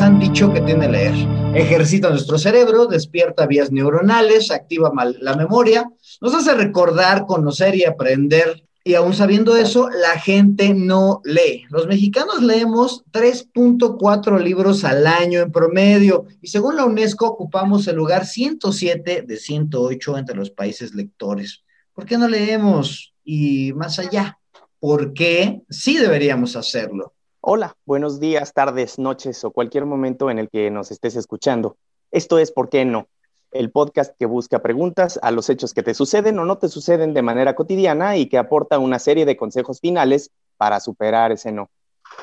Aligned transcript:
han 0.00 0.20
dicho 0.20 0.52
que 0.52 0.60
tiene 0.60 0.88
leer. 0.88 1.14
Ejercita 1.54 2.10
nuestro 2.10 2.38
cerebro, 2.38 2.86
despierta 2.86 3.46
vías 3.46 3.72
neuronales, 3.72 4.50
activa 4.50 4.92
la 5.20 5.34
memoria, 5.34 5.90
nos 6.20 6.34
hace 6.34 6.54
recordar, 6.54 7.26
conocer 7.26 7.74
y 7.74 7.84
aprender. 7.84 8.64
Y 8.84 8.94
aún 8.94 9.12
sabiendo 9.12 9.56
eso, 9.56 9.88
la 9.90 10.18
gente 10.20 10.72
no 10.72 11.20
lee. 11.24 11.64
Los 11.70 11.86
mexicanos 11.86 12.42
leemos 12.42 13.04
3.4 13.12 14.40
libros 14.40 14.84
al 14.84 15.06
año 15.06 15.40
en 15.40 15.50
promedio 15.50 16.26
y 16.40 16.48
según 16.48 16.76
la 16.76 16.84
UNESCO 16.84 17.26
ocupamos 17.26 17.86
el 17.88 17.96
lugar 17.96 18.24
107 18.24 19.22
de 19.26 19.36
108 19.36 20.18
entre 20.18 20.36
los 20.36 20.50
países 20.50 20.94
lectores. 20.94 21.64
¿Por 21.92 22.06
qué 22.06 22.16
no 22.18 22.28
leemos? 22.28 23.14
Y 23.24 23.72
más 23.72 23.98
allá, 23.98 24.38
¿por 24.78 25.12
qué 25.12 25.62
sí 25.68 25.96
deberíamos 25.98 26.56
hacerlo? 26.56 27.14
Hola, 27.50 27.78
buenos 27.86 28.20
días, 28.20 28.52
tardes, 28.52 28.98
noches 28.98 29.42
o 29.42 29.50
cualquier 29.50 29.86
momento 29.86 30.30
en 30.30 30.38
el 30.38 30.50
que 30.50 30.70
nos 30.70 30.90
estés 30.90 31.16
escuchando. 31.16 31.78
Esto 32.10 32.38
es 32.38 32.52
¿Por 32.52 32.68
qué 32.68 32.84
no? 32.84 33.08
El 33.52 33.70
podcast 33.70 34.14
que 34.18 34.26
busca 34.26 34.60
preguntas 34.60 35.18
a 35.22 35.30
los 35.30 35.48
hechos 35.48 35.72
que 35.72 35.82
te 35.82 35.94
suceden 35.94 36.38
o 36.38 36.44
no 36.44 36.58
te 36.58 36.68
suceden 36.68 37.14
de 37.14 37.22
manera 37.22 37.54
cotidiana 37.54 38.18
y 38.18 38.28
que 38.28 38.36
aporta 38.36 38.78
una 38.78 38.98
serie 38.98 39.24
de 39.24 39.38
consejos 39.38 39.80
finales 39.80 40.30
para 40.58 40.78
superar 40.78 41.32
ese 41.32 41.50
no. 41.50 41.70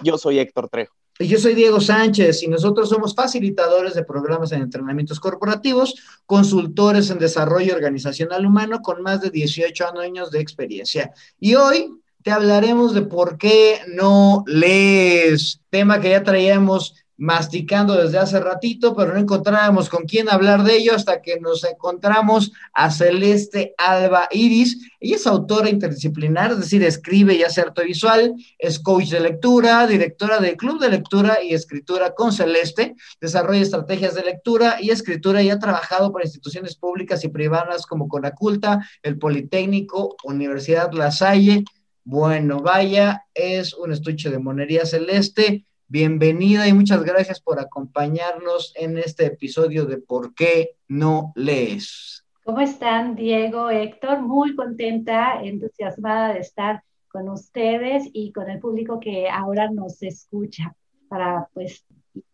Yo 0.04 0.20
soy 0.20 0.38
Héctor 0.38 0.70
Trejo. 0.70 0.94
Y 1.18 1.26
yo 1.26 1.40
soy 1.40 1.56
Diego 1.56 1.82
Sánchez 1.82 2.44
y 2.44 2.48
nosotros 2.48 2.90
somos 2.90 3.16
facilitadores 3.16 3.96
de 3.96 4.04
programas 4.04 4.52
en 4.52 4.62
entrenamientos 4.62 5.20
corporativos, 5.20 5.96
consultores 6.28 7.10
en 7.10 7.18
desarrollo 7.18 7.74
organizacional 7.74 8.46
humano 8.46 8.80
con 8.84 9.02
más 9.02 9.22
de 9.22 9.32
18 9.32 9.88
años 10.00 10.30
de 10.30 10.40
experiencia. 10.40 11.12
Y 11.40 11.56
hoy 11.56 12.00
te 12.26 12.32
hablaremos 12.32 12.96
de 12.96 13.04
por 13.04 13.38
qué 13.38 13.82
no 13.88 14.44
lees, 14.48 15.62
tema 15.70 16.02
que 16.02 16.10
ya 16.10 16.24
traíamos 16.24 16.96
masticando 17.18 17.94
desde 17.94 18.18
hace 18.18 18.40
ratito, 18.40 18.96
pero 18.96 19.14
no 19.14 19.20
encontrábamos 19.20 19.90
con 19.90 20.06
quién 20.06 20.28
hablar 20.28 20.64
de 20.64 20.76
ello 20.76 20.96
hasta 20.96 21.22
que 21.22 21.40
nos 21.40 21.64
encontramos 21.64 22.52
a 22.74 22.90
Celeste 22.90 23.76
Alba 23.78 24.28
Iris. 24.32 24.90
Ella 25.00 25.18
es 25.18 25.28
autora 25.28 25.70
interdisciplinar, 25.70 26.54
es 26.54 26.62
decir, 26.62 26.82
escribe 26.82 27.36
y 27.36 27.44
hace 27.44 27.62
arte 27.62 27.86
visual, 27.86 28.34
es 28.58 28.80
coach 28.80 29.10
de 29.10 29.20
lectura, 29.20 29.86
directora 29.86 30.40
del 30.40 30.58
Club 30.58 30.80
de 30.80 30.90
Lectura 30.90 31.44
y 31.44 31.54
Escritura 31.54 32.16
con 32.16 32.34
Celeste, 32.34 32.96
desarrolla 33.22 33.62
estrategias 33.62 34.16
de 34.16 34.24
lectura 34.24 34.78
y 34.82 34.90
escritura 34.90 35.44
y 35.44 35.52
ha 35.52 35.60
trabajado 35.60 36.12
para 36.12 36.26
instituciones 36.26 36.76
públicas 36.76 37.24
y 37.24 37.28
privadas 37.28 37.86
como 37.86 38.08
Conaculta, 38.08 38.84
el 39.04 39.20
Politécnico, 39.20 40.16
Universidad 40.24 40.92
La 40.92 41.12
Salle, 41.12 41.64
bueno, 42.08 42.60
vaya, 42.62 43.26
es 43.34 43.74
un 43.74 43.92
estuche 43.92 44.30
de 44.30 44.38
monería 44.38 44.86
celeste. 44.86 45.66
Bienvenida 45.88 46.68
y 46.68 46.74
muchas 46.74 47.04
gracias 47.04 47.42
por 47.42 47.60
acompañarnos 47.60 48.74
en 48.76 49.00
este 49.00 49.26
episodio 49.26 49.86
de 49.86 49.98
¿Por 49.98 50.36
qué 50.36 50.78
no 50.88 51.34
lees? 51.36 52.24
¿Cómo 52.44 52.62
están, 52.62 53.16
Diego, 53.16 53.72
Héctor? 53.72 54.22
Muy 54.22 54.56
contenta, 54.56 55.42
entusiasmada 55.42 56.36
de 56.36 56.42
estar 56.42 56.84
con 57.08 57.28
ustedes 57.28 58.08
y 58.14 58.32
con 58.32 58.52
el 58.52 58.60
público 58.60 59.00
que 59.00 59.28
ahora 59.28 59.72
nos 59.72 60.04
escucha 60.04 60.76
para, 61.10 61.50
pues, 61.56 61.86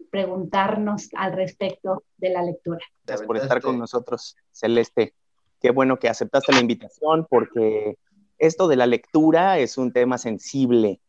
preguntarnos 0.10 1.08
al 1.16 1.32
respecto 1.32 2.04
de 2.18 2.30
la 2.30 2.44
lectura. 2.44 2.82
Gracias 3.06 3.26
por 3.26 3.38
estar 3.38 3.62
con 3.62 3.80
nosotros, 3.80 4.36
Celeste. 4.52 5.14
Qué 5.62 5.72
bueno 5.72 5.98
que 5.98 6.10
aceptaste 6.10 6.52
la 6.52 6.60
invitación 6.60 7.26
porque 7.30 7.98
esto 8.42 8.68
de 8.68 8.76
la 8.76 8.88
lectura 8.88 9.60
es 9.60 9.78
un 9.78 9.94
tema 9.94 10.18
sensible 10.18 11.00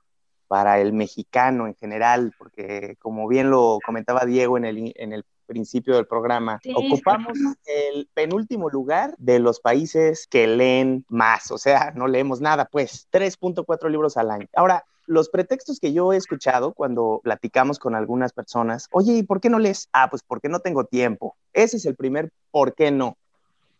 para 0.48 0.80
el 0.80 0.92
mexicano 0.92 1.66
en 1.66 1.74
general, 1.74 2.34
porque 2.36 2.96
como 3.00 3.26
bien 3.26 3.50
lo 3.50 3.78
comentaba 3.84 4.26
Diego 4.26 4.58
en 4.58 4.66
el, 4.66 4.92
en 4.96 5.14
el 5.14 5.24
principio 5.46 5.96
del 5.96 6.06
programa, 6.06 6.60
ocupamos 6.74 7.38
el 7.64 8.06
penúltimo 8.12 8.68
lugar 8.68 9.14
de 9.16 9.38
los 9.38 9.60
países 9.60 10.26
que 10.26 10.46
leen 10.46 11.06
más, 11.08 11.50
o 11.50 11.56
sea, 11.56 11.92
no 11.96 12.06
leemos 12.06 12.42
nada, 12.42 12.68
pues 12.70 13.08
3.4 13.10 13.88
libros 13.88 14.18
al 14.18 14.30
año. 14.30 14.46
Ahora, 14.54 14.84
los 15.06 15.30
pretextos 15.30 15.80
que 15.80 15.94
yo 15.94 16.12
he 16.12 16.18
escuchado 16.18 16.74
cuando 16.74 17.22
platicamos 17.24 17.78
con 17.78 17.94
algunas 17.94 18.34
personas, 18.34 18.88
oye, 18.92 19.14
¿y 19.14 19.22
por 19.22 19.40
qué 19.40 19.48
no 19.48 19.58
lees? 19.58 19.88
Ah, 19.94 20.10
pues 20.10 20.22
porque 20.22 20.50
no 20.50 20.60
tengo 20.60 20.84
tiempo. 20.84 21.34
Ese 21.54 21.78
es 21.78 21.86
el 21.86 21.96
primer 21.96 22.30
por 22.50 22.74
qué 22.74 22.90
no. 22.90 23.16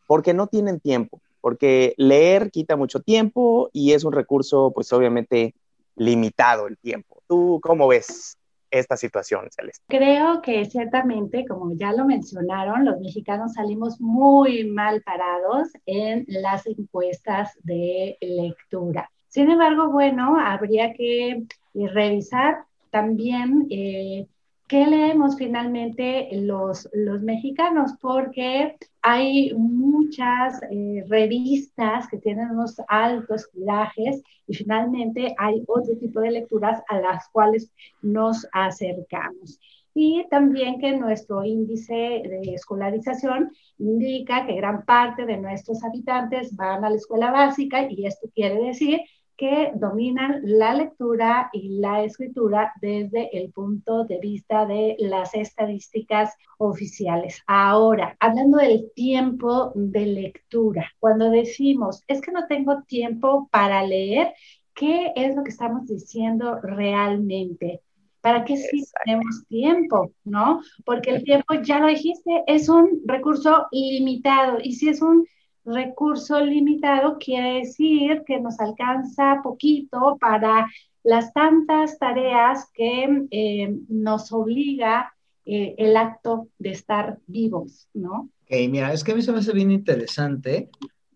Porque 0.07 0.33
no 0.33 0.47
tienen 0.47 0.81
tiempo 0.81 1.21
porque 1.43 1.93
leer 1.99 2.51
quita 2.51 2.77
mucho 2.77 3.01
tiempo 3.01 3.69
y 3.75 3.93
es 3.93 4.05
un 4.05 4.13
recurso, 4.13 4.73
pues 4.75 4.91
obviamente, 4.95 5.55
limitado 5.97 6.69
el 6.69 6.79
tiempo. 6.79 7.23
¿Tú 7.29 7.61
cómo 7.63 7.89
ves 7.89 8.39
esta 8.71 8.97
situación, 8.97 9.49
Celeste? 9.51 9.85
Creo 9.89 10.41
que 10.41 10.65
ciertamente, 10.65 11.45
como 11.47 11.75
ya 11.75 11.93
lo 11.93 12.07
mencionaron, 12.07 12.87
los 12.87 12.99
mexicanos 13.01 13.55
salimos 13.55 14.01
muy 14.01 14.65
mal 14.65 15.03
parados 15.03 15.69
en 15.85 16.25
las 16.29 16.67
encuestas 16.67 17.51
de 17.65 18.17
lectura. 18.21 19.11
Sin 19.29 19.51
embargo, 19.51 19.91
bueno, 19.91 20.39
habría 20.39 20.95
que 20.95 21.45
revisar 21.75 22.65
también 22.91 23.67
eh, 23.71 24.27
¿qué 24.73 24.87
leemos 24.87 25.37
finalmente 25.37 26.31
los, 26.33 26.89
los 26.95 27.21
mexicanos? 27.21 27.93
Porque 28.01 28.75
hay 29.03 29.53
muchas 29.53 30.63
eh, 30.71 31.05
revistas 31.09 32.09
que 32.09 32.17
tienen 32.17 32.53
unos 32.53 32.81
altos 32.89 33.51
tirajes 33.53 34.23
y 34.47 34.55
finalmente 34.55 35.35
hay 35.37 35.63
otro 35.67 35.95
tipo 35.99 36.21
de 36.21 36.31
lecturas 36.31 36.83
a 36.89 36.99
las 37.01 37.29
cuales 37.29 37.71
nos 38.01 38.49
acercamos. 38.51 39.61
Y 39.93 40.25
también 40.31 40.81
que 40.81 40.97
nuestro 40.97 41.45
índice 41.45 41.93
de 41.93 42.55
escolarización 42.55 43.53
indica 43.77 44.47
que 44.47 44.57
gran 44.57 44.87
parte 44.87 45.27
de 45.27 45.37
nuestros 45.37 45.85
habitantes 45.85 46.57
van 46.57 46.83
a 46.83 46.89
la 46.89 46.97
escuela 46.97 47.31
básica 47.31 47.91
y 47.91 48.07
esto 48.07 48.27
quiere 48.35 48.65
decir 48.65 49.03
que 49.43 49.73
dominan 49.75 50.41
la 50.45 50.73
lectura 50.73 51.51
y 51.53 51.81
la 51.81 52.05
escritura 52.05 52.73
desde 52.81 53.37
el 53.37 53.51
punto 53.51 54.05
de 54.05 54.21
vista 54.21 54.67
de 54.67 54.95
las 55.01 55.35
estadísticas 55.35 56.33
oficiales. 56.59 57.43
Ahora, 57.49 58.17
hablando 58.21 58.59
del 58.59 58.93
tiempo 58.95 59.73
de 59.75 60.07
lectura, 60.07 60.93
cuando 61.01 61.29
decimos, 61.29 62.05
es 62.07 62.21
que 62.21 62.31
no 62.31 62.47
tengo 62.47 62.85
tiempo 62.85 63.49
para 63.51 63.85
leer, 63.85 64.33
¿qué 64.75 65.11
es 65.17 65.35
lo 65.35 65.43
que 65.43 65.51
estamos 65.51 65.89
diciendo 65.89 66.61
realmente? 66.63 67.81
¿Para 68.21 68.45
qué 68.45 68.57
sí 68.57 68.85
tenemos 69.05 69.45
tiempo? 69.49 70.13
¿No? 70.23 70.61
Porque 70.85 71.11
el 71.11 71.25
tiempo, 71.25 71.55
ya 71.65 71.81
lo 71.81 71.89
dijiste, 71.89 72.45
es 72.47 72.69
un 72.69 73.03
recurso 73.07 73.67
limitado. 73.73 74.59
Y 74.63 74.75
si 74.75 74.89
es 74.89 75.03
un 75.03 75.27
recurso 75.65 76.41
limitado 76.41 77.19
quiere 77.19 77.61
decir 77.61 78.23
que 78.27 78.41
nos 78.41 78.59
alcanza 78.61 79.41
poquito 79.43 80.17
para 80.21 80.69
las 81.05 81.33
tantas 81.33 81.99
tareas 81.99 82.69
que 82.73 83.27
eh, 83.31 83.75
nos 83.89 84.33
obliga 84.33 85.13
eh, 85.45 85.75
el 85.79 85.97
acto 85.97 86.49
de 86.59 86.71
estar 86.71 87.19
vivos, 87.27 87.89
¿no? 87.95 88.31
Ok, 88.45 88.69
mira, 88.71 88.93
es 88.93 89.03
que 89.03 89.13
a 89.13 89.15
mí 89.15 89.23
se 89.23 89.33
me 89.33 89.39
hace 89.39 89.53
bien 89.53 89.71
interesante 89.71 90.71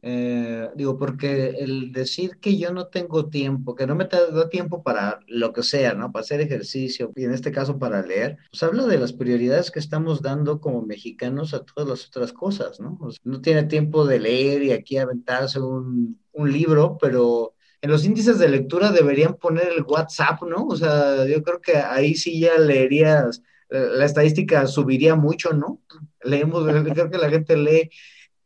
eh, 0.09 0.71
digo, 0.77 0.97
porque 0.97 1.57
el 1.59 1.91
decir 1.91 2.39
que 2.39 2.57
yo 2.57 2.73
no 2.73 2.87
tengo 2.87 3.29
tiempo, 3.29 3.75
que 3.75 3.89
no 3.89 3.97
me 3.97 4.05
da 4.05 4.49
tiempo 4.49 4.85
para 4.85 5.19
lo 5.27 5.53
que 5.53 5.65
sea, 5.65 5.95
¿no? 5.95 6.13
Para 6.13 6.23
hacer 6.23 6.41
ejercicio 6.41 7.13
y 7.17 7.25
en 7.25 7.33
este 7.33 7.51
caso 7.51 7.77
para 7.77 8.07
leer, 8.07 8.37
pues 8.53 8.63
habla 8.63 8.87
de 8.87 8.99
las 8.99 9.13
prioridades 9.13 9.73
que 9.73 9.81
estamos 9.81 10.23
dando 10.23 10.61
como 10.61 10.83
mexicanos 10.83 11.55
a 11.55 11.65
todas 11.65 11.89
las 11.89 12.07
otras 12.07 12.33
cosas, 12.33 12.79
¿no? 12.79 12.97
no 13.25 13.41
tiene 13.41 13.65
tiempo 13.65 14.07
de 14.07 14.21
leer 14.21 14.63
y 14.63 14.71
aquí 14.71 14.97
aventarse 14.97 15.59
un, 15.59 16.21
un 16.33 16.53
libro, 16.53 16.99
pero 17.01 17.55
en 17.83 17.91
los 17.91 18.05
índices 18.05 18.39
de 18.39 18.49
lectura 18.49 18.93
deberían 18.93 19.35
poner 19.35 19.73
el 19.77 19.83
WhatsApp, 19.83 20.41
¿no? 20.45 20.69
O 20.69 20.77
sea, 20.77 21.27
yo 21.27 21.43
creo 21.43 21.61
que 21.61 21.79
ahí 21.79 22.15
sí 22.15 22.39
ya 22.39 22.57
leerías, 22.59 23.43
la 23.69 24.05
estadística 24.05 24.69
subiría 24.69 25.17
mucho, 25.17 25.53
¿no? 25.53 25.83
Leemos, 26.23 26.65
creo 26.95 27.11
que 27.11 27.19
la 27.19 27.29
gente 27.29 27.57
lee 27.57 27.91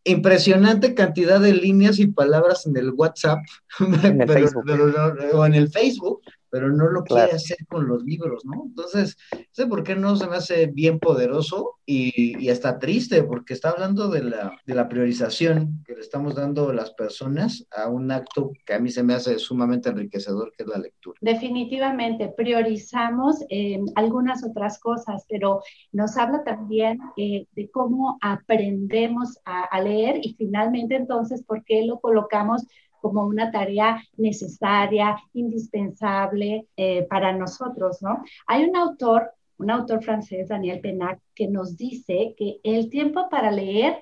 impresionante 0.05 0.95
cantidad 0.95 1.41
de 1.41 1.55
líneas 1.55 1.99
y 1.99 2.07
palabras 2.07 2.67
en 2.67 2.77
el 2.77 2.91
WhatsApp 2.91 3.39
o 5.35 5.47
en 5.47 5.55
el 5.55 5.71
Facebook, 5.71 6.23
pero 6.51 6.71
no 6.71 6.89
lo 6.89 7.05
quiere 7.05 7.33
hacer 7.33 7.59
con 7.69 7.87
los 7.87 8.03
libros, 8.05 8.45
¿no? 8.45 8.65
Entonces, 8.67 9.17
sé 9.53 9.67
por 9.67 9.83
qué 9.83 9.95
no 9.95 10.17
se 10.17 10.27
me 10.27 10.37
hace 10.37 10.67
bien 10.67 10.99
poderoso 10.99 11.77
y, 11.87 12.39
y 12.39 12.51
hasta 12.51 12.79
triste, 12.79 13.23
porque 13.23 13.55
está 13.55 13.71
hablando 13.71 14.09
de 14.09 14.25
la, 14.25 14.53
de 14.67 14.75
la 14.75 14.89
priorización 14.89 15.83
que 15.87 15.95
le 15.95 16.01
estamos 16.01 16.35
dando 16.35 16.71
a 16.71 16.75
las 16.75 16.93
personas 16.93 17.67
a 17.71 17.89
un 17.89 18.11
acto 18.11 18.53
que 18.67 18.75
a 18.75 18.79
mí 18.79 18.91
se 18.91 19.03
me 19.03 19.15
hace 19.15 19.39
sumamente 19.39 19.89
enriquecedor, 19.89 20.53
que 20.57 20.65
es 20.65 20.69
la 20.69 20.79
lectura. 20.79 21.19
Definitivamente, 21.21 22.33
priorizamos 22.37 23.37
eh, 23.49 23.81
algunas 23.95 24.45
otras 24.45 24.79
cosas, 24.79 25.25
pero 25.29 25.61
nos 25.93 26.17
habla 26.17 26.43
también 26.45 26.99
eh, 27.17 27.47
de 27.53 27.71
cómo 27.71 28.19
aprendemos 28.23 29.39
a, 29.45 29.65
a 29.65 29.81
leer 29.81 30.19
y 30.23 30.35
finalmente 30.35 30.97
entonces, 30.97 31.43
¿por 31.43 31.65
qué 31.65 31.85
lo 31.85 32.01
colocamos? 32.01 32.67
Como 33.01 33.25
una 33.25 33.51
tarea 33.51 34.03
necesaria, 34.17 35.17
indispensable 35.33 36.67
eh, 36.77 37.07
para 37.09 37.33
nosotros, 37.33 38.03
¿no? 38.03 38.23
Hay 38.47 38.65
un 38.65 38.77
autor 38.77 39.33
un 39.61 39.71
autor 39.71 40.03
francés, 40.03 40.49
Daniel 40.49 40.81
Penac, 40.81 41.21
que 41.35 41.47
nos 41.47 41.77
dice 41.77 42.35
que 42.39 42.61
el 42.63 42.89
tiempo 42.89 43.29
para 43.29 43.51
leer 43.51 43.99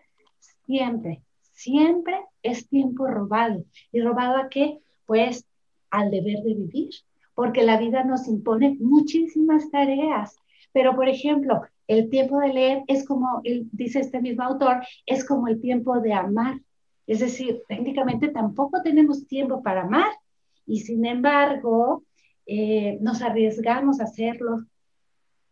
siempre, 0.65 1.25
siempre 1.53 2.15
es 2.45 2.69
tiempo 2.69 3.09
robado. 3.09 3.65
¿Y 3.91 4.01
robado 4.01 4.37
a 4.37 4.49
qué? 4.49 4.79
Pues 5.05 5.45
al 5.91 6.13
deber 6.13 6.45
de 6.45 6.55
vivir, 6.55 6.91
porque 7.35 7.65
la 7.65 7.77
vida 7.77 8.05
nos 8.05 8.29
impone 8.29 8.77
muchísimas 8.79 9.69
tareas. 9.71 10.37
Pero, 10.73 10.95
por 10.95 11.09
ejemplo, 11.09 11.63
el 11.89 12.09
tiempo 12.09 12.39
de 12.39 12.53
leer 12.53 12.83
es 12.87 13.05
como, 13.05 13.43
dice 13.73 13.99
este 13.99 14.21
mismo 14.21 14.45
autor, 14.45 14.83
es 15.07 15.25
como 15.27 15.49
el 15.49 15.61
tiempo 15.61 15.99
de 16.01 16.13
amar. 16.13 16.61
Es 17.09 17.21
decir, 17.21 17.63
técnicamente 17.67 18.29
tampoco 18.29 18.83
tenemos 18.83 19.27
tiempo 19.27 19.63
para 19.63 19.83
amar 19.85 20.11
y 20.67 20.81
sin 20.81 21.07
embargo 21.07 22.05
eh, 22.45 22.99
nos 23.01 23.23
arriesgamos 23.23 23.99
a 23.99 24.05
hacerlo, 24.05 24.67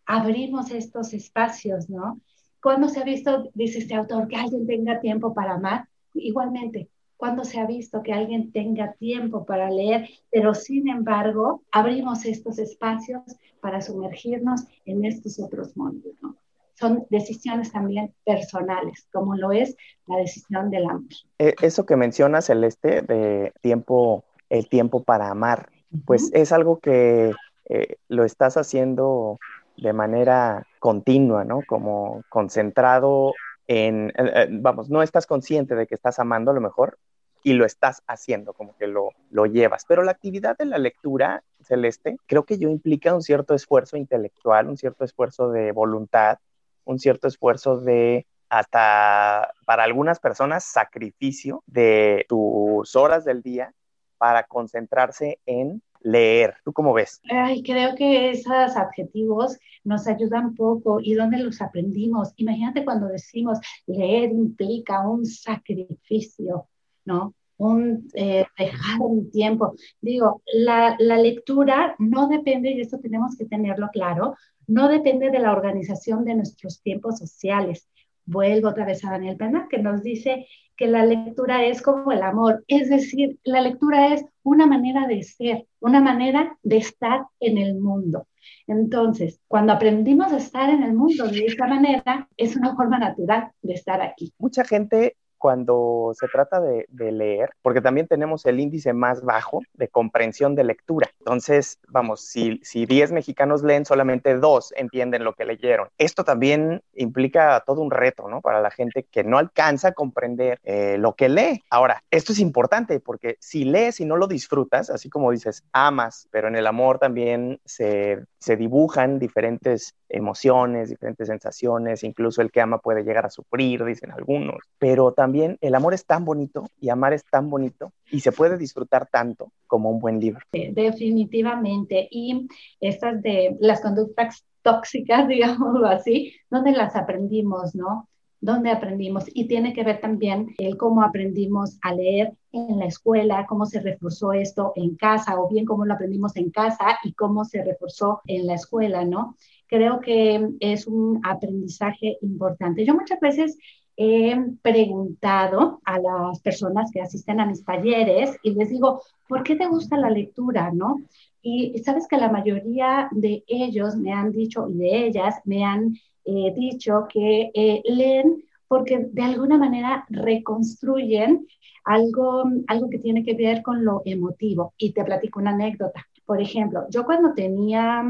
abrimos 0.04 0.70
estos 0.70 1.14
espacios, 1.14 1.88
¿no? 1.88 2.20
¿Cuándo 2.62 2.90
se 2.90 3.00
ha 3.00 3.04
visto, 3.04 3.50
dice 3.54 3.78
este 3.78 3.94
autor, 3.94 4.28
que 4.28 4.36
alguien 4.36 4.66
tenga 4.66 5.00
tiempo 5.00 5.32
para 5.32 5.54
amar? 5.54 5.88
Igualmente, 6.12 6.90
¿cuándo 7.16 7.42
se 7.42 7.58
ha 7.58 7.66
visto 7.66 8.02
que 8.02 8.12
alguien 8.12 8.52
tenga 8.52 8.92
tiempo 8.92 9.46
para 9.46 9.70
leer? 9.70 10.10
Pero 10.30 10.54
sin 10.54 10.88
embargo, 10.88 11.62
abrimos 11.72 12.26
estos 12.26 12.58
espacios 12.58 13.22
para 13.62 13.80
sumergirnos 13.80 14.64
en 14.84 15.06
estos 15.06 15.40
otros 15.40 15.74
mundos, 15.74 16.12
¿no? 16.20 16.36
Son 16.78 17.06
decisiones 17.10 17.72
también 17.72 18.14
personales, 18.24 19.08
como 19.12 19.34
lo 19.34 19.52
es 19.52 19.76
la 20.06 20.18
decisión 20.18 20.70
del 20.70 20.84
amor. 20.84 21.04
Eh, 21.38 21.54
eso 21.62 21.86
que 21.86 21.96
menciona 21.96 22.42
Celeste 22.42 23.02
de 23.02 23.52
tiempo, 23.62 24.24
el 24.50 24.68
tiempo 24.68 25.02
para 25.02 25.30
amar, 25.30 25.70
pues 26.04 26.30
es 26.34 26.52
algo 26.52 26.78
que 26.78 27.32
eh, 27.68 27.96
lo 28.08 28.24
estás 28.24 28.56
haciendo 28.56 29.38
de 29.76 29.92
manera 29.92 30.66
continua, 30.78 31.44
¿no? 31.44 31.60
Como 31.66 32.22
concentrado 32.28 33.32
en, 33.66 34.12
eh, 34.16 34.48
vamos, 34.50 34.90
no 34.90 35.02
estás 35.02 35.26
consciente 35.26 35.74
de 35.74 35.86
que 35.86 35.94
estás 35.94 36.18
amando 36.18 36.50
a 36.50 36.54
lo 36.54 36.60
mejor 36.60 36.98
y 37.42 37.54
lo 37.54 37.64
estás 37.64 38.02
haciendo, 38.06 38.52
como 38.52 38.76
que 38.76 38.86
lo, 38.86 39.10
lo 39.30 39.46
llevas. 39.46 39.84
Pero 39.86 40.02
la 40.02 40.10
actividad 40.10 40.56
de 40.58 40.66
la 40.66 40.78
lectura, 40.78 41.42
Celeste, 41.62 42.16
creo 42.26 42.44
que 42.44 42.58
yo 42.58 42.68
implica 42.68 43.14
un 43.14 43.22
cierto 43.22 43.54
esfuerzo 43.54 43.96
intelectual, 43.96 44.68
un 44.68 44.76
cierto 44.76 45.04
esfuerzo 45.04 45.50
de 45.50 45.72
voluntad, 45.72 46.38
un 46.86 46.98
cierto 46.98 47.28
esfuerzo 47.28 47.78
de 47.78 48.26
hasta 48.48 49.52
para 49.66 49.84
algunas 49.84 50.20
personas 50.20 50.64
sacrificio 50.64 51.62
de 51.66 52.24
tus 52.28 52.96
horas 52.96 53.24
del 53.24 53.42
día 53.42 53.74
para 54.18 54.44
concentrarse 54.44 55.40
en 55.46 55.82
leer. 56.00 56.54
¿Tú 56.64 56.72
cómo 56.72 56.92
ves? 56.92 57.20
Ay, 57.28 57.62
creo 57.62 57.94
que 57.96 58.30
esos 58.30 58.76
adjetivos 58.76 59.58
nos 59.84 60.06
ayudan 60.06 60.54
poco. 60.54 61.00
¿Y 61.02 61.14
dónde 61.14 61.38
los 61.38 61.60
aprendimos? 61.60 62.32
Imagínate 62.36 62.84
cuando 62.84 63.08
decimos 63.08 63.58
leer 63.86 64.30
implica 64.30 65.06
un 65.06 65.26
sacrificio, 65.26 66.68
¿no? 67.04 67.34
Un 67.58 68.08
eh, 68.14 68.44
dejar 68.58 69.00
un 69.00 69.30
tiempo. 69.30 69.74
Digo, 70.00 70.42
la, 70.52 70.96
la 70.98 71.16
lectura 71.16 71.94
no 71.98 72.28
depende, 72.28 72.70
y 72.70 72.80
esto 72.80 72.98
tenemos 72.98 73.36
que 73.36 73.46
tenerlo 73.46 73.88
claro, 73.92 74.34
no 74.66 74.88
depende 74.88 75.30
de 75.30 75.38
la 75.38 75.52
organización 75.52 76.24
de 76.24 76.34
nuestros 76.34 76.82
tiempos 76.82 77.18
sociales. 77.18 77.88
Vuelvo 78.24 78.68
otra 78.68 78.84
vez 78.84 79.04
a 79.04 79.10
Daniel 79.10 79.36
Pena, 79.36 79.68
que 79.70 79.78
nos 79.78 80.02
dice 80.02 80.46
que 80.76 80.86
la 80.88 81.06
lectura 81.06 81.64
es 81.64 81.80
como 81.80 82.12
el 82.12 82.22
amor, 82.22 82.64
es 82.68 82.90
decir, 82.90 83.38
la 83.44 83.60
lectura 83.62 84.12
es 84.12 84.24
una 84.42 84.66
manera 84.66 85.06
de 85.06 85.22
ser, 85.22 85.66
una 85.80 86.00
manera 86.00 86.58
de 86.62 86.76
estar 86.76 87.26
en 87.40 87.56
el 87.56 87.76
mundo. 87.76 88.26
Entonces, 88.66 89.40
cuando 89.48 89.72
aprendimos 89.72 90.32
a 90.32 90.36
estar 90.36 90.68
en 90.68 90.82
el 90.82 90.92
mundo 90.92 91.28
de 91.28 91.46
esa 91.46 91.66
manera, 91.66 92.28
es 92.36 92.56
una 92.56 92.76
forma 92.76 92.98
natural 92.98 93.50
de 93.62 93.74
estar 93.74 94.02
aquí. 94.02 94.34
Mucha 94.38 94.64
gente 94.64 95.16
cuando 95.38 96.12
se 96.18 96.28
trata 96.28 96.60
de, 96.60 96.86
leer, 97.12 97.50
porque 97.62 97.80
también 97.80 98.08
tenemos 98.08 98.44
el 98.46 98.58
índice 98.58 98.92
más 98.92 99.22
bajo 99.22 99.60
de 99.74 99.88
comprensión 99.88 100.54
de 100.54 100.64
lectura. 100.64 101.08
Entonces, 101.20 101.78
vamos, 101.88 102.20
si, 102.22 102.60
si 102.62 102.84
10 102.84 103.12
mexicanos 103.12 103.62
leen, 103.62 103.84
solamente 103.84 104.36
dos 104.36 104.72
entienden 104.76 105.24
lo 105.24 105.34
que 105.34 105.44
leyeron. 105.44 105.88
Esto 105.98 106.24
también 106.24 106.82
implica 106.94 107.62
todo 107.64 107.80
un 107.80 107.90
reto, 107.90 108.28
¿no? 108.28 108.40
Para 108.40 108.60
la 108.60 108.70
gente 108.70 109.04
que 109.04 109.24
no 109.24 109.38
alcanza 109.38 109.88
a 109.88 109.92
comprender 109.92 110.58
eh, 110.64 110.96
lo 110.98 111.14
que 111.14 111.28
lee. 111.28 111.62
Ahora, 111.70 112.02
esto 112.10 112.32
es 112.32 112.40
importante 112.40 112.98
porque 113.00 113.36
si 113.40 113.64
lees 113.64 114.00
y 114.00 114.04
no 114.04 114.16
lo 114.16 114.26
disfrutas, 114.26 114.90
así 114.90 115.08
como 115.08 115.30
dices, 115.30 115.64
amas, 115.72 116.28
pero 116.30 116.48
en 116.48 116.56
el 116.56 116.66
amor 116.66 116.98
también 116.98 117.60
se, 117.64 118.24
se 118.38 118.56
dibujan 118.56 119.18
diferentes 119.18 119.94
emociones, 120.08 120.90
diferentes 120.90 121.28
sensaciones, 121.28 122.04
incluso 122.04 122.42
el 122.42 122.50
que 122.50 122.60
ama 122.60 122.78
puede 122.78 123.02
llegar 123.02 123.26
a 123.26 123.30
sufrir, 123.30 123.84
dicen 123.84 124.10
algunos, 124.10 124.58
pero 124.78 125.12
también 125.12 125.58
el 125.60 125.74
amor 125.74 125.94
es 125.94 126.06
tan 126.06 126.24
bonito 126.24 126.68
y 126.80 126.88
amar 126.88 127.12
es 127.12 127.24
tan 127.24 127.50
bonito 127.50 127.92
y 128.10 128.20
se 128.20 128.32
puede 128.32 128.56
disfrutar 128.56 129.06
tanto 129.06 129.52
como 129.66 129.90
un 129.90 129.98
buen 129.98 130.20
libro. 130.20 130.40
definitivamente. 130.52 132.08
Y 132.10 132.46
estas 132.80 133.22
de 133.22 133.56
las 133.60 133.80
conductas 133.80 134.44
tóxicas, 134.62 135.28
digámoslo 135.28 135.86
así, 135.86 136.34
¿dónde 136.50 136.72
las 136.72 136.96
aprendimos, 136.96 137.74
no? 137.74 138.08
¿Dónde 138.40 138.70
aprendimos? 138.70 139.24
Y 139.32 139.48
tiene 139.48 139.72
que 139.72 139.82
ver 139.82 140.00
también 140.00 140.54
el 140.58 140.76
cómo 140.76 141.02
aprendimos 141.02 141.78
a 141.82 141.94
leer 141.94 142.34
en 142.52 142.78
la 142.78 142.86
escuela, 142.86 143.46
cómo 143.48 143.64
se 143.64 143.80
reforzó 143.80 144.32
esto 144.32 144.72
en 144.76 144.94
casa, 144.94 145.40
o 145.40 145.48
bien 145.48 145.64
cómo 145.64 145.86
lo 145.86 145.94
aprendimos 145.94 146.36
en 146.36 146.50
casa 146.50 146.98
y 147.02 147.14
cómo 147.14 147.44
se 147.44 147.64
reforzó 147.64 148.20
en 148.26 148.46
la 148.46 148.54
escuela, 148.54 149.04
¿no? 149.04 149.36
Creo 149.66 150.00
que 150.00 150.48
es 150.60 150.86
un 150.86 151.20
aprendizaje 151.24 152.18
importante. 152.22 152.84
Yo 152.84 152.94
muchas 152.94 153.20
veces 153.20 153.58
he 153.96 154.36
preguntado 154.62 155.80
a 155.84 155.98
las 155.98 156.40
personas 156.40 156.90
que 156.92 157.00
asisten 157.00 157.40
a 157.40 157.46
mis 157.46 157.64
talleres 157.64 158.36
y 158.42 158.52
les 158.52 158.70
digo, 158.70 159.02
¿por 159.28 159.42
qué 159.42 159.56
te 159.56 159.66
gusta 159.66 159.96
la 159.96 160.10
lectura? 160.10 160.70
¿No? 160.72 160.96
Y 161.42 161.78
sabes 161.84 162.06
que 162.08 162.16
la 162.16 162.30
mayoría 162.30 163.08
de 163.12 163.44
ellos 163.46 163.96
me 163.96 164.12
han 164.12 164.32
dicho, 164.32 164.68
y 164.68 164.74
de 164.74 165.06
ellas 165.06 165.36
me 165.44 165.64
han 165.64 165.94
eh, 166.24 166.52
dicho 166.54 167.06
que 167.08 167.50
eh, 167.54 167.82
leen 167.84 168.42
porque 168.68 169.06
de 169.12 169.22
alguna 169.22 169.58
manera 169.58 170.04
reconstruyen 170.08 171.46
algo, 171.84 172.44
algo 172.66 172.90
que 172.90 172.98
tiene 172.98 173.24
que 173.24 173.34
ver 173.34 173.62
con 173.62 173.84
lo 173.84 174.02
emotivo. 174.04 174.74
Y 174.76 174.92
te 174.92 175.04
platico 175.04 175.38
una 175.38 175.52
anécdota. 175.52 176.06
Por 176.26 176.42
ejemplo, 176.42 176.86
yo 176.90 177.04
cuando 177.04 177.32
tenía, 177.34 178.04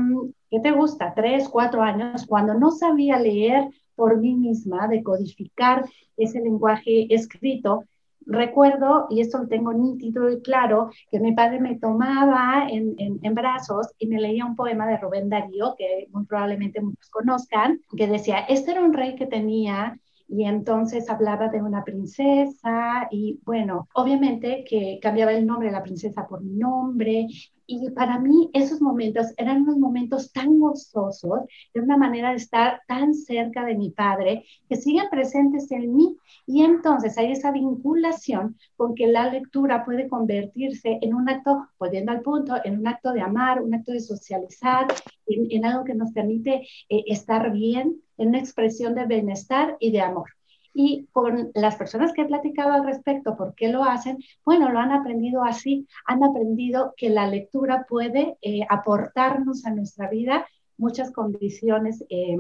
¿qué 0.51 0.61
te 0.61 0.73
gusta? 0.73 1.13
Tres, 1.15 1.49
cuatro 1.49 1.83
años, 1.83 2.27
cuando 2.27 2.55
no 2.55 2.71
sabía 2.71 3.19
leer 3.19 3.69
por 3.95 4.19
mí 4.19 4.35
misma, 4.35 4.89
decodificar 4.89 5.85
ese 6.17 6.41
lenguaje 6.41 7.13
escrito, 7.15 7.85
recuerdo, 8.27 9.07
y 9.11 9.21
esto 9.21 9.39
lo 9.39 9.49
tengo 9.49 9.73
nítido 9.73 10.31
y 10.31 10.41
claro, 10.41 10.91
que 11.11 11.21
mi 11.21 11.33
padre 11.33 11.61
me 11.61 11.79
tomaba 11.79 12.67
en, 12.69 12.97
en, 12.99 13.35
brazos 13.35 13.89
y 13.99 14.09
me 14.09 14.21
leía 14.21 14.45
un 14.45 14.57
poema 14.57 14.87
de 14.89 14.97
Rubén 14.97 15.29
Darío, 15.29 15.75
que 15.79 16.09
muy 16.11 16.25
probablemente 16.25 16.81
muchos 16.81 17.09
conozcan, 17.11 17.81
que 17.97 18.07
decía, 18.09 18.41
este 18.49 18.73
era 18.73 18.83
un 18.83 18.93
rey 18.93 19.15
que 19.15 19.27
tenía 19.27 19.99
y 20.29 20.45
entonces 20.45 21.09
hablaba 21.09 21.49
de 21.49 21.63
una 21.63 21.85
princesa 21.85 23.07
y 23.11 23.41
bueno, 23.45 23.89
obviamente 23.95 24.65
que 24.69 24.99
cambiaba 25.01 25.33
el 25.33 25.47
nombre 25.47 25.69
de 25.69 25.75
la 25.75 25.85
princesa 25.85 26.27
por 26.27 26.43
mi 26.43 26.55
nombre 26.55 27.29
y 27.67 27.91
para 27.91 28.19
mí 28.19 28.51
esos 28.53 28.81
momentos 28.81 29.27
eran 29.37 29.63
unos 29.63 29.79
momentos 29.79 30.33
tan 30.33 30.59
gozosos, 30.59 31.41
de 31.75 31.81
una 31.81 31.97
manera 31.97 32.31
de 32.31 32.37
estar 32.37 32.83
tan 32.87 33.15
cerca 33.15 33.65
de 33.65 33.75
mi 33.75 33.91
padre, 33.91 34.45
que 34.69 34.77
siguen 34.77 35.09
presentes 35.11 35.71
en 35.73 35.95
mí. 35.95 36.17
Y 36.47 36.63
entonces 36.63 37.19
hay 37.19 37.33
esa 37.33 37.51
vinculación 37.51 38.57
con 38.77 38.95
que 38.95 39.07
la 39.09 39.31
lectura 39.31 39.85
puede 39.85 40.09
convertirse 40.09 40.99
en 41.03 41.15
un 41.15 41.29
acto, 41.29 41.69
volviendo 41.79 42.13
al 42.13 42.23
punto, 42.23 42.55
en 42.65 42.79
un 42.79 42.87
acto 42.87 43.13
de 43.13 43.21
amar, 43.21 43.63
un 43.63 43.75
acto 43.75 43.93
de 43.93 44.01
socializar, 44.01 44.87
en, 45.27 45.65
algo 45.65 45.85
que 45.85 45.95
nos 45.95 46.13
permite 46.13 46.67
eh, 46.89 47.05
estar 47.07 47.51
bien, 47.53 48.01
en 48.19 48.29
una 48.29 48.39
expresión 48.39 48.95
de 48.95 49.07
bienestar 49.07 49.77
y 49.81 49.91
de 49.91 50.01
amor. 50.01 50.36
Y 50.79 51.07
con 51.11 51.53
las 51.55 51.77
personas 51.77 52.13
que 52.13 52.21
he 52.21 52.27
platicado 52.27 52.71
al 52.71 52.85
respecto, 52.85 53.35
¿por 53.35 53.55
qué 53.55 53.69
lo 53.69 53.83
hacen? 53.83 54.19
Bueno, 54.45 54.71
lo 54.71 54.79
han 54.79 54.93
aprendido 54.93 55.43
así, 55.43 55.89
han 56.05 56.23
aprendido 56.23 56.93
que 56.99 57.09
la 57.09 57.27
lectura 57.27 57.87
puede 57.89 58.37
eh, 58.43 58.61
aportarnos 58.69 59.65
a 59.65 59.71
nuestra 59.71 60.11
vida 60.11 60.47
muchas 60.77 61.13
condiciones, 61.13 62.05
eh, 62.11 62.37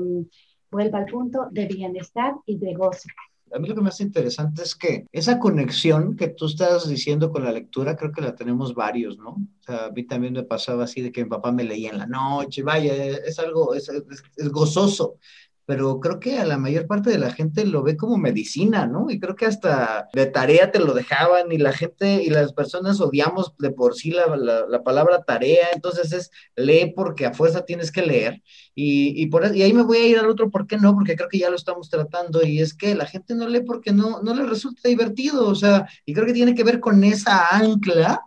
vuelva 0.70 0.98
al 0.98 1.06
punto, 1.06 1.48
de 1.50 1.64
bienestar 1.64 2.34
y 2.44 2.58
de 2.58 2.74
gozo. 2.74 3.08
A 3.54 3.58
mí 3.58 3.68
lo 3.68 3.74
que 3.74 3.80
me 3.80 3.88
hace 3.88 4.02
interesante 4.02 4.62
es 4.64 4.74
que 4.74 5.06
esa 5.12 5.38
conexión 5.38 6.14
que 6.14 6.28
tú 6.28 6.44
estás 6.44 6.86
diciendo 6.86 7.30
con 7.30 7.42
la 7.42 7.52
lectura, 7.52 7.96
creo 7.96 8.12
que 8.12 8.20
la 8.20 8.34
tenemos 8.34 8.74
varios, 8.74 9.16
¿no? 9.16 9.30
O 9.30 9.62
sea, 9.62 9.86
a 9.86 9.90
mí 9.92 10.02
también 10.02 10.34
me 10.34 10.42
pasaba 10.42 10.84
así 10.84 11.00
de 11.00 11.10
que 11.10 11.24
mi 11.24 11.30
papá 11.30 11.52
me 11.52 11.64
leía 11.64 11.88
en 11.88 11.98
la 11.98 12.06
noche, 12.06 12.62
vaya, 12.62 12.92
es 12.92 13.38
algo, 13.38 13.72
es, 13.74 13.88
es 13.88 14.50
gozoso 14.50 15.16
pero 15.66 15.99
creo 15.99 16.20
que 16.20 16.38
a 16.38 16.46
la 16.46 16.58
mayor 16.58 16.87
parte 16.87 17.11
de 17.11 17.18
la 17.18 17.32
gente 17.32 17.66
lo 17.66 17.82
ve 17.82 17.96
como 17.96 18.16
medicina, 18.16 18.87
¿no? 18.87 19.11
Y 19.11 19.18
creo 19.18 19.35
que 19.35 19.46
hasta 19.46 20.08
de 20.12 20.26
tarea 20.26 20.70
te 20.70 20.78
lo 20.78 20.94
dejaban 20.94 21.50
y 21.50 21.58
la 21.58 21.73
gente 21.73 22.23
y 22.23 22.30
las 22.30 22.52
personas 22.52 23.00
odiamos 23.00 23.52
de 23.58 23.70
por 23.70 23.96
sí 23.96 24.12
la, 24.12 24.82
palabra 24.85 25.23
tarea, 25.25 25.66
entonces 25.75 26.12
es 26.12 26.30
lee 26.54 26.92
porque 26.94 27.26
a 27.26 27.35
fuerza 27.35 27.64
tienes 27.64 27.90
que 27.90 28.02
leer. 28.02 28.42
Y, 28.76 29.20
y, 29.20 29.26
por, 29.26 29.54
y 29.54 29.62
ahí 29.62 29.73
me 29.73 29.82
voy 29.82 29.99
a 29.99 30.06
ir 30.06 30.18
al 30.18 30.30
otro, 30.30 30.50
¿por 30.50 30.68
qué 30.68 30.78
no? 30.78 30.94
Porque 30.94 31.16
creo 31.16 31.28
que 31.28 31.38
ya 31.38 31.50
lo 31.50 31.56
estamos 31.56 31.90
tratando 31.90 32.46
y 32.46 32.61
es 32.61 32.73
que 32.73 32.94
la 32.94 33.06
gente 33.06 33.35
no 33.35 33.49
lee 33.49 33.62
porque 33.62 33.92
no, 33.92 34.23
no 34.23 34.35
le 34.35 34.44
resulta 34.44 34.88
divertido, 34.88 35.49
o 35.49 35.54
sea, 35.56 35.88
y 36.04 36.14
creo 36.14 36.26
que 36.26 36.32
tiene 36.32 36.54
que 36.54 36.64
ver 36.64 36.78
con 36.78 37.02
esa 37.02 37.49
ancla 37.56 38.23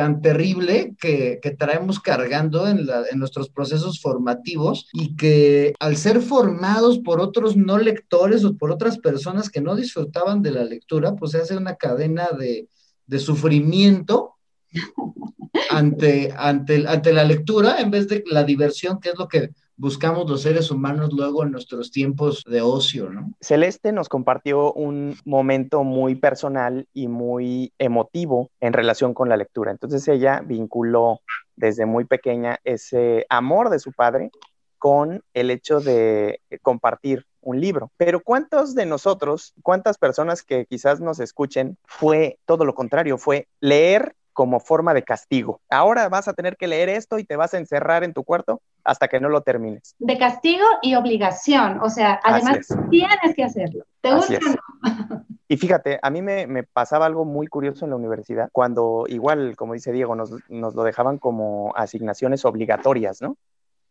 tan 0.00 0.22
terrible 0.22 0.96
que, 0.98 1.38
traemos 1.58 2.00
cargando 2.00 2.66
en, 2.66 2.86
nuestros 3.16 3.50
procesos 3.50 4.00
formativos 4.00 4.88
y 4.94 5.14
que 5.14 5.74
al 5.78 5.98
ser 5.98 6.22
formados 6.22 7.00
por 7.00 7.20
otros 7.20 7.54
no 7.54 7.76
lectores 7.76 8.42
o 8.46 8.56
por 8.56 8.70
otras 8.70 8.96
personas 8.96 9.50
que 9.50 9.60
no 9.60 9.76
disfrutaban 9.76 10.40
de 10.40 10.52
la 10.52 10.64
lectura, 10.64 11.16
pues 11.16 11.32
se 11.32 11.42
hace 11.42 11.54
una 11.54 11.74
cadena 11.74 12.30
de, 12.30 12.66
de 13.06 13.18
sufrimiento 13.18 14.36
ante, 15.70 16.32
ante, 16.34 16.88
ante 16.88 17.12
la 17.12 17.24
lectura 17.24 17.78
en 17.78 17.90
vez 17.90 18.08
de 18.08 18.24
la 18.24 18.44
diversión, 18.44 19.00
que 19.00 19.10
es 19.10 19.18
lo 19.18 19.28
que 19.28 19.50
buscamos 19.80 20.28
los 20.28 20.42
seres 20.42 20.70
humanos 20.70 21.10
luego 21.12 21.42
en 21.42 21.52
nuestros 21.52 21.90
tiempos 21.90 22.44
de 22.44 22.60
ocio, 22.60 23.08
¿no? 23.08 23.32
Celeste 23.40 23.92
nos 23.92 24.10
compartió 24.10 24.74
un 24.74 25.16
momento 25.24 25.84
muy 25.84 26.16
personal 26.16 26.86
y 26.92 27.08
muy 27.08 27.72
emotivo 27.78 28.50
en 28.60 28.74
relación 28.74 29.14
con 29.14 29.30
la 29.30 29.38
lectura. 29.38 29.70
Entonces 29.70 30.06
ella 30.06 30.42
vinculó 30.44 31.20
desde 31.56 31.86
muy 31.86 32.04
pequeña 32.04 32.58
ese 32.62 33.24
amor 33.30 33.70
de 33.70 33.78
su 33.78 33.92
padre 33.92 34.30
con 34.76 35.22
el 35.32 35.50
hecho 35.50 35.80
de 35.80 36.42
compartir 36.60 37.24
un 37.40 37.58
libro. 37.58 37.90
Pero 37.96 38.20
¿cuántos 38.20 38.74
de 38.74 38.84
nosotros, 38.84 39.54
cuántas 39.62 39.96
personas 39.96 40.42
que 40.42 40.66
quizás 40.66 41.00
nos 41.00 41.20
escuchen, 41.20 41.78
fue 41.86 42.38
todo 42.44 42.66
lo 42.66 42.74
contrario, 42.74 43.16
fue 43.16 43.48
leer 43.60 44.14
como 44.32 44.60
forma 44.60 44.94
de 44.94 45.02
castigo. 45.02 45.60
Ahora 45.68 46.08
vas 46.08 46.28
a 46.28 46.34
tener 46.34 46.56
que 46.56 46.66
leer 46.66 46.88
esto 46.88 47.18
y 47.18 47.24
te 47.24 47.36
vas 47.36 47.54
a 47.54 47.58
encerrar 47.58 48.04
en 48.04 48.12
tu 48.12 48.24
cuarto 48.24 48.60
hasta 48.84 49.08
que 49.08 49.20
no 49.20 49.28
lo 49.28 49.42
termines. 49.42 49.94
De 49.98 50.18
castigo 50.18 50.64
y 50.82 50.94
obligación, 50.94 51.80
o 51.80 51.90
sea, 51.90 52.20
además 52.22 52.66
tienes 52.90 53.34
que 53.34 53.44
hacerlo. 53.44 53.84
¿Te 54.00 54.14
gusta 54.14 54.38
Y 55.48 55.56
fíjate, 55.56 55.98
a 56.00 56.10
mí 56.10 56.22
me, 56.22 56.62
pasaba 56.62 57.06
algo 57.06 57.24
muy 57.24 57.48
curioso 57.48 57.84
en 57.84 57.90
la 57.90 57.96
universidad, 57.96 58.50
cuando 58.52 59.06
igual, 59.08 59.56
como 59.56 59.74
dice 59.74 59.90
Diego, 59.90 60.14
nos, 60.14 60.30
nos 60.48 60.76
lo 60.76 60.84
dejaban 60.84 61.18
como 61.18 61.72
asignaciones 61.74 62.44
obligatorias, 62.44 63.20
¿no? 63.20 63.36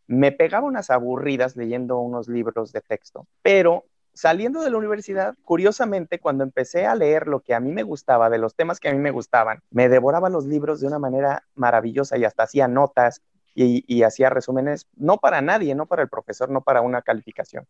Me 0.08 0.32
pegaba 0.32 0.66
unas 0.66 0.90
aburridas 0.90 1.58
leyendo 1.58 2.00
unos 2.00 2.30
libros 2.30 2.72
de 2.72 2.80
texto, 2.80 3.28
pero 3.42 3.84
saliendo 4.20 4.62
de 4.62 4.70
la 4.70 4.78
universidad, 4.78 5.36
curiosamente, 5.46 6.20
cuando 6.20 6.44
empecé 6.44 6.86
a 6.86 6.94
leer 6.94 7.26
lo 7.26 7.40
que 7.40 7.54
a 7.54 7.62
mí 7.62 7.72
me 7.72 7.84
gustaba, 7.84 8.30
de 8.30 8.38
los 8.38 8.54
temas 8.54 8.82
que 8.82 8.90
a 8.90 8.92
mí 8.92 8.98
me 8.98 9.12
gustaban, 9.12 9.62
me 9.72 9.88
devoraba 9.88 10.30
los 10.30 10.46
libros 10.46 10.82
de 10.82 10.88
una 10.88 11.00
manera 11.00 11.46
maravillosa 11.56 12.18
y 12.18 12.26
hasta 12.26 12.44
hacía 12.44 12.68
notas 12.68 13.22
y, 13.56 14.04
hacía 14.04 14.30
resúmenes, 14.30 14.88
no 14.98 15.20
para 15.20 15.42
nadie, 15.42 15.74
no 15.74 15.86
para 15.86 16.02
el 16.02 16.10
profesor, 16.10 16.50
no 16.50 16.60
para 16.60 16.82
una 16.82 17.02
calificación, 17.02 17.66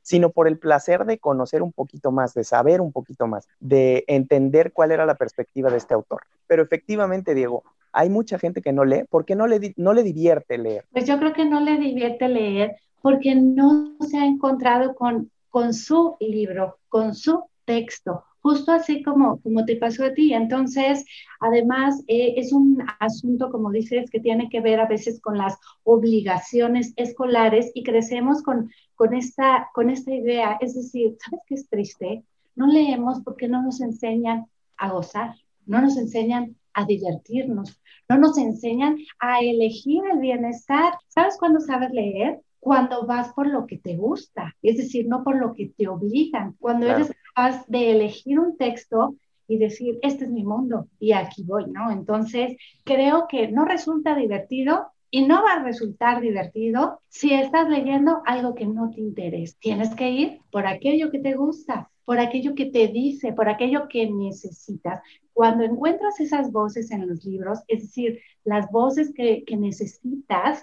sino 0.00 0.30
por 0.30 0.48
el 0.48 0.58
placer 0.58 1.04
de 1.04 1.18
conocer 1.18 1.62
un 1.62 1.72
poquito 1.72 2.10
más, 2.10 2.32
de 2.32 2.44
saber 2.44 2.80
un 2.80 2.92
poquito 2.92 3.26
más, 3.26 3.46
de 3.60 4.04
entender 4.06 4.72
cuál 4.72 4.92
era 4.92 5.04
la 5.04 5.16
perspectiva 5.16 5.70
de 5.70 5.76
este 5.76 5.92
autor. 5.92 6.22
Pero 6.46 6.62
efectivamente, 6.62 7.34
Diego, 7.34 7.64
hay 7.92 8.08
mucha 8.08 8.38
gente 8.38 8.62
que 8.62 8.72
no 8.72 8.86
lee. 8.86 9.04
¿Por 9.10 9.26
qué 9.26 9.34
no 9.36 9.46
le, 9.46 9.74
no 9.76 9.92
le 9.92 10.02
divierte 10.02 10.56
leer? 10.56 10.86
Pues 10.90 11.06
yo 11.06 11.18
creo 11.18 11.34
que 11.34 11.44
no 11.44 11.60
le 11.60 11.76
divierte 11.76 12.28
leer 12.28 12.76
porque 13.02 13.34
no 13.34 13.94
se 14.00 14.16
ha 14.16 14.24
encontrado 14.24 14.94
con 14.94 15.30
con 15.52 15.74
su 15.74 16.16
libro, 16.18 16.78
con 16.88 17.14
su 17.14 17.44
texto, 17.66 18.24
justo 18.40 18.72
así 18.72 19.02
como, 19.02 19.38
como 19.42 19.66
te 19.66 19.76
pasó 19.76 20.06
a 20.06 20.14
ti. 20.14 20.32
Entonces, 20.32 21.04
además, 21.40 22.02
eh, 22.08 22.34
es 22.38 22.54
un 22.54 22.82
asunto, 22.98 23.50
como 23.50 23.70
dices, 23.70 24.10
que 24.10 24.18
tiene 24.18 24.48
que 24.48 24.62
ver 24.62 24.80
a 24.80 24.88
veces 24.88 25.20
con 25.20 25.36
las 25.36 25.58
obligaciones 25.84 26.94
escolares 26.96 27.70
y 27.74 27.82
crecemos 27.82 28.42
con, 28.42 28.70
con, 28.94 29.12
esta, 29.12 29.68
con 29.74 29.90
esta 29.90 30.10
idea. 30.10 30.56
Es 30.62 30.74
decir, 30.74 31.18
¿sabes 31.22 31.40
qué 31.46 31.54
es 31.54 31.68
triste? 31.68 32.24
No 32.56 32.66
leemos 32.66 33.20
porque 33.22 33.46
no 33.46 33.62
nos 33.62 33.82
enseñan 33.82 34.46
a 34.78 34.90
gozar, 34.90 35.34
no 35.66 35.82
nos 35.82 35.98
enseñan 35.98 36.56
a 36.72 36.86
divertirnos, 36.86 37.78
no 38.08 38.16
nos 38.16 38.38
enseñan 38.38 38.96
a 39.18 39.40
elegir 39.40 40.02
el 40.10 40.18
bienestar. 40.18 40.94
¿Sabes 41.08 41.36
cuándo 41.38 41.60
sabes 41.60 41.90
leer? 41.90 42.40
Cuando 42.62 43.06
vas 43.06 43.32
por 43.32 43.48
lo 43.48 43.66
que 43.66 43.76
te 43.76 43.96
gusta, 43.96 44.54
es 44.62 44.76
decir, 44.76 45.08
no 45.08 45.24
por 45.24 45.34
lo 45.34 45.52
que 45.52 45.72
te 45.76 45.88
obligan, 45.88 46.54
cuando 46.60 46.86
eres 46.86 47.10
capaz 47.34 47.66
de 47.66 47.90
elegir 47.90 48.38
un 48.38 48.56
texto 48.56 49.16
y 49.48 49.58
decir, 49.58 49.98
este 50.00 50.26
es 50.26 50.30
mi 50.30 50.44
mundo 50.44 50.86
y 51.00 51.10
aquí 51.10 51.42
voy, 51.42 51.64
¿no? 51.66 51.90
Entonces, 51.90 52.56
creo 52.84 53.26
que 53.28 53.48
no 53.48 53.64
resulta 53.64 54.14
divertido 54.14 54.92
y 55.10 55.26
no 55.26 55.42
va 55.42 55.54
a 55.54 55.64
resultar 55.64 56.20
divertido 56.20 57.00
si 57.08 57.34
estás 57.34 57.68
leyendo 57.68 58.22
algo 58.26 58.54
que 58.54 58.66
no 58.66 58.90
te 58.90 59.00
interesa. 59.00 59.56
Tienes 59.58 59.92
que 59.96 60.10
ir 60.12 60.40
por 60.52 60.68
aquello 60.68 61.10
que 61.10 61.18
te 61.18 61.34
gusta, 61.34 61.90
por 62.04 62.20
aquello 62.20 62.54
que 62.54 62.66
te 62.66 62.86
dice, 62.86 63.32
por 63.32 63.48
aquello 63.48 63.88
que 63.88 64.08
necesitas. 64.08 65.02
Cuando 65.32 65.64
encuentras 65.64 66.20
esas 66.20 66.52
voces 66.52 66.92
en 66.92 67.08
los 67.08 67.24
libros, 67.24 67.58
es 67.66 67.82
decir, 67.82 68.20
las 68.44 68.70
voces 68.70 69.12
que, 69.12 69.42
que 69.44 69.56
necesitas 69.56 70.62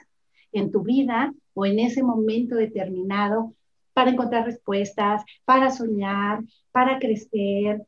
en 0.54 0.72
tu 0.72 0.82
vida 0.84 1.34
o 1.60 1.66
en 1.66 1.78
ese 1.80 2.02
momento 2.04 2.56
determinado 2.56 3.54
para 3.94 4.12
encontrar 4.12 4.46
respuestas, 4.46 5.24
para 5.44 5.70
soñar, 5.72 6.40
para 6.72 7.00
crecer 7.00 7.86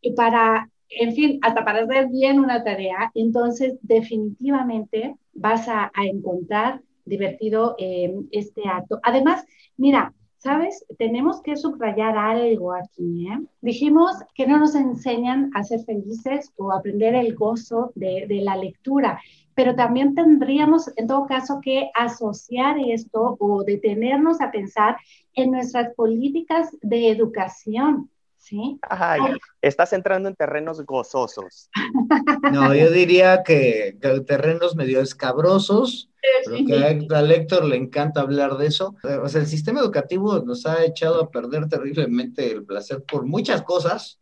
y 0.00 0.12
para, 0.12 0.70
en 0.88 1.14
fin, 1.14 1.38
hasta 1.42 1.62
para 1.62 1.82
hacer 1.82 2.08
bien 2.08 2.40
una 2.40 2.64
tarea, 2.64 3.10
entonces 3.14 3.74
definitivamente 3.82 5.16
vas 5.34 5.68
a, 5.68 5.92
encontrar 6.02 6.80
divertido 7.04 7.74
eh, 7.78 8.10
este 8.30 8.62
acto. 8.66 9.00
Además, 9.02 9.44
mira, 9.76 10.14
¿sabes? 10.38 10.86
Tenemos 10.96 11.42
que 11.42 11.56
subrayar 11.56 12.16
algo 12.16 12.72
aquí. 12.72 13.28
¿eh? 13.28 13.38
Dijimos 13.60 14.12
que 14.34 14.46
no 14.46 14.58
nos 14.58 14.74
enseñan 14.74 15.50
a 15.54 15.62
ser 15.62 15.80
felices 15.80 16.50
o 16.56 16.72
aprender 16.72 17.14
el 17.14 17.34
gozo 17.34 17.92
de, 17.94 18.24
de 18.26 18.40
la 18.40 18.56
lectura 18.56 19.20
pero 19.60 19.74
también 19.74 20.14
tendríamos 20.14 20.90
en 20.96 21.06
todo 21.06 21.26
caso 21.26 21.60
que 21.62 21.90
asociar 21.94 22.78
esto 22.78 23.36
o 23.38 23.62
detenernos 23.62 24.40
a 24.40 24.50
pensar 24.50 24.96
en 25.34 25.50
nuestras 25.50 25.94
políticas 25.94 26.70
de 26.80 27.10
educación. 27.10 28.08
¿Sí? 28.38 28.78
Ay, 28.88 29.20
estás 29.60 29.92
entrando 29.92 30.30
en 30.30 30.34
terrenos 30.34 30.80
gozosos. 30.86 31.68
No, 32.52 32.74
yo 32.74 32.90
diría 32.90 33.42
que, 33.42 33.98
terrenos 34.26 34.74
medio 34.76 35.02
escabrosos, 35.02 36.10
pero 36.46 36.64
que 36.66 37.14
a, 37.14 37.20
Héctor 37.20 37.66
le 37.66 37.76
encanta 37.76 38.22
hablar 38.22 38.56
de 38.56 38.66
eso. 38.66 38.96
O 39.22 39.28
sea, 39.28 39.42
el 39.42 39.46
sistema 39.46 39.80
educativo 39.80 40.38
nos 40.38 40.64
ha 40.64 40.82
echado 40.86 41.20
a 41.20 41.30
perder 41.30 41.68
terriblemente 41.68 42.50
el 42.50 42.64
placer 42.64 43.04
por 43.04 43.26
muchas 43.26 43.60
cosas, 43.60 44.20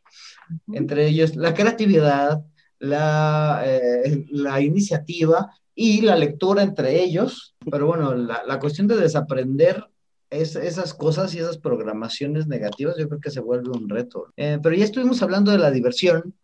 entre 0.73 1.07
ellos 1.07 1.37
la 1.37 1.55
creatividad, 1.55 2.43
la, 2.79 3.63
eh, 3.65 4.25
la 4.31 4.61
iniciativa 4.61 5.53
y 5.75 6.01
la 6.01 6.17
lectura 6.17 6.63
entre 6.63 7.03
ellos. 7.03 7.55
Pero 7.71 7.87
bueno, 7.87 8.15
la, 8.15 8.43
la 8.47 8.59
cuestión 8.59 8.87
de 8.87 8.97
desaprender 8.97 9.85
es, 10.31 10.57
esas 10.57 10.95
cosas 10.95 11.35
y 11.35 11.39
esas 11.39 11.59
programaciones 11.59 12.47
negativas, 12.47 12.97
yo 12.99 13.09
creo 13.09 13.21
que 13.21 13.31
se 13.31 13.41
vuelve 13.41 13.71
un 13.71 13.89
reto. 13.89 14.27
Eh, 14.37 14.59
pero 14.63 14.75
ya 14.75 14.85
estuvimos 14.85 15.23
hablando 15.23 15.51
de 15.51 15.59
la 15.59 15.71
diversión, 15.71 16.35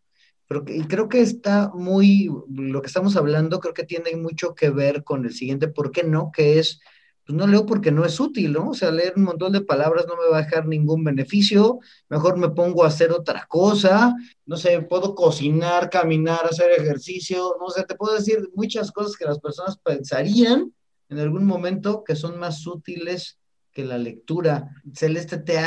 pero 0.46 0.64
y 0.66 0.84
creo 0.84 1.08
que 1.08 1.20
está 1.20 1.70
muy, 1.74 2.30
lo 2.48 2.80
que 2.82 2.86
estamos 2.86 3.16
hablando 3.16 3.60
creo 3.60 3.74
que 3.74 3.84
tiene 3.84 4.16
mucho 4.16 4.54
que 4.54 4.70
ver 4.70 5.04
con 5.04 5.24
el 5.24 5.32
siguiente, 5.32 5.68
¿por 5.68 5.90
qué 5.90 6.04
no? 6.04 6.30
Que 6.32 6.58
es 6.58 6.80
pues 7.26 7.36
no 7.36 7.46
leo 7.46 7.64
porque 7.64 7.90
no 7.90 8.04
es 8.04 8.20
útil, 8.20 8.52
¿no? 8.52 8.70
O 8.70 8.74
sea, 8.74 8.90
leer 8.90 9.14
un 9.16 9.24
montón 9.24 9.52
de 9.52 9.62
palabras 9.62 10.06
no 10.06 10.14
me 10.16 10.30
va 10.30 10.38
a 10.38 10.42
dejar 10.42 10.66
ningún 10.66 11.04
beneficio, 11.04 11.80
mejor 12.08 12.36
me 12.36 12.50
pongo 12.50 12.84
a 12.84 12.88
hacer 12.88 13.12
otra 13.12 13.46
cosa, 13.48 14.14
no 14.44 14.56
sé, 14.56 14.82
puedo 14.82 15.14
cocinar, 15.14 15.88
caminar, 15.88 16.44
hacer 16.44 16.70
ejercicio, 16.72 17.56
no 17.60 17.70
sé, 17.70 17.84
te 17.84 17.94
puedo 17.94 18.14
decir 18.14 18.50
muchas 18.54 18.92
cosas 18.92 19.16
que 19.16 19.24
las 19.24 19.38
personas 19.38 19.78
pensarían 19.78 20.72
en 21.08 21.18
algún 21.18 21.46
momento 21.46 22.04
que 22.04 22.16
son 22.16 22.38
más 22.38 22.66
útiles 22.66 23.38
que 23.72 23.84
la 23.84 23.98
lectura. 23.98 24.70
Celeste, 24.94 25.38
¿te, 25.38 25.58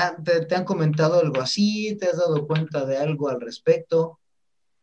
te, 0.48 0.56
han 0.56 0.64
comentado 0.64 1.20
algo 1.20 1.42
así? 1.42 1.98
¿Te 2.00 2.08
has 2.08 2.18
dado 2.18 2.48
cuenta 2.48 2.86
de 2.86 2.98
algo 2.98 3.30
al 3.30 3.42
respecto? 3.42 4.20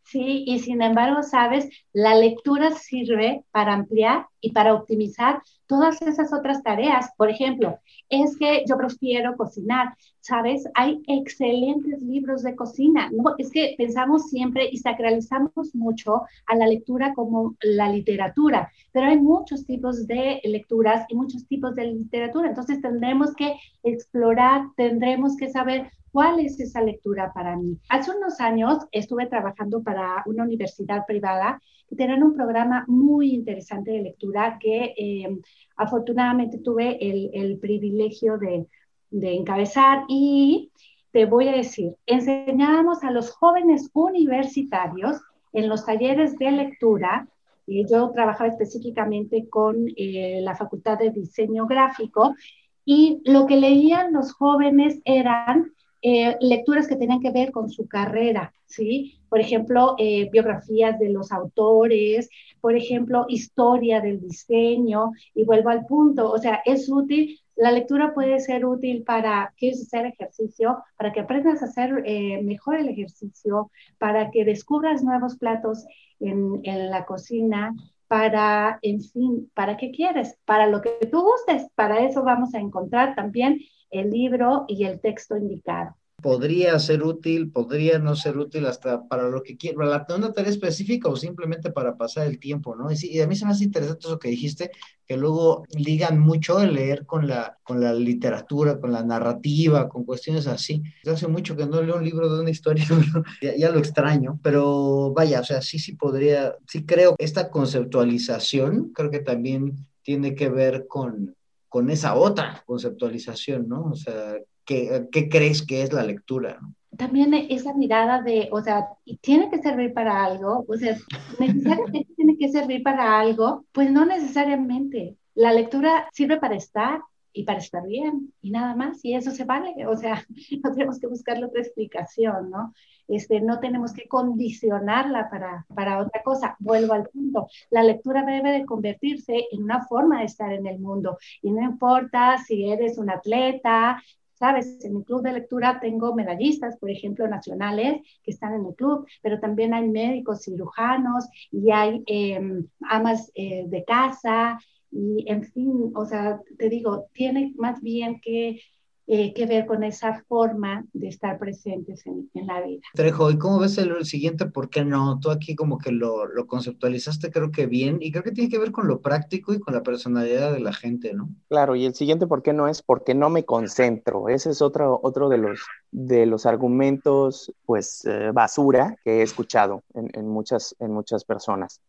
Sí, 0.05 0.45
y 0.47 0.59
sin 0.61 0.83
embargo, 0.83 1.23
sabes, 1.23 1.69
la 1.93 2.15
lectura 2.15 2.71
sirve 2.73 3.45
para 3.51 3.73
ampliar 3.73 4.27
y 4.41 4.53
para 4.53 4.75
optimizar 4.75 5.43
todas 5.67 6.01
esas 6.03 6.33
otras 6.33 6.63
tareas. 6.63 7.11
Por 7.17 7.31
ejemplo, 7.31 7.79
es 8.11 8.37
que 8.37 8.65
yo 8.69 8.77
prefiero 8.77 9.35
cocinar, 9.37 9.95
¿sabes? 10.21 10.69
Hay 10.75 11.03
excelentes 11.07 12.01
libros 12.03 12.43
de 12.43 12.55
cocina. 12.55 13.11
No, 13.13 13.35
es 13.39 13.51
que 13.51 13.75
pensamos 13.79 14.29
siempre 14.29 14.69
y 14.71 14.77
sacralizamos 14.77 15.75
mucho 15.75 16.23
a 16.47 16.55
la 16.55 16.67
lectura 16.67 17.15
como 17.15 17.57
la 17.63 17.89
literatura, 17.89 18.71
pero 18.93 19.07
hay 19.07 19.19
muchos 19.19 19.65
tipos 19.67 20.07
de 20.07 20.41
lecturas 20.45 21.07
y 21.09 21.17
muchos 21.17 21.47
tipos 21.47 21.75
de 21.75 21.87
literatura. 21.87 22.51
Entonces 22.51 22.81
tendremos 22.83 23.35
que 23.35 23.57
explorar, 23.83 24.67
tendremos 24.77 25.37
que 25.37 25.49
saber 25.49 25.91
¿Cuál 26.15 26.39
es 26.39 26.61
esa 26.61 26.81
lectura 26.81 27.33
para 27.33 27.57
mí? 27.57 27.77
Hace 27.89 28.13
unos 28.13 28.41
años 28.41 28.79
estuve 28.93 29.27
trabajando 29.27 29.83
para 29.83 30.23
una 30.27 30.45
universidad 30.45 31.05
privada 31.09 31.61
que 31.89 31.97
tenían 31.97 32.23
un 32.23 32.35
programa 32.35 32.85
muy 32.87 33.35
interesante 33.35 33.91
de 33.91 34.03
lectura 34.03 34.57
que 34.61 34.95
eh, 34.97 35.41
afortunadamente 35.77 36.59
tuve 36.59 36.99
el, 37.01 37.59
privilegio 37.59 38.39
de, 38.39 38.65
de 39.11 39.35
encabezar 39.35 40.05
y 40.07 40.71
te 41.11 41.25
voy 41.25 41.49
a 41.49 41.57
decir, 41.57 41.97
enseñábamos 42.07 43.03
a 43.03 43.11
los 43.11 43.33
jóvenes 43.33 43.91
universitarios 43.93 45.21
en 45.53 45.69
los 45.69 45.85
talleres 45.85 46.39
de 46.39 46.53
lectura 46.53 47.27
y 47.67 47.91
yo 47.91 48.13
trabajaba 48.13 48.51
específicamente 48.51 49.49
con 49.49 49.89
eh, 49.97 50.39
la 50.43 50.55
Facultad 50.55 50.97
de 50.97 51.11
Diseño 51.11 51.67
Gráfico 51.67 52.37
y 52.85 53.21
lo 53.25 53.47
que 53.47 53.57
leían 53.57 54.13
los 54.13 54.33
jóvenes 54.33 55.01
eran 55.05 55.73
eh, 56.07 56.37
lecturas 56.41 56.87
que 56.87 56.97
tenían 56.97 57.21
que 57.21 57.31
ver 57.31 57.51
con 57.51 57.71
su 57.71 57.89
carrera, 57.89 58.53
¿sí? 58.67 59.19
Por 59.31 59.41
ejemplo, 59.41 59.95
eh, 59.99 60.29
biografías 60.31 60.99
de 60.99 61.09
los 61.09 61.33
autores, 61.33 62.29
por 62.61 62.77
ejemplo, 62.77 63.25
historia 63.27 64.03
del 64.03 64.21
diseño, 64.21 65.13
y 65.35 65.45
vuelvo 65.45 65.71
al 65.71 65.87
punto, 65.87 66.31
o 66.31 66.37
sea, 66.39 66.61
es 66.67 66.91
útil, 66.91 67.41
la 67.57 67.73
lectura 67.73 68.13
puede 68.13 68.39
ser 68.41 68.67
útil 68.67 69.03
para, 69.03 69.55
¿quieres 69.57 69.81
hacer 69.81 70.05
ejercicio? 70.05 70.85
Para 70.99 71.11
que 71.11 71.21
aprendas 71.21 71.63
a 71.63 71.67
hacer 71.67 72.03
eh, 72.05 72.43
mejor 72.43 72.77
el 72.77 72.91
ejercicio, 72.91 73.71
para 73.97 74.31
que 74.31 74.45
descubras 74.45 75.03
nuevos 75.03 75.39
platos 75.39 75.87
en 76.21 76.61
la 76.91 77.07
cocina, 77.07 77.75
para, 78.15 78.79
en 78.83 79.01
fin, 79.03 79.51
¿para 79.55 79.77
qué 79.77 79.91
quieres? 79.91 80.39
Para 80.45 80.69
lo 80.69 80.81
que 80.81 81.01
tú 81.11 81.23
gustes, 81.23 81.69
para 81.75 82.07
eso 82.07 82.23
vamos 82.23 82.55
a 82.55 82.61
encontrar 82.61 83.17
también 83.17 83.59
el 83.91 84.11
libro 84.11 84.67
y 84.69 84.85
el 84.85 85.01
texto 85.01 85.37
indicado. 85.37 85.97
Podría 86.25 86.79
ser 86.79 87.03
útil, 87.03 87.53
podría 87.53 87.99
no 87.99 88.17
ser 88.17 88.39
útil 88.39 88.65
hasta 88.65 89.07
para 89.09 89.29
lo 89.29 89.43
que 89.43 89.59
quiero, 89.59 89.81
para 89.81 90.07
una 90.17 90.33
tarea 90.33 90.51
específica 90.51 91.11
o 91.11 91.17
simplemente 91.17 91.71
para 91.71 91.99
pasar 91.99 92.27
el 92.27 92.39
tiempo, 92.39 92.75
¿no? 92.75 92.89
Y, 92.91 93.21
a 93.21 93.27
mí 93.27 93.37
se 93.37 93.45
me 93.45 93.51
hace 93.51 93.65
interesante 93.65 94.07
eso 94.07 94.19
que 94.19 94.31
dijiste, 94.31 94.71
que 95.07 95.19
luego 95.19 95.65
ligan 95.77 96.19
mucho 96.19 96.63
el 96.63 96.73
leer 96.73 97.05
con 97.05 97.29
la, 97.29 97.59
con 97.63 97.79
la 97.79 97.93
literatura, 97.93 98.81
con 98.81 98.91
la 98.91 99.05
narrativa, 99.05 99.87
con 99.87 100.05
cuestiones 100.05 100.47
así. 100.47 100.83
Hace 101.05 101.29
mucho 101.29 101.57
que 101.57 101.67
no 101.67 101.83
leo 101.83 101.97
un 101.97 102.05
libro 102.05 102.35
de 102.35 102.41
una 102.41 102.51
historia, 102.51 102.87
ya, 103.43 103.55
ya, 103.55 103.69
lo 103.69 103.79
extraño, 103.79 104.41
pero 104.43 105.13
vaya, 105.13 105.41
o 105.41 105.45
sea, 105.45 105.61
sí, 105.61 105.79
sí 105.79 105.93
podría, 105.93 106.57
sí 106.67 106.87
creo 106.87 107.17
que 107.17 107.25
esta 107.27 107.51
conceptualización, 107.51 108.93
creo 108.95 109.11
que 109.11 109.21
también 109.21 109.77
tiene 110.01 110.35
que 110.35 110.49
ver 110.49 110.87
con, 110.89 111.37
con 111.69 111.91
esa 111.91 112.15
otra 112.15 112.63
conceptualización, 112.65 113.69
¿no? 113.69 113.91
O 113.91 113.95
sea, 113.95 114.39
¿qué, 114.65 115.07
qué 115.11 115.29
crees 115.29 115.65
que 115.65 115.83
es 115.83 115.93
la 115.93 116.03
lectura? 116.03 116.59
También 116.97 117.35
esa 117.35 117.75
mirada 117.75 118.23
de, 118.23 118.49
o 118.53 118.63
sea, 118.63 118.89
tiene 119.21 119.51
que 119.51 119.61
servir 119.61 119.93
para 119.93 120.25
algo, 120.25 120.65
o 120.69 120.77
sea, 120.77 120.97
necesariamente 121.39 122.07
tiene 122.17 122.37
que 122.39 122.49
servir 122.49 122.83
para 122.83 123.19
algo, 123.19 123.65
pues 123.73 123.91
no 123.91 124.07
necesariamente. 124.07 125.17
La 125.35 125.53
lectura 125.53 126.09
sirve 126.13 126.37
para 126.37 126.55
estar, 126.55 127.01
y 127.35 127.43
para 127.43 127.59
estar 127.59 127.87
bien 127.87 128.33
y 128.41 128.51
nada 128.51 128.75
más, 128.77 129.05
y 129.05 129.15
eso 129.15 129.33
se 129.33 129.45
vale, 129.45 129.87
o 129.87 129.97
sea, 129.97 130.25
no 130.63 130.73
tenemos 130.73 130.99
que 130.99 131.09
buscarle 131.09 131.45
otra 131.45 131.61
explicación, 131.61 132.49
¿no? 132.49 132.73
Este, 133.07 133.41
no 133.43 133.61
tenemos 133.61 133.93
que 133.93 134.09
condicionarla 134.09 135.29
para, 135.29 135.67
para 135.75 135.99
otra 135.99 136.23
cosa. 136.23 136.57
Vuelvo 136.59 136.95
al 136.95 137.07
punto, 137.11 137.49
la 137.71 137.83
lectura 137.83 138.25
debe 138.25 138.53
de 138.53 138.65
convertirse 138.65 139.45
en 139.51 139.65
una 139.65 139.85
forma 139.85 140.21
de 140.21 140.27
estar 140.27 140.51
en 140.53 140.67
el 140.67 140.79
mundo 140.79 141.19
y 141.43 141.51
no 141.51 141.61
importa 141.61 142.39
si 142.39 142.71
eres 142.71 142.97
un 142.97 143.11
atleta, 143.11 144.01
¿sabes? 144.35 144.85
En 144.85 144.97
mi 144.97 145.05
club 145.05 145.23
de 145.23 145.33
lectura 145.33 145.79
tengo 145.81 146.15
medallistas, 146.15 146.77
por 146.79 146.91
ejemplo, 146.91 147.27
nacionales 147.29 148.03
que 148.23 148.31
están 148.31 148.55
en 148.55 148.67
el 148.67 148.75
club, 148.75 149.07
pero 149.23 149.41
también 149.41 149.75
hay 149.75 149.89
médicos 149.89 150.43
cirujanos 150.43 151.27
y 151.51 151.71
hay 151.71 152.03
em, 152.07 152.67
amas 152.89 153.31
eh, 153.35 153.65
de 153.67 153.85
casa 153.85 154.59
y, 154.91 155.25
en 155.29 155.45
fin, 155.45 155.93
o 155.95 156.05
sea, 156.07 156.41
te 156.59 156.69
digo, 156.69 157.09
tiene 157.13 157.53
más 157.57 157.81
bien 157.81 158.21
que 158.21 158.61
eh, 159.07 159.35
que 159.35 159.45
ver 159.45 159.67
con 159.67 159.85
esa 159.85 160.25
forma 160.29 160.85
de 160.95 161.09
estar 161.09 161.39
presentes 161.39 162.07
en, 162.07 162.31
la 162.47 162.63
vida. 162.63 162.81
Trejo, 162.95 163.31
¿y 163.31 163.37
cómo 163.37 163.59
ves 163.59 163.77
el, 163.77 164.05
siguiente 164.05 164.47
por 164.47 164.71
qué 164.71 164.85
no? 164.85 165.21
Tú 165.21 165.31
aquí 165.31 165.55
como 165.55 165.77
que 165.77 165.93
lo, 165.93 166.27
lo, 166.27 166.47
conceptualizaste 166.47 167.31
creo 167.31 167.51
que 167.51 167.67
bien 167.67 167.99
y 168.01 168.11
creo 168.11 168.25
que 168.25 168.33
tiene 168.33 168.49
que 168.49 168.59
ver 168.59 168.73
con 168.73 168.89
lo 168.89 169.03
práctico 169.03 169.53
y 169.53 169.61
con 169.61 169.75
la 169.75 169.83
personalidad 169.83 170.53
de 170.53 170.61
la 170.61 170.73
gente, 170.73 171.13
¿no? 171.13 171.29
Claro, 171.49 171.77
y 171.77 171.85
el 171.85 171.95
siguiente 171.95 172.27
por 172.27 172.43
qué 172.43 172.55
no 172.55 172.67
es 172.67 172.81
porque 172.81 173.15
no 173.15 173.29
me 173.29 173.45
concentro. 173.45 174.29
Ese 174.29 174.51
es 174.51 174.63
otro, 174.63 175.01
otro 175.03 175.29
de, 175.29 175.37
los, 175.39 175.61
de 175.91 176.25
los 176.25 176.47
argumentos, 176.47 177.53
pues, 177.67 178.07
eh, 178.07 178.31
basura 178.33 178.97
que 179.05 179.19
he 179.19 179.23
escuchado 179.23 179.83
en, 179.93 180.09
en, 180.15 180.29
muchas, 180.29 180.75
en 180.79 180.93
muchas 180.93 181.25
personas 181.25 181.81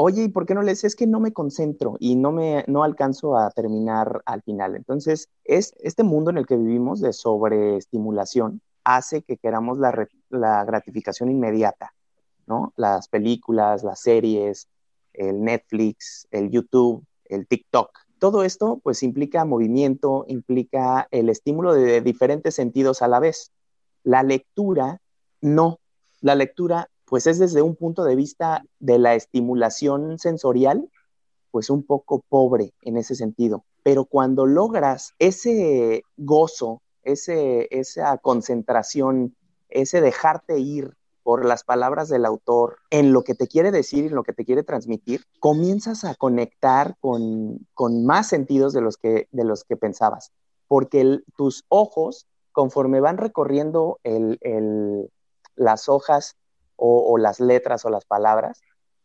oye, 0.00 0.22
¿y 0.24 0.28
por 0.28 0.46
qué 0.46 0.54
no 0.54 0.62
lees? 0.62 0.84
Es 0.84 0.94
que 0.94 1.08
no 1.08 1.18
me 1.18 1.32
concentro 1.32 1.96
y 1.98 2.14
no 2.14 2.30
me 2.30 2.64
no 2.68 2.84
alcanzo 2.84 3.36
a 3.36 3.50
terminar 3.50 4.22
al 4.26 4.42
final. 4.42 4.76
Entonces, 4.76 5.28
es 5.44 5.74
este 5.80 6.04
mundo 6.04 6.30
en 6.30 6.38
el 6.38 6.46
que 6.46 6.56
vivimos 6.56 7.00
de 7.00 7.12
sobreestimulación 7.12 8.62
hace 8.84 9.22
que 9.22 9.36
queramos 9.36 9.78
la, 9.78 10.08
la 10.30 10.64
gratificación 10.64 11.30
inmediata, 11.32 11.94
¿no? 12.46 12.72
Las 12.76 13.08
películas, 13.08 13.82
las 13.82 14.00
series, 14.00 14.68
el 15.14 15.42
Netflix, 15.42 16.28
el 16.30 16.50
YouTube, 16.50 17.04
el 17.24 17.48
TikTok. 17.48 17.90
Todo 18.20 18.44
esto 18.44 18.80
pues 18.84 19.02
implica 19.02 19.44
movimiento, 19.44 20.24
implica 20.28 21.08
el 21.10 21.28
estímulo 21.28 21.74
de 21.74 22.02
diferentes 22.02 22.54
sentidos 22.54 23.02
a 23.02 23.08
la 23.08 23.18
vez. 23.18 23.50
La 24.04 24.22
lectura 24.22 25.00
no. 25.40 25.80
La 26.20 26.36
lectura 26.36 26.88
pues 27.08 27.26
es 27.26 27.38
desde 27.38 27.62
un 27.62 27.74
punto 27.74 28.04
de 28.04 28.16
vista 28.16 28.64
de 28.78 28.98
la 28.98 29.14
estimulación 29.14 30.18
sensorial, 30.18 30.90
pues 31.50 31.70
un 31.70 31.82
poco 31.82 32.22
pobre 32.28 32.74
en 32.82 32.96
ese 32.96 33.14
sentido. 33.14 33.64
Pero 33.82 34.04
cuando 34.04 34.46
logras 34.46 35.14
ese 35.18 36.02
gozo, 36.16 36.82
ese, 37.02 37.68
esa 37.70 38.18
concentración, 38.18 39.34
ese 39.70 40.00
dejarte 40.00 40.58
ir 40.58 40.94
por 41.22 41.44
las 41.44 41.64
palabras 41.64 42.08
del 42.08 42.24
autor 42.24 42.78
en 42.90 43.12
lo 43.12 43.22
que 43.22 43.34
te 43.34 43.48
quiere 43.48 43.70
decir 43.70 44.06
en 44.06 44.14
lo 44.14 44.22
que 44.22 44.32
te 44.32 44.44
quiere 44.44 44.62
transmitir, 44.62 45.24
comienzas 45.40 46.04
a 46.04 46.14
conectar 46.14 46.96
con, 47.00 47.66
más 48.04 48.28
sentidos 48.28 48.72
de 48.72 48.80
los 48.80 48.96
que, 48.96 49.28
de 49.30 49.44
los 49.44 49.64
que 49.64 49.76
pensabas, 49.76 50.32
porque 50.68 51.20
tus 51.36 51.64
ojos, 51.68 52.26
conforme 52.52 53.00
van 53.00 53.18
recorriendo 53.18 53.98
las 55.54 55.88
hojas 55.88 56.36
o, 56.78 57.18
las 57.18 57.40
letras 57.40 57.84
o 57.84 57.90
las 57.90 58.04
palabras, 58.04 58.62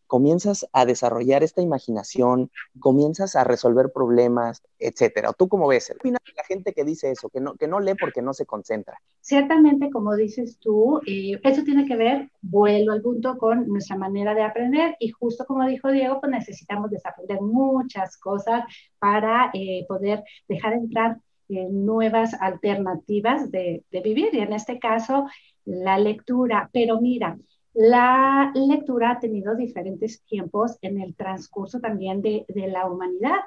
comienzas 0.07 0.67
a 0.73 0.85
desarrollar 0.85 1.41
esta 1.41 1.61
imaginación, 1.61 2.51
comienzas 2.79 3.35
a 3.35 3.43
resolver 3.43 3.91
problemas, 3.91 4.61
etcétera. 4.77 5.33
¿Tú 5.33 5.47
cómo 5.47 5.67
ves? 5.67 5.91
¿Qué 6.01 6.11
la 6.11 6.43
gente 6.47 6.73
que 6.73 6.83
dice 6.83 7.09
eso, 7.09 7.29
que 7.29 7.39
no, 7.39 7.55
que 7.55 7.67
no 7.67 7.79
lee 7.79 7.95
porque 7.99 8.21
no 8.21 8.33
se 8.33 8.45
concentra? 8.45 8.99
Ciertamente, 9.21 9.89
como 9.89 10.15
dices 10.15 10.59
tú, 10.59 11.01
eh, 11.07 11.39
eso 11.43 11.63
tiene 11.63 11.87
que 11.87 11.95
ver, 11.95 12.29
vuelvo 12.41 12.91
al 12.91 13.01
punto, 13.01 13.37
con 13.39 13.67
nuestra 13.67 13.97
manera 13.97 14.35
de 14.35 14.43
aprender 14.43 14.95
y 14.99 15.09
justo 15.09 15.45
como 15.45 15.65
dijo 15.65 15.91
Diego, 15.91 16.19
pues 16.19 16.31
necesitamos 16.31 16.91
desaprender 16.91 17.41
muchas 17.41 18.17
cosas 18.17 18.65
para 18.99 19.49
eh, 19.53 19.85
poder 19.87 20.23
dejar 20.47 20.73
entrar 20.73 21.17
eh, 21.49 21.67
nuevas 21.71 22.35
alternativas 22.39 23.49
de 23.49 23.83
vivir 24.03 24.29
y 24.33 24.39
en 24.39 24.53
este 24.53 24.77
caso 24.77 25.25
la 25.65 25.97
lectura. 25.97 26.69
Pero 26.71 27.01
mira, 27.01 27.37
la 27.73 28.51
lectura 28.53 29.11
ha 29.11 29.19
tenido 29.19 29.55
diferentes 29.55 30.21
tiempos 30.23 30.77
en 30.81 31.01
el 31.01 31.15
transcurso 31.15 31.79
también 31.79 32.21
de, 32.21 32.45
la 32.67 32.85
humanidad. 32.85 33.39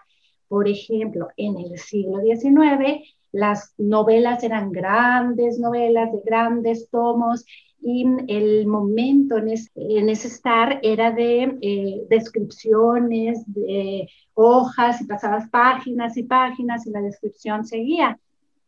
Por 0.49 0.69
ejemplo, 0.69 1.29
en 1.37 1.59
el 1.59 1.79
siglo 1.79 2.21
XIX, 2.21 3.05
las 3.33 3.75
novelas 3.79 4.43
eran 4.43 4.73
grandes 4.73 5.59
novelas 5.59 6.12
de 6.12 6.21
grandes 6.25 6.89
tomos 6.91 7.45
y 7.81 8.05
el 8.27 8.67
momento 8.67 9.37
en, 9.37 9.49
ese 10.09 10.29
estar 10.29 10.81
era 10.83 11.12
de 11.12 11.59
eh, 11.61 12.07
descripciones, 12.09 13.45
de 13.47 14.09
hojas 14.35 15.01
y 15.01 15.05
pasabas 15.05 15.49
páginas 15.51 16.17
y 16.17 16.25
páginas 16.25 16.87
y 16.87 16.91
la 16.91 17.01
descripción 17.01 17.65
seguía. 17.65 18.19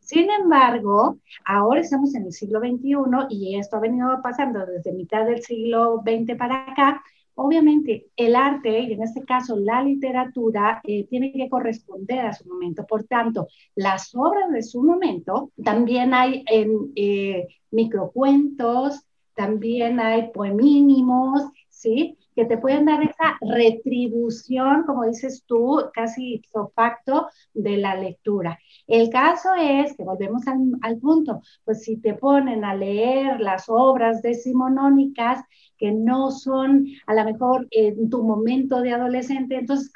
Sin 0.09 0.27
embargo, 0.31 1.19
ahora 1.45 1.81
estamos 1.81 2.15
en 2.15 2.25
el 2.25 2.33
siglo 2.33 2.59
XXI 2.61 3.27
y 3.29 3.59
esto 3.59 3.77
ha 3.77 3.79
venido 3.79 4.19
pasando 4.23 4.65
desde 4.65 4.91
mitad 4.91 5.23
del 5.23 5.43
siglo 5.43 6.01
XX 6.03 6.35
para 6.35 6.71
acá. 6.71 7.03
Obviamente, 7.35 8.07
el 8.15 8.35
arte, 8.35 8.79
y 8.79 8.93
en 8.93 9.03
este 9.03 9.23
caso 9.23 9.55
la 9.55 9.83
literatura, 9.83 10.81
eh, 10.83 11.05
tiene 11.07 11.31
que 11.31 11.47
corresponder 11.47 12.25
a 12.25 12.33
su 12.33 12.49
momento. 12.49 12.87
Por 12.87 13.03
tanto, 13.03 13.49
las 13.75 14.15
obras 14.15 14.49
de 14.49 14.63
su 14.63 14.81
momento, 14.81 15.51
también 15.63 16.15
hay 16.15 16.43
en 16.47 16.91
eh, 16.95 17.47
microcuentos, 17.69 19.05
también 19.35 19.99
hay 19.99 20.31
poemínimos, 20.31 21.43
¿sí? 21.69 22.17
Que 22.35 22.45
te 22.45 22.57
pueden 22.57 22.85
dar 22.85 23.03
esa 23.03 23.37
retribución, 23.41 24.85
como 24.87 25.05
dices 25.05 25.43
tú, 25.45 25.83
casi 25.93 26.33
ipso 26.33 26.71
facto 26.73 27.27
de 27.53 27.77
la 27.77 27.93
lectura. 27.93 28.57
El 28.89 29.11
caso 29.11 29.49
es 29.53 29.95
que 29.95 30.03
volvemos 30.03 30.41
al, 30.47 30.97
punto, 30.97 31.41
pues 31.63 31.83
si 31.83 31.97
te 31.97 32.15
ponen 32.15 32.65
a 32.65 32.73
leer 32.73 33.39
las 33.39 33.69
obras 33.69 34.23
decimonónicas 34.23 35.43
que 35.77 35.91
no 35.91 36.31
son 36.31 36.87
a 37.05 37.13
lo 37.13 37.23
mejor 37.23 37.67
en 37.69 38.09
tu 38.09 38.23
momento 38.23 38.81
de 38.81 38.91
adolescente, 38.93 39.57
entonces 39.57 39.91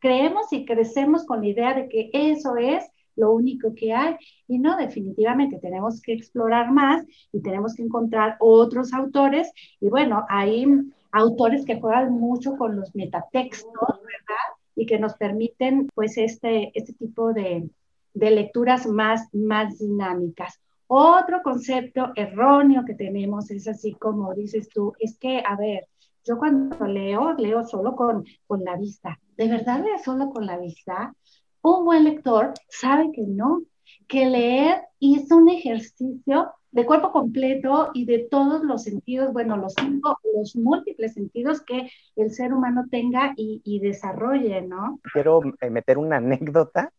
creemos 0.00 0.52
y 0.52 0.64
crecemos 0.64 1.24
con 1.24 1.42
la 1.42 1.46
idea 1.46 1.74
de 1.74 1.88
que 1.88 2.10
eso 2.12 2.56
es 2.56 2.84
lo 3.14 3.32
único 3.32 3.72
que 3.72 3.92
hay. 3.92 4.16
Y 4.48 4.58
no, 4.58 4.76
definitivamente 4.76 5.60
tenemos 5.60 6.02
que 6.02 6.14
explorar 6.14 6.72
más 6.72 7.06
y 7.30 7.40
tenemos 7.40 7.76
que 7.76 7.84
encontrar 7.84 8.36
otros 8.40 8.92
autores. 8.92 9.52
Y 9.80 9.88
bueno, 9.88 10.24
hay 10.28 10.66
autores 11.12 11.64
que 11.64 11.80
juegan 11.80 12.10
mucho 12.18 12.56
con 12.56 12.74
los 12.74 12.96
metatextos, 12.96 13.72
¿verdad? 13.74 14.56
Y 14.74 14.86
que 14.86 14.98
nos 14.98 15.14
permiten 15.14 15.86
pues 15.94 16.18
este, 16.18 16.72
este 16.74 16.94
tipo 16.94 17.32
de, 17.32 17.70
de 18.14 18.30
lecturas 18.30 18.86
más, 18.86 19.28
más 19.32 19.78
dinámicas. 19.78 20.60
Otro 20.86 21.42
concepto 21.42 22.12
erróneo 22.16 22.84
que 22.84 22.94
tenemos 22.94 23.50
es 23.50 23.66
así 23.66 23.94
como 23.94 24.34
dices 24.34 24.68
tú, 24.68 24.92
es 24.98 25.18
que, 25.18 25.42
a 25.46 25.56
ver, 25.56 25.86
yo 26.24 26.38
cuando 26.38 26.86
leo, 26.86 27.32
leo 27.34 27.64
solo 27.64 27.96
con, 27.96 28.24
con 28.46 28.62
la 28.64 28.76
vista. 28.76 29.18
¿De 29.36 29.48
verdad 29.48 29.82
leo 29.82 29.98
solo 30.04 30.30
con 30.30 30.46
la 30.46 30.58
vista? 30.58 31.14
Un 31.62 31.84
buen 31.84 32.04
lector 32.04 32.52
sabe 32.68 33.10
que 33.12 33.22
no, 33.22 33.62
que 34.06 34.26
leer 34.26 34.82
es 35.00 35.30
un 35.30 35.48
ejercicio 35.48 36.52
de 36.72 36.86
cuerpo 36.86 37.12
completo 37.12 37.90
y 37.92 38.06
de 38.06 38.26
todos 38.30 38.62
los 38.62 38.82
sentidos, 38.82 39.32
bueno, 39.32 39.56
los 39.56 39.74
cinco, 39.74 40.18
los 40.34 40.56
múltiples 40.56 41.14
sentidos 41.14 41.60
que 41.62 41.88
el 42.16 42.30
ser 42.30 42.52
humano 42.52 42.86
tenga 42.90 43.34
y, 43.36 43.78
desarrolle, 43.80 44.62
¿no? 44.62 44.98
Quiero 45.12 45.40
eh, 45.60 45.70
meter 45.70 45.98
una 45.98 46.16
anécdota. 46.16 46.90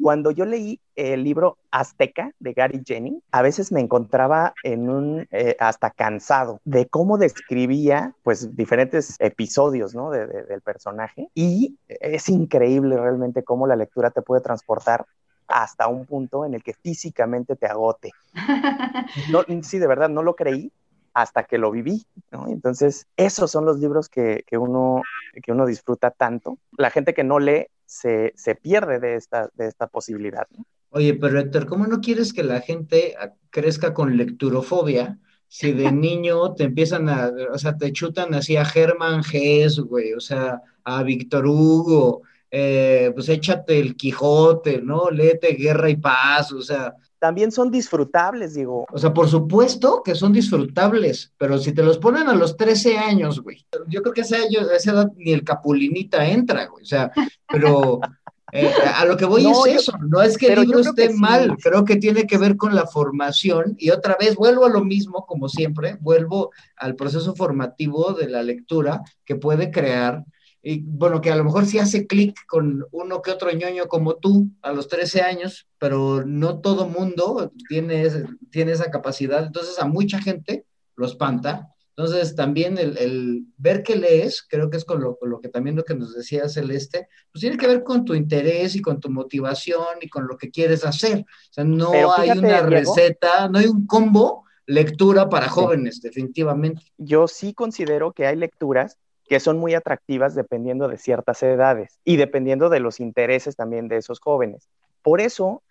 Cuando 0.00 0.30
yo 0.30 0.44
leí 0.44 0.80
el 0.96 1.24
libro 1.24 1.58
Azteca 1.70 2.32
de 2.38 2.52
Gary 2.52 2.82
Jennings, 2.84 3.22
a 3.30 3.42
veces 3.42 3.72
me 3.72 3.80
encontraba 3.80 4.54
en 4.62 4.88
un 4.88 5.26
eh, 5.30 5.56
hasta 5.60 5.90
cansado 5.90 6.60
de 6.64 6.86
cómo 6.86 7.18
describía 7.18 8.14
pues 8.22 8.56
diferentes 8.56 9.16
episodios 9.18 9.94
¿no? 9.94 10.10
del 10.10 10.60
personaje 10.62 11.28
y 11.34 11.76
es 11.88 12.28
increíble 12.28 12.96
realmente 12.96 13.42
cómo 13.42 13.66
la 13.66 13.76
lectura 13.76 14.10
te 14.10 14.22
puede 14.22 14.40
transportar 14.40 15.06
hasta 15.48 15.88
un 15.88 16.04
punto 16.04 16.44
en 16.44 16.54
el 16.54 16.62
que 16.62 16.74
físicamente 16.74 17.56
te 17.56 17.66
agote. 17.66 18.12
No, 19.30 19.42
sí, 19.62 19.78
de 19.78 19.86
verdad, 19.86 20.08
no 20.08 20.22
lo 20.22 20.36
creí 20.36 20.70
hasta 21.14 21.44
que 21.44 21.58
lo 21.58 21.70
viví, 21.70 22.06
¿no? 22.30 22.46
Entonces, 22.48 23.06
esos 23.16 23.50
son 23.50 23.64
los 23.64 23.78
libros 23.78 24.08
que, 24.08 24.44
que, 24.46 24.58
uno, 24.58 25.02
que 25.42 25.52
uno 25.52 25.66
disfruta 25.66 26.10
tanto. 26.10 26.58
La 26.76 26.90
gente 26.90 27.14
que 27.14 27.24
no 27.24 27.38
lee 27.38 27.66
se, 27.88 28.34
se 28.36 28.54
pierde 28.54 29.00
de 29.00 29.16
esta, 29.16 29.50
de 29.54 29.66
esta 29.66 29.86
posibilidad. 29.86 30.46
¿no? 30.56 30.64
Oye, 30.90 31.14
pero 31.14 31.40
Héctor, 31.40 31.66
¿cómo 31.66 31.86
no 31.86 32.00
quieres 32.00 32.32
que 32.32 32.44
la 32.44 32.60
gente 32.60 33.14
crezca 33.50 33.94
con 33.94 34.16
lecturofobia? 34.16 35.18
Si 35.48 35.72
de 35.72 35.90
niño 35.92 36.54
te 36.54 36.64
empiezan 36.64 37.08
a, 37.08 37.30
o 37.52 37.58
sea, 37.58 37.76
te 37.76 37.92
chutan 37.92 38.34
así 38.34 38.56
a 38.56 38.64
Germán 38.64 39.24
Gess, 39.24 39.80
güey, 39.80 40.12
o 40.12 40.20
sea, 40.20 40.60
a 40.84 41.02
Víctor 41.02 41.46
Hugo, 41.46 42.22
eh, 42.50 43.10
pues 43.14 43.28
échate 43.30 43.78
el 43.78 43.96
Quijote, 43.96 44.82
¿no? 44.82 45.10
Léete 45.10 45.54
Guerra 45.54 45.90
y 45.90 45.96
Paz, 45.96 46.52
o 46.52 46.62
sea. 46.62 46.94
También 47.18 47.50
son 47.50 47.70
disfrutables, 47.70 48.54
digo. 48.54 48.86
O 48.92 48.98
sea, 48.98 49.12
por 49.12 49.28
supuesto 49.28 50.02
que 50.04 50.14
son 50.14 50.32
disfrutables, 50.32 51.32
pero 51.36 51.58
si 51.58 51.72
te 51.72 51.82
los 51.82 51.98
ponen 51.98 52.28
a 52.28 52.34
los 52.34 52.56
13 52.56 52.96
años, 52.96 53.40
güey, 53.40 53.66
yo 53.88 54.02
creo 54.02 54.14
que 54.14 54.20
a 54.20 54.24
esa, 54.24 54.92
edad 54.92 55.12
ni 55.16 55.32
el 55.32 55.42
Capulinita 55.42 56.26
entra, 56.26 56.66
güey, 56.66 56.84
o 56.84 56.86
sea, 56.86 57.10
pero 57.48 58.00
eh, 58.52 58.72
a 58.94 59.04
lo 59.04 59.16
que 59.16 59.24
voy 59.24 59.46
es 59.46 59.66
eso, 59.66 59.92
no 60.00 60.22
es 60.22 60.38
que 60.38 60.52
el 60.52 60.60
libro 60.60 60.78
esté 60.78 61.12
mal, 61.12 61.56
creo 61.60 61.84
que 61.84 61.96
tiene 61.96 62.26
que 62.26 62.38
ver 62.38 62.56
con 62.56 62.74
la 62.74 62.86
formación 62.86 63.74
y 63.78 63.90
otra 63.90 64.16
vez 64.18 64.36
vuelvo 64.36 64.64
a 64.64 64.70
lo 64.70 64.84
mismo, 64.84 65.26
como 65.26 65.48
siempre, 65.48 65.98
vuelvo 66.00 66.52
al 66.76 66.94
proceso 66.94 67.34
formativo 67.34 68.12
de 68.12 68.28
la 68.28 68.42
lectura 68.44 69.02
que 69.24 69.34
puede 69.34 69.70
crear 69.72 70.24
y 70.70 70.82
bueno, 70.84 71.22
que 71.22 71.30
a 71.30 71.36
lo 71.36 71.44
mejor 71.44 71.64
sí 71.64 71.78
hace 71.78 72.06
clic 72.06 72.44
con 72.46 72.84
uno 72.90 73.22
que 73.22 73.30
otro 73.30 73.50
ñoño 73.50 73.88
como 73.88 74.16
tú 74.16 74.48
a 74.60 74.70
los 74.70 74.86
13 74.86 75.22
años, 75.22 75.66
pero 75.78 76.26
no 76.26 76.60
todo 76.60 76.86
mundo 76.86 77.50
tiene, 77.70 78.06
tiene 78.50 78.72
esa 78.72 78.90
capacidad, 78.90 79.46
entonces 79.46 79.78
a 79.78 79.86
mucha 79.86 80.20
gente 80.20 80.66
lo 80.94 81.06
espanta. 81.06 81.74
Entonces 81.96 82.34
también 82.34 82.76
el, 82.76 83.46
ver 83.56 83.82
que 83.82 83.96
lees, 83.96 84.46
creo 84.46 84.68
que 84.68 84.76
es 84.76 84.84
con 84.84 85.00
lo, 85.00 85.16
con 85.16 85.30
lo, 85.30 85.40
que 85.40 85.48
también 85.48 85.74
lo 85.74 85.84
que 85.84 85.94
nos 85.94 86.14
decía 86.14 86.50
Celeste, 86.50 87.08
pues 87.32 87.40
tiene 87.40 87.56
que 87.56 87.66
ver 87.66 87.82
con 87.82 88.04
tu 88.04 88.14
interés 88.14 88.76
y 88.76 88.82
con 88.82 89.00
tu 89.00 89.08
motivación 89.08 89.96
y 90.02 90.10
con 90.10 90.26
lo 90.28 90.36
que 90.36 90.50
quieres 90.50 90.84
hacer. 90.84 91.20
O 91.20 91.52
sea, 91.52 91.64
no 91.64 91.92
hay 92.14 92.28
una 92.32 92.60
receta, 92.60 93.48
no 93.48 93.58
hay 93.58 93.68
un 93.68 93.86
combo 93.86 94.44
lectura 94.66 95.30
para 95.30 95.48
jóvenes, 95.48 96.02
definitivamente. 96.02 96.82
Yo 96.98 97.26
sí 97.26 97.54
considero 97.54 98.12
que 98.12 98.26
hay 98.26 98.36
lecturas 98.36 98.98
que 99.28 99.40
son 99.40 99.58
muy 99.58 99.74
atractivas 99.74 100.34
dependiendo 100.34 100.88
de 100.88 100.98
ciertas 100.98 101.42
edades 101.42 101.98
y 102.04 102.16
dependiendo 102.16 102.68
de 102.68 102.80
los 102.80 103.00
intereses 103.00 103.56
también 103.56 103.88
de 103.88 103.98
esos 103.98 104.20
jóvenes. 104.20 104.68
Por 105.02 105.20
eso, 105.20 105.62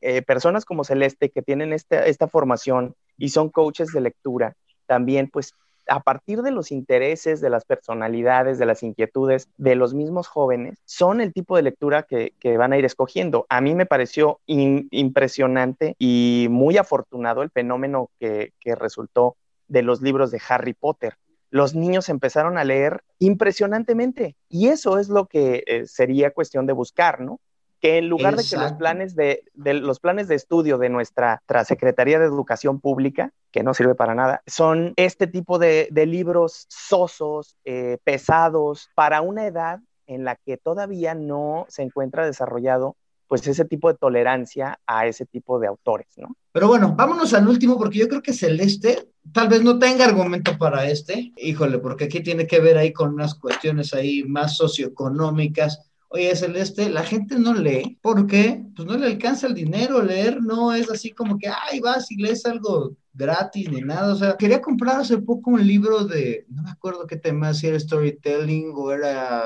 eh, 0.00 0.22
personas 0.22 0.64
como 0.64 0.84
Celeste 0.84 1.30
que 1.30 1.42
tienen 1.42 1.72
esta, 1.72 2.04
esta 2.06 2.28
formación 2.28 2.94
y 3.16 3.30
son 3.30 3.48
coaches 3.48 3.92
de 3.92 4.00
lectura, 4.00 4.56
también 4.86 5.28
pues 5.30 5.54
a 5.88 6.00
partir 6.00 6.42
de 6.42 6.50
los 6.50 6.72
intereses, 6.72 7.40
de 7.40 7.48
las 7.48 7.64
personalidades, 7.64 8.58
de 8.58 8.66
las 8.66 8.82
inquietudes 8.82 9.48
de 9.56 9.76
los 9.76 9.94
mismos 9.94 10.26
jóvenes, 10.26 10.78
son 10.84 11.20
el 11.20 11.32
tipo 11.32 11.56
de 11.56 11.62
lectura 11.62 12.02
que, 12.02 12.32
van 12.56 12.72
a 12.72 12.78
ir 12.78 12.84
escogiendo. 12.84 13.46
A 13.48 13.60
mí 13.60 13.74
me 13.74 13.86
pareció 13.86 14.40
impresionante 14.46 15.94
y 15.98 16.48
muy 16.50 16.76
afortunado 16.76 17.42
el 17.42 17.50
fenómeno 17.50 18.10
que, 18.18 18.52
que 18.58 18.74
resultó 18.74 19.36
de 19.68 19.82
los 19.82 20.02
libros 20.02 20.32
de 20.32 20.40
Harry 20.48 20.74
Potter 20.74 21.16
los 21.50 21.74
niños 21.74 22.08
empezaron 22.08 22.58
a 22.58 22.64
leer 22.64 23.02
impresionantemente. 23.18 24.36
Y 24.48 24.68
eso 24.68 24.98
es 24.98 25.08
lo 25.08 25.26
que 25.26 25.64
eh, 25.66 25.86
sería 25.86 26.32
cuestión 26.32 26.66
de 26.66 26.72
buscar, 26.72 27.20
¿no? 27.20 27.40
Que 27.80 27.98
en 27.98 28.08
lugar 28.08 28.36
de 28.36 28.44
que 28.48 28.56
los 28.56 28.72
planes 28.72 29.14
de, 29.14 29.44
los 29.54 30.00
planes 30.00 30.28
de 30.28 30.34
estudio 30.34 30.78
de 30.78 30.88
nuestra, 30.88 31.42
Secretaría 31.64 32.18
de 32.18 32.24
Educación 32.24 32.80
Pública, 32.80 33.32
que 33.52 33.62
no 33.62 33.74
sirve 33.74 33.94
para 33.94 34.14
nada, 34.14 34.42
son 34.46 34.94
este 34.96 35.26
tipo 35.26 35.58
de, 35.58 35.88
libros 35.92 36.66
sosos, 36.68 37.56
eh, 37.64 37.98
pesados, 38.02 38.88
para 38.94 39.20
una 39.20 39.46
edad 39.46 39.80
en 40.06 40.24
la 40.24 40.36
que 40.36 40.56
todavía 40.56 41.14
no 41.14 41.66
se 41.68 41.82
encuentra 41.82 42.24
desarrollado 42.24 42.96
pues 43.28 43.46
ese 43.46 43.64
tipo 43.64 43.88
de 43.88 43.98
tolerancia 43.98 44.78
a 44.86 45.06
ese 45.06 45.26
tipo 45.26 45.58
de 45.58 45.66
autores, 45.66 46.06
¿no? 46.16 46.36
Pero 46.52 46.68
bueno, 46.68 46.94
vámonos 46.96 47.34
al 47.34 47.48
último 47.48 47.76
porque 47.76 47.98
yo 47.98 48.08
creo 48.08 48.22
que 48.22 48.32
Celeste 48.32 49.08
tal 49.32 49.48
vez 49.48 49.62
no 49.62 49.78
tenga 49.78 50.04
argumento 50.04 50.56
para 50.56 50.88
este, 50.88 51.32
híjole, 51.36 51.78
porque 51.78 52.04
aquí 52.04 52.20
tiene 52.20 52.46
que 52.46 52.60
ver 52.60 52.78
ahí 52.78 52.92
con 52.92 53.14
unas 53.14 53.34
cuestiones 53.34 53.92
ahí 53.94 54.22
más 54.24 54.56
socioeconómicas. 54.56 55.80
Oye, 56.08 56.34
Celeste, 56.36 56.88
la 56.88 57.02
gente 57.02 57.38
no 57.38 57.52
lee 57.52 57.98
porque 58.00 58.62
pues 58.74 58.86
no 58.86 58.96
le 58.96 59.06
alcanza 59.06 59.48
el 59.48 59.54
dinero, 59.54 60.02
leer 60.02 60.40
no 60.40 60.72
es 60.72 60.88
así 60.90 61.10
como 61.10 61.36
que, 61.36 61.48
ay, 61.48 61.80
vas 61.80 62.10
y 62.10 62.16
lees 62.16 62.46
algo 62.46 62.96
gratis 63.12 63.70
ni 63.70 63.80
nada. 63.80 64.12
O 64.12 64.16
sea, 64.16 64.36
quería 64.36 64.62
comprar 64.62 65.00
hace 65.00 65.18
poco 65.18 65.50
un 65.50 65.66
libro 65.66 66.04
de, 66.04 66.46
no 66.48 66.62
me 66.62 66.70
acuerdo 66.70 67.06
qué 67.06 67.16
tema, 67.16 67.52
si 67.52 67.66
era 67.66 67.78
storytelling 67.78 68.72
o 68.74 68.92
era 68.92 69.42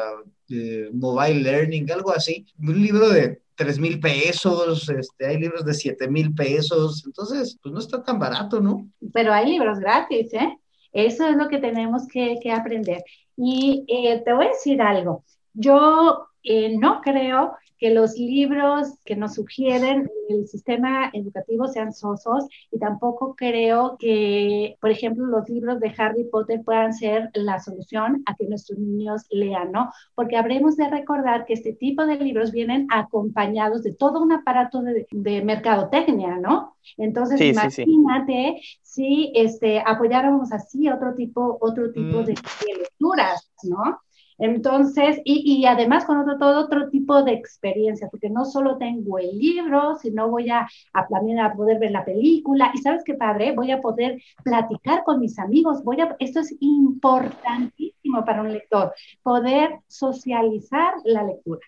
eh, 0.51 0.91
mobile 0.93 1.41
learning, 1.41 1.91
algo 1.91 2.13
así. 2.13 2.47
Un 2.59 2.81
libro 2.81 3.09
de 3.09 3.41
tres 3.61 3.79
mil 3.79 4.01
pesos, 4.01 4.89
este, 4.89 5.27
hay 5.27 5.39
libros 5.39 5.67
de 5.67 5.75
siete 5.75 6.09
mil 6.09 6.35
pesos, 6.35 7.03
entonces, 7.05 7.59
pues 7.63 7.75
no 7.75 7.79
está 7.79 8.03
tan 8.03 8.19
barato, 8.19 8.59
¿no? 8.59 8.89
Pero 9.13 9.35
hay 9.35 9.51
libros 9.51 9.79
gratis, 9.79 10.33
¿eh? 10.33 10.57
Eso 10.95 11.29
es 11.29 11.37
lo 11.37 11.47
que 11.49 11.59
tenemos 11.59 12.09
que, 12.09 12.39
aprender. 12.51 13.05
Y 13.37 13.85
eh, 13.87 14.23
te 14.25 14.33
voy 14.33 14.47
a 14.47 14.49
decir 14.49 14.81
algo. 14.81 15.25
Yo 15.53 16.27
eh, 16.43 16.77
no 16.77 17.01
creo 17.01 17.55
que 17.81 17.91
los 17.91 18.17
libros 18.19 18.99
que 19.07 19.17
nos 19.17 19.35
sugieren 19.35 20.11
el 20.29 20.47
sistema 20.47 21.11
educativo 21.15 21.67
sean 21.67 21.95
sosos 21.95 22.47
y 22.71 22.79
tampoco 22.79 23.35
creo 23.35 23.97
que, 23.99 24.77
por 24.83 24.91
ejemplo, 24.91 25.25
los 25.27 25.49
libros 25.49 25.81
de 25.81 25.93
Harry 25.97 26.25
Potter 26.25 26.61
puedan 26.63 26.93
ser 26.93 27.31
la 27.33 27.59
solución 27.59 28.23
a 28.27 28.37
que 28.37 28.45
nuestros 28.45 28.79
niños 28.79 29.25
lean, 29.31 29.73
¿no? 29.73 29.91
Porque 30.15 30.37
habremos 30.37 30.77
de 30.77 30.91
recordar 30.91 31.47
que 31.47 31.55
este 31.55 31.73
tipo 31.73 32.05
de 32.05 32.17
libros 32.17 32.53
vienen 32.53 32.87
acompañados 32.91 33.83
de 33.83 33.95
todo 33.95 34.21
un 34.23 34.33
aparato 34.33 34.83
de, 34.83 35.43
mercadotecnia, 35.43 36.37
¿no? 36.37 36.77
Entonces, 36.99 37.41
imagínate 37.41 38.61
si 38.83 39.33
este, 39.35 39.83
apoyáramos 39.85 40.53
así 40.53 40.91
otro 40.91 41.15
tipo, 41.15 41.57
otro 41.63 41.91
tipo 41.93 42.19
de, 42.19 42.35
mm. 42.35 42.67
de 42.67 42.79
lecturas, 42.79 43.51
¿no? 43.63 44.01
Entonces, 44.41 45.21
y, 45.25 45.65
además 45.67 46.05
con 46.05 46.19
otro, 46.19 46.39
todo 46.39 46.65
otro 46.65 46.89
tipo 46.89 47.23
de 47.23 47.33
experiencia, 47.33 48.09
porque 48.11 48.31
no 48.31 48.45
solo 48.45 48.79
tengo 48.79 49.19
el 49.19 49.39
libro, 49.39 49.97
sino 49.97 50.29
voy 50.31 50.51
a, 50.51 50.67
planear 51.09 51.51
a 51.51 51.55
poder 51.55 51.79
ver 51.79 51.93
la 51.93 52.05
película. 52.05 52.71
Y 52.75 52.79
sabes 52.79 53.05
qué 53.05 53.15
padre, 53.15 53.53
voy 53.53 53.71
a 53.71 53.81
poder 53.81 54.21
platicar 54.43 55.05
con 55.05 55.21
mis 55.21 55.39
amigos. 55.39 55.85
Voy 55.85 56.01
a, 56.01 56.17
esto 56.19 56.41
es 56.41 56.57
importantísimo 56.61 58.25
para 58.25 58.43
un 58.43 58.53
lector, 58.53 58.95
poder 59.23 59.81
socializar 59.89 60.95
la 61.05 61.23
lectura 61.23 61.61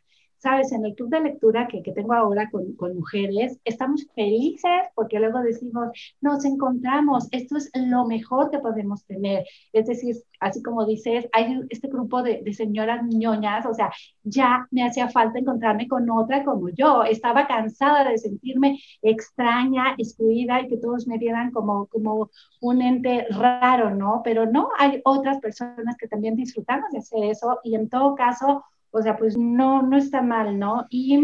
sabes, 0.42 0.72
en 0.72 0.85
el 0.85 0.94
club 0.94 1.11
de 1.11 1.20
lectura 1.20 1.68
que, 1.68 1.83
que 1.83 1.92
tengo 1.92 2.14
ahora 2.14 2.50
con, 2.50 2.74
con, 2.74 2.96
mujeres, 2.96 3.59
estamos 3.64 4.07
felices 4.14 4.83
porque 4.94 5.18
luego 5.18 5.40
decimos, 5.40 5.90
nos 6.20 6.44
encontramos, 6.44 7.28
esto 7.31 7.57
es 7.57 7.70
lo 7.74 8.07
mejor 8.07 8.50
que 8.50 8.59
podemos 8.59 9.05
tener. 9.07 9.44
Es 9.72 9.87
decir, 9.87 10.16
así 10.40 10.62
como 10.62 10.85
dices, 10.85 11.28
hay 11.33 11.61
este 11.70 11.88
grupo 11.88 12.22
de, 12.22 12.42
de 12.42 12.52
señoras 12.52 13.02
ñoñas, 13.05 13.66
o 13.66 13.74
sea, 13.74 13.90
ya 14.24 14.66
me 14.70 14.85
hacía 14.85 15.09
falta 15.09 15.38
encontrarme 15.38 15.88
con 15.88 16.09
otra 16.11 16.44
como 16.44 16.68
yo. 16.70 17.05
Estaba 17.05 17.46
cansada 17.46 18.09
de 18.11 18.18
sentirme 18.18 18.81
extraña, 19.02 19.94
excluida 19.98 20.61
y 20.61 20.68
que 20.68 20.76
todos 20.78 21.07
me 21.07 21.18
vieran 21.18 21.50
como, 21.52 21.87
como 21.87 22.31
un 22.61 22.83
ente 22.83 23.26
raro, 23.31 23.94
¿no? 23.94 24.22
Pero 24.24 24.46
no, 24.46 24.70
hay 24.78 25.00
otras 25.05 25.38
personas 25.40 25.96
que 25.98 26.09
también 26.09 26.37
disfrutamos 26.37 26.90
de 26.90 26.98
hacer 26.98 27.24
eso 27.24 27.61
y 27.64 27.74
en 27.74 27.88
todo 27.88 28.14
caso, 28.14 28.64
o 28.92 29.02
sea, 29.02 29.16
pues 29.16 29.37
no, 29.37 29.83
no 29.83 29.96
está 29.96 30.22
mal, 30.22 30.59
¿no? 30.59 30.87
Y 30.90 31.18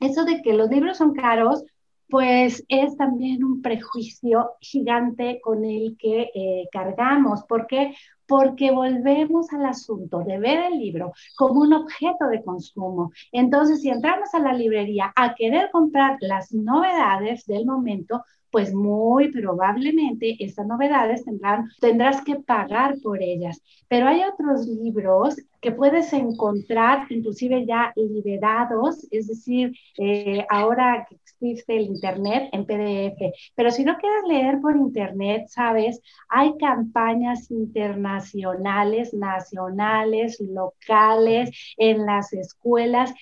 eso 0.00 0.24
de 0.24 0.40
que 0.42 0.54
los 0.54 0.70
libros 0.70 0.96
son 0.96 1.14
caros, 1.14 1.64
pues 2.08 2.64
es 2.68 2.96
también 2.96 3.44
un 3.44 3.62
prejuicio 3.62 4.52
gigante 4.60 5.40
con 5.42 5.64
el 5.64 5.96
que 5.98 6.30
eh, 6.34 6.68
cargamos. 6.70 7.42
¿Por 7.44 7.66
qué? 7.66 7.94
Porque 8.26 8.70
volvemos 8.70 9.52
al 9.52 9.66
asunto 9.66 10.20
de 10.20 10.38
ver 10.38 10.72
el 10.72 10.78
libro 10.78 11.12
como 11.36 11.60
un 11.60 11.72
objeto 11.72 12.26
de 12.28 12.42
consumo. 12.42 13.10
Entonces, 13.32 13.80
si 13.82 13.90
entramos 13.90 14.32
a 14.34 14.38
la 14.38 14.52
librería 14.52 15.12
a 15.16 15.34
querer 15.34 15.70
comprar 15.70 16.16
las 16.20 16.52
novedades 16.52 17.46
del 17.46 17.66
momento, 17.66 18.22
pues 18.54 18.72
muy 18.72 19.32
probablemente 19.32 20.36
estas 20.38 20.64
novedades 20.64 21.24
tendrán, 21.24 21.68
tendrás 21.80 22.22
que 22.22 22.36
pagar 22.36 22.94
por 23.02 23.20
ellas. 23.20 23.60
Pero 23.88 24.06
hay 24.06 24.22
otros 24.22 24.68
libros 24.68 25.34
que 25.60 25.72
puedes 25.72 26.12
encontrar 26.12 27.08
inclusive 27.10 27.66
ya 27.66 27.92
liberados, 27.96 29.08
es 29.10 29.26
decir, 29.26 29.72
eh, 29.98 30.46
ahora 30.48 31.04
que 31.08 31.16
existe 31.16 31.76
el 31.76 31.86
Internet 31.86 32.48
en 32.52 32.64
PDF. 32.64 33.32
Pero 33.56 33.72
si 33.72 33.82
no 33.82 33.96
quieres 33.96 34.22
leer 34.28 34.60
por 34.60 34.76
Internet, 34.76 35.46
sabes, 35.48 36.00
hay 36.28 36.56
campañas 36.56 37.50
internacionales, 37.50 39.12
nacionales, 39.14 40.38
locales, 40.38 41.50
en 41.76 42.06
las 42.06 42.32
escuelas 42.32 43.12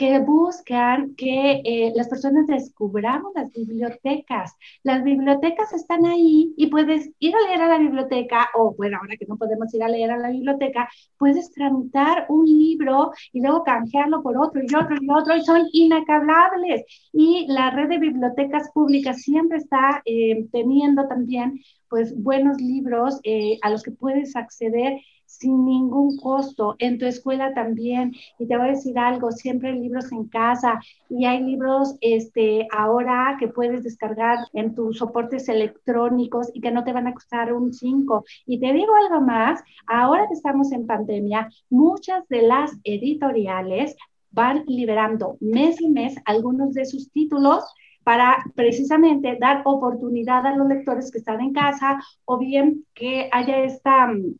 que 0.00 0.18
buscan 0.18 1.14
que 1.14 1.60
eh, 1.62 1.92
las 1.94 2.08
personas 2.08 2.46
descubramos 2.46 3.32
las 3.34 3.52
bibliotecas. 3.52 4.56
Las 4.82 5.04
bibliotecas 5.04 5.74
están 5.74 6.06
ahí 6.06 6.54
y 6.56 6.68
puedes 6.68 7.10
ir 7.18 7.34
a 7.36 7.46
leer 7.46 7.60
a 7.60 7.68
la 7.68 7.76
biblioteca 7.76 8.48
o, 8.54 8.74
bueno, 8.74 8.96
ahora 8.96 9.18
que 9.18 9.26
no 9.26 9.36
podemos 9.36 9.74
ir 9.74 9.82
a 9.82 9.90
leer 9.90 10.10
a 10.10 10.16
la 10.16 10.30
biblioteca, 10.30 10.88
puedes 11.18 11.52
tramitar 11.52 12.24
un 12.30 12.46
libro 12.46 13.12
y 13.30 13.42
luego 13.42 13.62
canjearlo 13.62 14.22
por 14.22 14.38
otro 14.38 14.62
y 14.62 14.74
otro 14.74 14.96
y 14.98 15.06
otro 15.10 15.36
y 15.36 15.42
son 15.42 15.66
inacabables. 15.70 16.82
Y 17.12 17.44
la 17.48 17.70
red 17.70 17.90
de 17.90 17.98
bibliotecas 17.98 18.70
públicas 18.72 19.20
siempre 19.20 19.58
está 19.58 20.00
eh, 20.06 20.46
teniendo 20.50 21.08
también 21.08 21.60
pues 21.90 22.14
buenos 22.16 22.58
libros 22.58 23.20
eh, 23.22 23.58
a 23.60 23.68
los 23.68 23.82
que 23.82 23.90
puedes 23.90 24.34
acceder 24.34 24.98
sin 25.40 25.64
ningún 25.64 26.16
costo, 26.18 26.76
en 26.78 26.98
tu 26.98 27.06
escuela 27.06 27.54
también. 27.54 28.12
Y 28.38 28.46
te 28.46 28.56
voy 28.56 28.68
a 28.68 28.70
decir 28.72 28.98
algo, 28.98 29.32
siempre 29.32 29.70
hay 29.70 29.80
libros 29.80 30.12
en 30.12 30.26
casa 30.28 30.78
y 31.08 31.24
hay 31.24 31.42
libros 31.42 31.96
este, 32.00 32.68
ahora 32.70 33.36
que 33.38 33.48
puedes 33.48 33.82
descargar 33.82 34.38
en 34.52 34.74
tus 34.74 34.98
soportes 34.98 35.48
electrónicos 35.48 36.50
y 36.54 36.60
que 36.60 36.70
no 36.70 36.84
te 36.84 36.92
van 36.92 37.06
a 37.06 37.14
costar 37.14 37.52
un 37.52 37.72
5. 37.72 38.24
Y 38.46 38.60
te 38.60 38.72
digo 38.72 38.92
algo 38.94 39.24
más, 39.24 39.62
ahora 39.86 40.26
que 40.28 40.34
estamos 40.34 40.72
en 40.72 40.86
pandemia, 40.86 41.48
muchas 41.70 42.28
de 42.28 42.42
las 42.42 42.72
editoriales 42.84 43.96
van 44.30 44.64
liberando 44.66 45.38
mes 45.40 45.80
y 45.80 45.88
mes 45.88 46.16
algunos 46.24 46.74
de 46.74 46.84
sus 46.84 47.10
títulos 47.10 47.64
para 48.04 48.44
precisamente 48.54 49.36
dar 49.40 49.62
oportunidad 49.64 50.46
a 50.46 50.56
los 50.56 50.68
lectores 50.68 51.10
que 51.10 51.18
están 51.18 51.40
en 51.40 51.52
casa 51.52 51.98
o 52.24 52.38
bien 52.38 52.84
que 52.94 53.28
haya 53.32 53.64
esta 53.64 54.06
mm, 54.06 54.34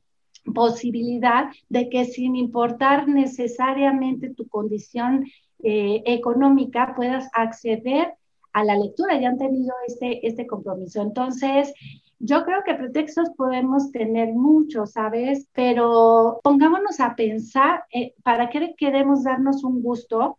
posibilidad 0.54 1.50
de 1.68 1.88
que 1.88 2.04
sin 2.04 2.36
importar 2.36 3.08
necesariamente 3.08 4.34
tu 4.34 4.48
condición 4.48 5.26
eh, 5.62 6.02
económica 6.06 6.94
puedas 6.96 7.28
acceder 7.32 8.14
a 8.52 8.64
la 8.64 8.76
lectura, 8.76 9.20
ya 9.20 9.28
han 9.28 9.38
tenido 9.38 9.74
este, 9.86 10.26
este 10.26 10.46
compromiso. 10.46 11.02
Entonces, 11.02 11.72
yo 12.18 12.44
creo 12.44 12.62
que 12.64 12.74
pretextos 12.74 13.30
podemos 13.36 13.92
tener 13.92 14.34
muchos, 14.34 14.92
¿sabes? 14.92 15.48
Pero 15.52 16.40
pongámonos 16.42 17.00
a 17.00 17.14
pensar, 17.14 17.84
eh, 17.92 18.14
¿para 18.22 18.50
qué 18.50 18.74
queremos 18.76 19.24
darnos 19.24 19.64
un 19.64 19.82
gusto? 19.82 20.38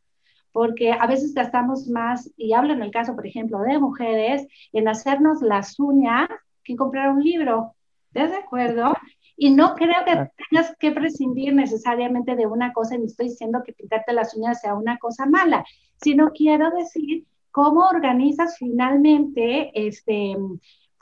Porque 0.52 0.92
a 0.92 1.08
veces 1.08 1.34
gastamos 1.34 1.88
más, 1.88 2.30
y 2.38 2.54
hablo 2.54 2.74
en 2.74 2.84
el 2.84 2.92
caso, 2.92 3.16
por 3.16 3.26
ejemplo, 3.26 3.60
de 3.60 3.80
mujeres, 3.80 4.46
en 4.74 4.88
hacernos 4.88 5.42
las 5.42 5.80
uñas 5.80 6.28
que 6.64 6.74
en 6.74 6.78
comprar 6.78 7.10
un 7.10 7.24
libro. 7.24 7.74
¿Estás 8.14 8.32
de 8.32 8.38
acuerdo? 8.38 8.94
Y 9.42 9.50
no 9.50 9.74
creo 9.74 10.06
que 10.06 10.30
tengas 10.52 10.78
que 10.78 10.92
prescindir 10.92 11.56
necesariamente 11.56 12.36
de 12.36 12.46
una 12.46 12.74
cosa, 12.74 12.96
ni 12.96 13.08
estoy 13.08 13.30
diciendo 13.30 13.64
que 13.66 13.74
pintarte 13.74 14.14
las 14.14 14.36
uñas 14.36 14.62
sea 14.62 14.76
una 14.76 15.00
cosa 15.00 15.26
mala, 15.26 15.66
sino 16.00 16.30
quiero 16.30 16.70
decir 16.70 17.26
cómo 17.50 17.88
organizas 17.88 18.58
finalmente 18.60 19.72
este, 19.74 20.38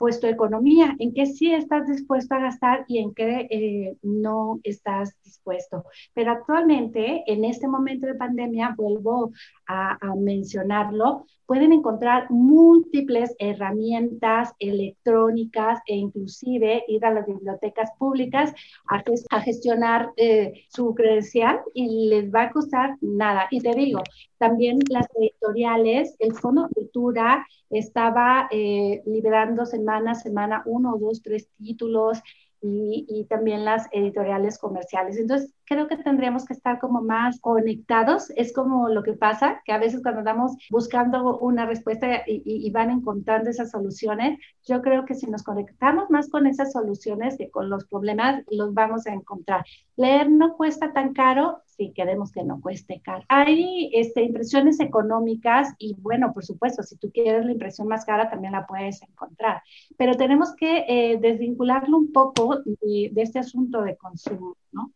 pues 0.00 0.18
tu 0.18 0.26
economía, 0.28 0.96
en 0.98 1.12
qué 1.12 1.26
sí 1.26 1.52
estás 1.52 1.86
dispuesto 1.86 2.34
a 2.34 2.38
gastar 2.38 2.86
y 2.88 3.00
en 3.00 3.12
qué 3.12 3.46
eh, 3.50 3.98
no 4.02 4.58
estás 4.62 5.14
dispuesto. 5.22 5.84
Pero 6.14 6.32
actualmente, 6.32 7.22
en 7.26 7.44
este 7.44 7.68
momento 7.68 8.06
de 8.06 8.14
pandemia, 8.14 8.74
vuelvo 8.78 9.32
a, 9.66 9.98
a 10.00 10.14
mencionarlo, 10.16 11.26
pueden 11.50 11.72
encontrar 11.72 12.30
múltiples 12.30 13.34
herramientas 13.40 14.54
electrónicas 14.58 15.80
e 15.84 15.96
inclusive 15.96 16.84
ir 16.86 17.04
a 17.04 17.12
las 17.12 17.26
bibliotecas 17.26 17.90
públicas 17.98 18.54
a, 18.88 19.02
a 19.30 19.40
gestionar 19.40 20.12
eh, 20.16 20.64
su 20.68 20.94
credencial 20.94 21.60
y 21.74 22.06
les 22.08 22.32
va 22.32 22.44
a 22.44 22.50
costar 22.52 22.96
nada. 23.00 23.48
Y 23.50 23.60
te 23.60 23.74
digo, 23.74 24.00
también 24.38 24.78
las 24.88 25.08
editoriales, 25.16 26.14
el 26.20 26.34
Fondo 26.34 26.68
Cultura 26.72 27.44
estaba 27.68 28.48
eh, 28.50 29.02
liberando 29.06 29.66
semana 29.90 30.14
semana 30.14 30.62
uno, 30.66 30.96
dos, 30.98 31.22
tres 31.22 31.48
títulos 31.58 32.22
y, 32.62 33.26
también 33.28 33.64
las 33.64 33.88
editoriales 33.90 34.58
comerciales. 34.58 35.16
Entonces, 35.16 35.54
creo 35.64 35.88
que 35.88 35.96
tendríamos 35.96 36.44
que 36.44 36.52
estar 36.52 36.78
como 36.78 37.00
más 37.00 37.40
conectados. 37.40 38.30
Es 38.36 38.52
como 38.52 38.88
lo 38.88 39.02
que 39.02 39.14
pasa, 39.14 39.62
que 39.64 39.72
a 39.72 39.78
veces 39.78 40.02
cuando 40.02 40.20
andamos 40.20 40.52
buscando 40.70 41.38
una 41.38 41.64
respuesta 41.66 42.22
y, 42.26 42.42
y, 42.44 42.70
van 42.70 42.90
encontrando 42.90 43.48
esas 43.48 43.70
soluciones, 43.70 44.38
yo 44.66 44.82
creo 44.82 45.06
que 45.06 45.14
si 45.14 45.26
nos 45.26 45.42
conectamos 45.42 46.10
más 46.10 46.28
con 46.28 46.46
esas 46.46 46.72
soluciones 46.72 47.38
que 47.38 47.50
con 47.50 47.70
los 47.70 47.86
problemas, 47.86 48.44
los 48.50 48.74
vamos 48.74 49.06
a 49.06 49.14
encontrar. 49.14 49.64
Leer 49.96 50.30
no 50.30 50.56
cuesta 50.56 50.92
tan 50.92 51.14
caro 51.14 51.62
si 51.80 51.92
queremos 51.92 52.30
que 52.30 52.42
no 52.42 52.60
cueste 52.60 53.00
caro. 53.02 53.24
Hay 53.28 53.90
este, 53.94 54.22
impresiones 54.22 54.80
económicas 54.80 55.74
y 55.78 55.96
bueno, 55.98 56.34
por 56.34 56.44
supuesto, 56.44 56.82
si 56.82 56.96
tú 56.96 57.10
quieres 57.10 57.46
la 57.46 57.52
impresión 57.52 57.88
más 57.88 58.04
cara, 58.04 58.28
también 58.28 58.52
la 58.52 58.66
puedes 58.66 59.00
encontrar. 59.02 59.62
Pero 59.96 60.14
tenemos 60.14 60.54
que 60.54 60.84
eh, 60.86 61.18
desvincularlo 61.18 61.96
un 61.96 62.12
poco 62.12 62.58
de, 62.82 63.10
este 63.16 63.38
asunto 63.38 63.80
de 63.80 63.96
consumo, 63.96 64.58
¿no? 64.72 64.92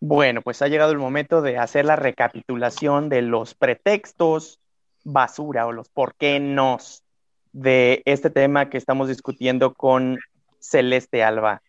Bueno, 0.00 0.40
pues 0.40 0.62
ha 0.62 0.68
llegado 0.68 0.92
el 0.92 0.98
momento 0.98 1.42
de 1.42 1.58
hacer 1.58 1.84
la 1.84 1.96
recapitulación 1.96 3.10
de 3.10 3.20
los 3.20 3.54
pretextos 3.54 4.58
basura 5.04 5.66
o 5.66 5.72
los 5.72 5.90
por 5.90 6.14
qué 6.14 6.40
nos 6.40 7.02
de 7.52 8.00
este 8.06 8.30
tema 8.30 8.70
que 8.70 8.78
estamos 8.78 9.08
discutiendo 9.08 9.74
con 9.74 10.18
Celeste 10.60 11.22
Alba, 11.22 11.60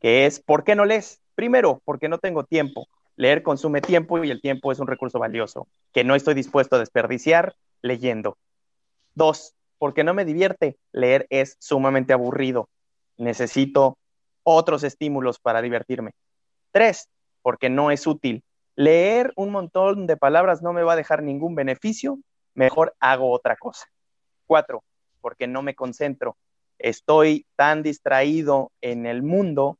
que 0.00 0.26
es 0.26 0.40
¿por 0.40 0.64
qué 0.64 0.74
no 0.74 0.84
lees? 0.84 1.20
Primero, 1.36 1.80
porque 1.84 2.08
no 2.08 2.18
tengo 2.18 2.42
tiempo. 2.42 2.88
Leer 3.18 3.42
consume 3.42 3.80
tiempo 3.80 4.22
y 4.22 4.30
el 4.30 4.40
tiempo 4.40 4.70
es 4.70 4.78
un 4.78 4.86
recurso 4.86 5.18
valioso 5.18 5.66
que 5.92 6.04
no 6.04 6.14
estoy 6.14 6.34
dispuesto 6.34 6.76
a 6.76 6.78
desperdiciar 6.78 7.56
leyendo. 7.82 8.38
Dos, 9.16 9.56
porque 9.78 10.04
no 10.04 10.14
me 10.14 10.24
divierte. 10.24 10.78
Leer 10.92 11.26
es 11.28 11.56
sumamente 11.58 12.12
aburrido. 12.12 12.68
Necesito 13.16 13.98
otros 14.44 14.84
estímulos 14.84 15.40
para 15.40 15.60
divertirme. 15.62 16.12
Tres, 16.70 17.08
porque 17.42 17.68
no 17.68 17.90
es 17.90 18.06
útil. 18.06 18.44
Leer 18.76 19.32
un 19.34 19.50
montón 19.50 20.06
de 20.06 20.16
palabras 20.16 20.62
no 20.62 20.72
me 20.72 20.84
va 20.84 20.92
a 20.92 20.96
dejar 20.96 21.24
ningún 21.24 21.56
beneficio. 21.56 22.20
Mejor 22.54 22.94
hago 23.00 23.32
otra 23.32 23.56
cosa. 23.56 23.86
Cuatro, 24.46 24.84
porque 25.20 25.48
no 25.48 25.62
me 25.62 25.74
concentro. 25.74 26.36
Estoy 26.78 27.46
tan 27.56 27.82
distraído 27.82 28.70
en 28.80 29.06
el 29.06 29.24
mundo 29.24 29.76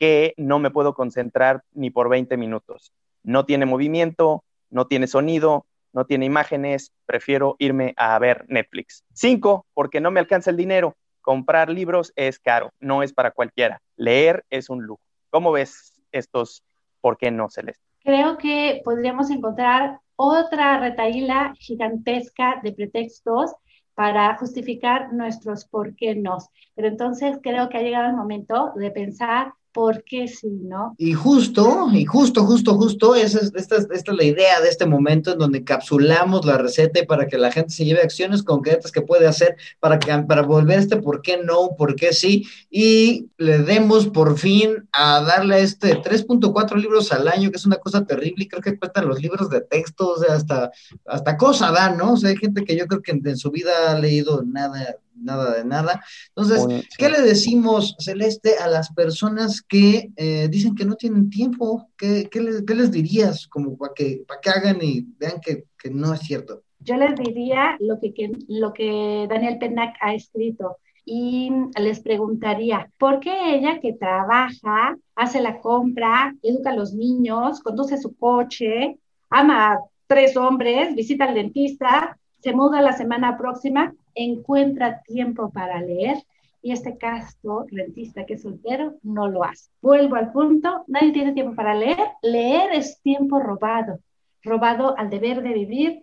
que 0.00 0.32
no 0.38 0.58
me 0.58 0.70
puedo 0.70 0.94
concentrar 0.94 1.62
ni 1.72 1.90
por 1.90 2.08
20 2.08 2.38
minutos. 2.38 2.90
No 3.22 3.44
tiene 3.44 3.66
movimiento, 3.66 4.42
no 4.70 4.86
tiene 4.86 5.06
sonido, 5.06 5.66
no 5.92 6.06
tiene 6.06 6.24
imágenes, 6.24 6.90
prefiero 7.04 7.54
irme 7.58 7.92
a 7.98 8.18
ver 8.18 8.46
Netflix. 8.48 9.04
Cinco, 9.12 9.66
porque 9.74 10.00
no 10.00 10.10
me 10.10 10.18
alcanza 10.18 10.50
el 10.50 10.56
dinero. 10.56 10.96
Comprar 11.20 11.68
libros 11.68 12.14
es 12.16 12.38
caro, 12.38 12.70
no 12.80 13.02
es 13.02 13.12
para 13.12 13.32
cualquiera. 13.32 13.82
Leer 13.96 14.46
es 14.48 14.70
un 14.70 14.84
lujo. 14.84 15.02
¿Cómo 15.28 15.52
ves 15.52 15.92
estos 16.12 16.64
por 17.02 17.18
qué 17.18 17.30
no, 17.30 17.50
Celeste? 17.50 17.84
Creo 18.02 18.38
que 18.38 18.80
podríamos 18.82 19.28
encontrar 19.28 20.00
otra 20.16 20.80
retaíla 20.80 21.52
gigantesca 21.58 22.58
de 22.62 22.72
pretextos 22.72 23.52
para 23.94 24.34
justificar 24.38 25.12
nuestros 25.12 25.66
por 25.66 25.94
qué 25.94 26.14
no. 26.14 26.38
Pero 26.74 26.88
entonces 26.88 27.38
creo 27.42 27.68
que 27.68 27.76
ha 27.76 27.82
llegado 27.82 28.08
el 28.08 28.16
momento 28.16 28.72
de 28.76 28.90
pensar 28.90 29.52
¿Por 29.72 30.02
qué 30.02 30.26
sí, 30.26 30.48
no? 30.50 30.96
Y 30.98 31.12
justo, 31.12 31.88
y 31.92 32.04
justo, 32.04 32.44
justo, 32.44 32.74
justo, 32.74 33.14
esa 33.14 33.38
es, 33.38 33.52
esta, 33.54 33.76
esta, 33.76 33.94
es 33.94 34.08
la 34.08 34.24
idea 34.24 34.60
de 34.60 34.68
este 34.68 34.84
momento 34.84 35.32
en 35.32 35.38
donde 35.38 35.62
capsulamos 35.62 36.44
la 36.44 36.58
receta 36.58 37.00
para 37.06 37.28
que 37.28 37.38
la 37.38 37.52
gente 37.52 37.72
se 37.72 37.84
lleve 37.84 38.00
acciones 38.00 38.42
concretas 38.42 38.90
que 38.90 39.02
puede 39.02 39.28
hacer 39.28 39.56
para, 39.78 40.00
que, 40.00 40.12
para 40.26 40.42
volver 40.42 40.80
este 40.80 40.96
por 40.96 41.22
qué 41.22 41.36
no, 41.36 41.76
por 41.78 41.94
qué 41.94 42.12
sí, 42.12 42.48
y 42.68 43.28
le 43.38 43.58
demos 43.58 44.08
por 44.08 44.36
fin 44.36 44.88
a 44.92 45.20
darle 45.20 45.62
este 45.62 45.96
3.4 45.96 46.74
libros 46.74 47.12
al 47.12 47.28
año, 47.28 47.50
que 47.50 47.56
es 47.56 47.66
una 47.66 47.76
cosa 47.76 48.04
terrible, 48.04 48.44
y 48.44 48.48
creo 48.48 48.62
que 48.62 48.76
cuestan 48.76 49.06
los 49.06 49.22
libros 49.22 49.50
de 49.50 49.60
texto, 49.60 50.14
o 50.14 50.18
sea, 50.18 50.34
hasta, 50.34 50.72
hasta 51.06 51.36
cosa 51.36 51.70
da, 51.70 51.90
¿no? 51.90 52.14
O 52.14 52.16
sea, 52.16 52.30
hay 52.30 52.36
gente 52.36 52.64
que 52.64 52.76
yo 52.76 52.86
creo 52.88 53.02
que 53.02 53.12
en 53.12 53.36
su 53.36 53.52
vida 53.52 53.70
ha 53.92 53.98
leído 53.98 54.42
nada 54.42 54.96
nada 55.20 55.56
de 55.56 55.64
nada. 55.64 56.02
Entonces, 56.34 56.86
¿qué 56.98 57.08
le 57.08 57.20
decimos, 57.20 57.96
Celeste, 57.98 58.56
a 58.58 58.68
las 58.68 58.92
personas 58.92 59.62
que 59.62 60.10
eh, 60.16 60.48
dicen 60.50 60.74
que 60.74 60.84
no 60.84 60.94
tienen 60.96 61.30
tiempo? 61.30 61.88
¿Qué, 61.96 62.28
les, 62.34 62.90
dirías 62.90 63.46
como 63.46 63.76
para 63.76 63.92
que, 63.94 64.22
para 64.26 64.40
que 64.40 64.50
hagan 64.50 64.78
y 64.82 65.06
vean 65.18 65.40
que, 65.40 65.64
no 65.90 66.14
es 66.14 66.20
cierto? 66.20 66.62
Yo 66.80 66.96
les 66.96 67.14
diría 67.14 67.76
lo 67.80 67.98
que, 68.00 68.30
lo 68.48 68.72
que 68.72 69.26
Daniel 69.28 69.58
Penac 69.58 69.96
ha 70.00 70.14
escrito 70.14 70.78
y 71.04 71.50
les 71.78 72.00
preguntaría, 72.00 72.90
¿por 72.98 73.20
qué 73.20 73.54
ella 73.54 73.80
que 73.80 73.92
trabaja, 73.92 74.96
hace 75.16 75.40
la 75.40 75.60
compra, 75.60 76.34
educa 76.42 76.70
a 76.70 76.76
los 76.76 76.94
niños, 76.94 77.60
conduce 77.60 77.98
su 77.98 78.16
coche, 78.16 78.98
ama 79.28 79.72
a 79.72 79.80
tres 80.06 80.36
hombres, 80.36 80.94
visita 80.94 81.24
al 81.24 81.34
dentista, 81.34 82.18
se 82.40 82.52
muda 82.52 82.80
la 82.80 82.92
semana 82.92 83.36
próxima, 83.36 83.94
encuentra 84.14 85.02
tiempo 85.02 85.50
para 85.50 85.80
leer 85.80 86.18
y 86.62 86.72
este 86.72 86.98
caso 86.98 87.66
rentista 87.70 88.26
que 88.26 88.34
es 88.34 88.42
soltero 88.42 88.98
no 89.02 89.28
lo 89.28 89.44
hace. 89.44 89.70
Vuelvo 89.80 90.16
al 90.16 90.32
punto, 90.32 90.84
nadie 90.88 91.12
tiene 91.12 91.32
tiempo 91.32 91.54
para 91.54 91.74
leer. 91.74 91.98
Leer 92.22 92.72
es 92.72 93.00
tiempo 93.00 93.40
robado, 93.40 94.00
robado 94.42 94.96
al 94.98 95.10
deber 95.10 95.42
de 95.42 95.54
vivir. 95.54 96.02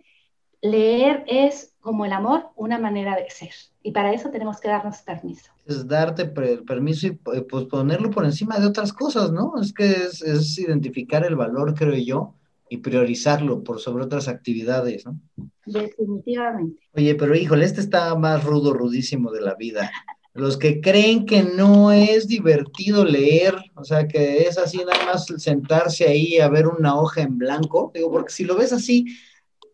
Leer 0.60 1.24
es 1.28 1.74
como 1.80 2.04
el 2.04 2.12
amor, 2.12 2.48
una 2.56 2.78
manera 2.78 3.14
de 3.14 3.30
ser. 3.30 3.52
Y 3.82 3.92
para 3.92 4.12
eso 4.12 4.30
tenemos 4.30 4.60
que 4.60 4.68
darnos 4.68 4.98
permiso. 5.02 5.52
Es 5.64 5.86
darte 5.86 6.24
permiso 6.26 7.06
y 7.06 7.12
pues 7.12 7.64
ponerlo 7.66 8.10
por 8.10 8.24
encima 8.24 8.58
de 8.58 8.66
otras 8.66 8.92
cosas, 8.92 9.30
¿no? 9.30 9.60
Es 9.60 9.72
que 9.72 9.84
es, 9.84 10.22
es 10.22 10.58
identificar 10.58 11.24
el 11.24 11.36
valor, 11.36 11.74
creo 11.74 11.94
yo, 11.94 12.34
y 12.70 12.78
priorizarlo 12.78 13.62
por 13.62 13.80
sobre 13.80 14.04
otras 14.04 14.28
actividades, 14.28 15.06
¿no? 15.06 15.20
Definitivamente. 15.64 16.80
Oye, 16.92 17.14
pero 17.14 17.34
híjole, 17.34 17.64
este 17.64 17.80
está 17.80 18.14
más 18.14 18.44
rudo, 18.44 18.72
rudísimo 18.72 19.30
de 19.30 19.40
la 19.40 19.54
vida. 19.54 19.90
Los 20.34 20.56
que 20.56 20.80
creen 20.80 21.26
que 21.26 21.42
no 21.42 21.90
es 21.90 22.28
divertido 22.28 23.04
leer, 23.04 23.56
o 23.74 23.84
sea, 23.84 24.06
que 24.06 24.42
es 24.42 24.56
así 24.56 24.78
nada 24.78 25.04
más 25.04 25.26
sentarse 25.38 26.06
ahí 26.06 26.38
a 26.38 26.48
ver 26.48 26.68
una 26.68 26.96
hoja 26.98 27.22
en 27.22 27.38
blanco, 27.38 27.90
digo, 27.94 28.10
porque 28.10 28.32
si 28.32 28.44
lo 28.44 28.56
ves 28.56 28.72
así, 28.72 29.04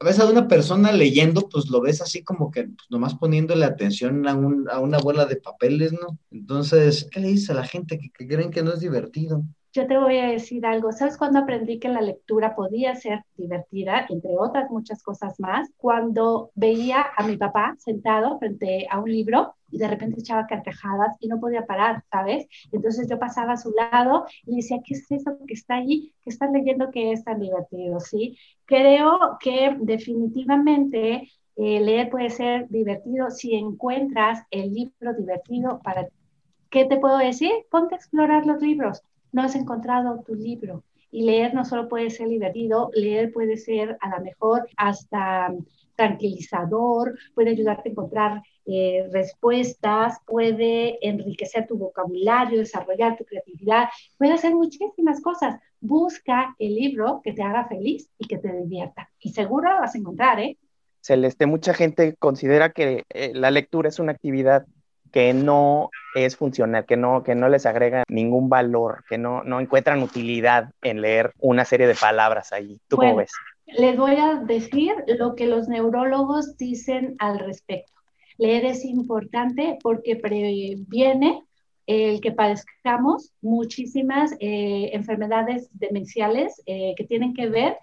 ves 0.03 0.19
a 0.19 0.27
una 0.27 0.49
persona 0.49 0.93
leyendo, 0.93 1.49
pues 1.49 1.69
lo 1.69 1.81
ves 1.81 2.01
así 2.01 2.23
como 2.23 2.51
que 2.51 2.65
pues, 2.65 2.87
nomás 2.91 3.15
poniéndole 3.15 3.65
atención 3.65 4.27
a, 4.29 4.35
un, 4.35 4.69
a 4.71 4.79
una 4.79 4.99
bola 4.99 5.27
de 5.27 5.37
papeles, 5.37 5.93
¿no? 5.93 6.19
Entonces, 6.31 7.09
¿qué 7.11 7.21
le 7.21 7.29
dice 7.29 7.53
a 7.53 7.57
la 7.57 7.65
gente 7.65 7.99
que 7.99 8.27
creen 8.27 8.51
que 8.51 8.63
no 8.63 8.73
es 8.73 8.81
divertido? 8.81 9.43
Yo 9.75 9.89
te 9.89 9.99
voy 9.99 10.19
a 10.19 10.29
decir 10.29 10.65
algo. 10.67 10.93
¿Sabes 10.93 11.19
cuándo 11.19 11.41
aprendí 11.41 11.81
que 11.81 11.89
la 11.89 12.01
lectura 12.01 12.55
podía 12.55 12.95
ser 12.95 13.25
divertida, 13.37 14.07
entre 14.09 14.39
otras 14.39 14.71
muchas 14.71 15.03
cosas 15.03 15.39
más? 15.41 15.69
Cuando 15.77 16.53
veía 16.55 17.05
a 17.17 17.27
mi 17.27 17.37
papá 17.37 17.75
sentado 17.79 18.39
frente 18.39 18.87
a 18.89 19.01
un 19.01 19.11
libro 19.11 19.57
y 19.73 19.79
de 19.79 19.89
repente 19.89 20.21
echaba 20.21 20.47
carcajadas 20.47 21.17
y 21.19 21.27
no 21.27 21.41
podía 21.41 21.67
parar, 21.67 22.05
¿sabes? 22.09 22.47
Entonces 22.71 23.09
yo 23.11 23.19
pasaba 23.19 23.55
a 23.55 23.57
su 23.57 23.73
lado 23.73 24.27
y 24.47 24.57
decía, 24.57 24.79
¿qué 24.85 24.95
es 24.95 25.11
eso 25.11 25.37
que 25.45 25.55
está 25.55 25.75
allí? 25.75 26.15
¿Qué 26.23 26.31
estás 26.31 26.53
leyendo 26.53 26.93
que 26.93 27.11
es 27.11 27.25
tan 27.25 27.41
divertido? 27.41 27.99
¿Sí? 27.99 28.39
Creo 28.67 29.39
que 29.41 29.77
definitivamente 29.81 31.29
eh, 31.57 31.81
leer 31.81 32.11
puede 32.11 32.31
ser 32.31 32.69
divertido 32.69 33.29
si 33.31 33.57
encuentras 33.57 34.45
el 34.53 34.73
libro 34.73 35.15
divertido 35.19 35.81
para 35.83 36.09
¿Qué 36.71 36.85
te 36.87 36.97
puedo 36.97 37.19
decir? 37.19 37.53
Ponte 37.71 37.95
a 37.95 37.99
explorar 37.99 38.47
los 38.47 38.61
libros 38.61 39.03
no 39.35 39.43
has 39.43 39.55
encontrado 39.57 40.23
tu 40.25 40.35
libro. 40.35 40.85
Y 41.11 41.23
leer 41.23 41.55
no 41.55 41.65
solo 41.65 41.89
puede 41.89 42.11
ser 42.11 42.29
divertido, 42.29 42.91
leer 42.95 43.33
puede 43.33 43.57
ser 43.57 43.97
a 44.01 44.09
lo 44.17 44.25
mejor 44.25 44.67
hasta 44.77 45.53
tranquilizador, 45.97 47.17
puede 47.35 47.51
ayudarte 47.51 47.89
a 47.89 47.93
encontrar 47.93 48.43
eh, 48.67 49.09
respuestas, 49.13 50.19
puede 50.27 51.07
enriquecer 51.07 51.67
tu 51.69 51.77
vocabulario, 51.77 52.59
desarrollar 52.59 53.17
tu 53.17 53.25
creatividad, 53.25 53.89
puede 54.19 54.33
hacer 54.33 54.55
muchísimas 54.55 55.21
cosas. 55.21 55.61
Busca 55.81 56.57
el 56.59 56.75
libro 56.75 57.21
que 57.23 57.33
te 57.33 57.43
haga 57.43 57.69
feliz 57.69 58.09
y 58.19 58.27
que 58.27 58.39
te 58.39 58.53
divierta. 58.53 59.11
Y 59.21 59.31
seguro 59.31 59.73
lo 59.73 59.81
vas 59.81 59.95
a 59.95 59.99
encontrar, 59.99 60.41
¿eh? 60.41 60.59
Celeste, 61.01 61.47
mucha 61.47 61.75
gente 61.75 62.17
considera 62.17 62.71
que 62.71 63.05
eh, 63.11 63.33
la 63.35 63.51
lectura 63.51 63.89
es 63.89 63.99
una 63.99 64.13
actividad 64.13 64.67
que 65.15 65.33
no 65.33 65.91
es 66.17 66.37
funcional, 66.37 66.87
que 66.87 66.97
no, 66.97 67.23
que 67.23 67.37
no 67.37 67.49
les 67.49 67.67
agrega 67.67 68.03
ningún 68.09 68.49
valor, 68.49 69.05
que 69.09 69.17
no, 69.17 69.45
no 69.45 69.61
encuentran 69.61 70.03
utilidad 70.03 70.73
en 70.83 71.03
leer 71.03 71.33
una 71.39 71.65
serie 71.65 71.87
de 71.87 71.95
palabras 71.95 72.53
allí. 72.53 72.81
¿Tú 72.89 72.97
cómo 72.97 73.15
ves? 73.15 73.31
Les 73.67 73.97
voy 73.97 74.17
a 74.17 74.35
decir 74.45 74.93
lo 75.07 75.37
que 75.37 75.47
los 75.47 75.69
neurólogos 75.69 76.57
dicen 76.57 77.15
al 77.21 77.39
respecto. 77.39 77.93
Leer 78.39 78.65
es 78.65 78.85
importante 78.85 79.79
porque 79.85 80.17
previene 80.17 81.45
el 81.87 82.21
que 82.21 82.33
padezcamos 82.33 83.31
muchísimas 83.41 84.33
eh, 84.41 84.91
enfermedades 84.95 85.69
demenciales 85.75 86.61
eh, 86.67 86.93
que 86.97 87.05
tienen 87.05 87.35
que 87.35 87.49
ver 87.49 87.77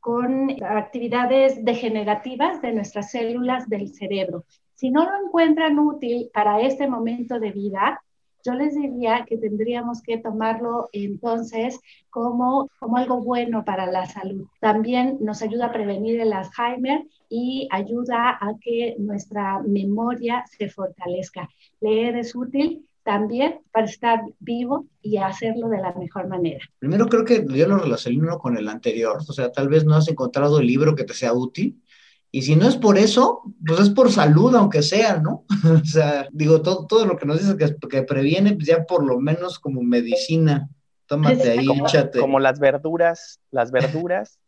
con 0.00 0.56
actividades 0.64 1.62
degenerativas 1.62 2.62
de 2.62 2.72
nuestras 2.72 3.10
células 3.10 3.68
del 3.68 3.92
cerebro. 3.92 4.46
Si 4.78 4.90
no 4.90 5.04
lo 5.04 5.26
encuentran 5.26 5.76
útil 5.76 6.30
para 6.32 6.60
este 6.60 6.86
momento 6.86 7.40
de 7.40 7.50
vida, 7.50 8.00
yo 8.44 8.52
les 8.52 8.76
diría 8.76 9.24
que 9.26 9.36
tendríamos 9.36 10.00
que 10.02 10.18
tomarlo 10.18 10.88
entonces 10.92 11.80
como, 12.10 12.68
como 12.78 12.96
algo 12.96 13.20
bueno 13.20 13.64
para 13.64 13.86
la 13.86 14.06
salud. 14.06 14.46
También 14.60 15.18
nos 15.20 15.42
ayuda 15.42 15.66
a 15.66 15.72
prevenir 15.72 16.20
el 16.20 16.32
Alzheimer 16.32 17.02
y 17.28 17.66
ayuda 17.72 18.38
a 18.40 18.52
que 18.60 18.94
nuestra 19.00 19.60
memoria 19.62 20.44
se 20.56 20.68
fortalezca. 20.68 21.48
Leer 21.80 22.16
es 22.16 22.36
útil 22.36 22.86
también 23.02 23.58
para 23.72 23.86
estar 23.86 24.20
vivo 24.38 24.86
y 25.02 25.16
hacerlo 25.16 25.68
de 25.70 25.78
la 25.78 25.92
mejor 25.94 26.28
manera. 26.28 26.64
Primero 26.78 27.08
creo 27.08 27.24
que 27.24 27.44
yo 27.48 27.66
lo 27.66 27.78
relaciono 27.78 28.38
con 28.38 28.56
el 28.56 28.68
anterior, 28.68 29.16
o 29.28 29.32
sea, 29.32 29.50
tal 29.50 29.68
vez 29.68 29.84
no 29.84 29.96
has 29.96 30.08
encontrado 30.08 30.60
el 30.60 30.68
libro 30.68 30.94
que 30.94 31.02
te 31.02 31.14
sea 31.14 31.32
útil, 31.32 31.82
y 32.30 32.42
si 32.42 32.56
no 32.56 32.68
es 32.68 32.76
por 32.76 32.98
eso, 32.98 33.42
pues 33.66 33.80
es 33.80 33.90
por 33.90 34.12
salud, 34.12 34.54
aunque 34.54 34.82
sea, 34.82 35.18
¿no? 35.18 35.44
o 35.82 35.84
sea, 35.84 36.28
digo, 36.32 36.62
todo, 36.62 36.86
todo 36.86 37.06
lo 37.06 37.16
que 37.16 37.26
nos 37.26 37.38
dices 37.38 37.56
que, 37.56 37.88
que 37.88 38.02
previene, 38.02 38.54
pues 38.54 38.66
ya 38.66 38.84
por 38.84 39.04
lo 39.04 39.18
menos 39.18 39.58
como 39.58 39.82
medicina. 39.82 40.68
Tómate 41.06 41.52
ahí, 41.52 41.64
como, 41.64 41.86
Como 42.20 42.38
las 42.38 42.58
verduras, 42.58 43.40
las 43.50 43.70
verduras, 43.70 44.38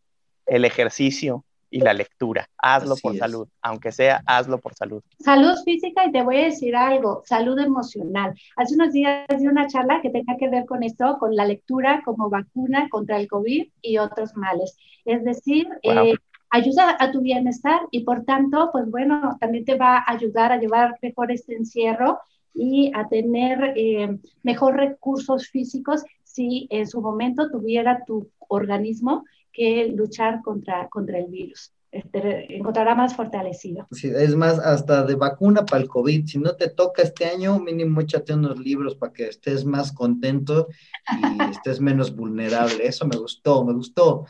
el 0.44 0.66
ejercicio, 0.66 1.46
y 1.70 1.80
la 1.80 1.94
lectura. 1.94 2.48
Hazlo 2.58 2.96
por 2.96 3.16
salud, 3.16 3.48
aunque 3.62 3.92
sea, 3.92 4.22
hazlo 4.26 4.58
por 4.58 4.74
salud. 4.74 5.02
Salud 5.20 5.54
física 5.64 6.04
y 6.04 6.12
te 6.12 6.22
voy 6.22 6.38
a 6.38 6.44
decir 6.44 6.74
algo, 6.74 7.22
salud 7.24 7.58
emocional. 7.58 8.34
Hace 8.56 8.74
unos 8.74 8.92
días 8.92 9.26
di 9.38 9.46
una 9.46 9.68
charla 9.68 10.00
que 10.02 10.10
tenga 10.10 10.36
que 10.36 10.48
ver 10.48 10.66
con 10.66 10.82
esto, 10.82 11.16
con 11.18 11.34
la 11.36 11.44
lectura 11.44 12.02
como 12.04 12.28
vacuna 12.28 12.88
contra 12.90 13.18
el 13.18 13.28
COVID 13.28 13.68
y 13.80 13.98
otros 13.98 14.36
males. 14.36 14.76
Es 15.04 15.24
decir, 15.24 15.68
eh, 15.82 16.14
ayuda 16.50 16.96
a 16.98 17.10
tu 17.10 17.20
bienestar 17.20 17.80
y 17.90 18.04
por 18.04 18.24
tanto, 18.24 18.70
pues 18.72 18.90
bueno, 18.90 19.36
también 19.40 19.64
te 19.64 19.76
va 19.76 19.98
a 19.98 20.12
ayudar 20.12 20.52
a 20.52 20.58
llevar 20.58 20.98
mejor 21.00 21.30
este 21.32 21.54
encierro 21.54 22.18
y 22.52 22.90
a 22.94 23.08
tener 23.08 23.74
eh, 23.76 24.18
mejor 24.42 24.76
recursos 24.76 25.48
físicos 25.48 26.02
si 26.24 26.66
en 26.70 26.86
su 26.86 27.00
momento 27.00 27.50
tuviera 27.50 28.04
tu 28.04 28.28
organismo 28.48 29.24
que 29.52 29.92
luchar 29.94 30.42
contra, 30.42 30.88
contra 30.88 31.18
el 31.18 31.26
virus. 31.26 31.72
Este, 31.92 32.56
encontrará 32.56 32.94
más 32.94 33.16
fortalecido. 33.16 33.88
es 33.90 34.36
más, 34.36 34.60
hasta 34.60 35.02
de 35.02 35.16
vacuna 35.16 35.64
para 35.64 35.82
el 35.82 35.88
COVID, 35.88 36.24
si 36.24 36.38
no 36.38 36.54
te 36.54 36.68
toca 36.68 37.02
este 37.02 37.24
año, 37.24 37.58
mínimo 37.58 38.00
échate 38.00 38.32
unos 38.32 38.60
libros 38.60 38.94
para 38.94 39.12
que 39.12 39.26
estés 39.26 39.64
más 39.64 39.90
contento 39.90 40.68
y 41.10 41.42
estés 41.50 41.80
menos 41.80 42.14
vulnerable. 42.14 42.86
Eso 42.86 43.08
me 43.08 43.16
gustó, 43.16 43.64
me 43.64 43.72
gustó. 43.72 44.24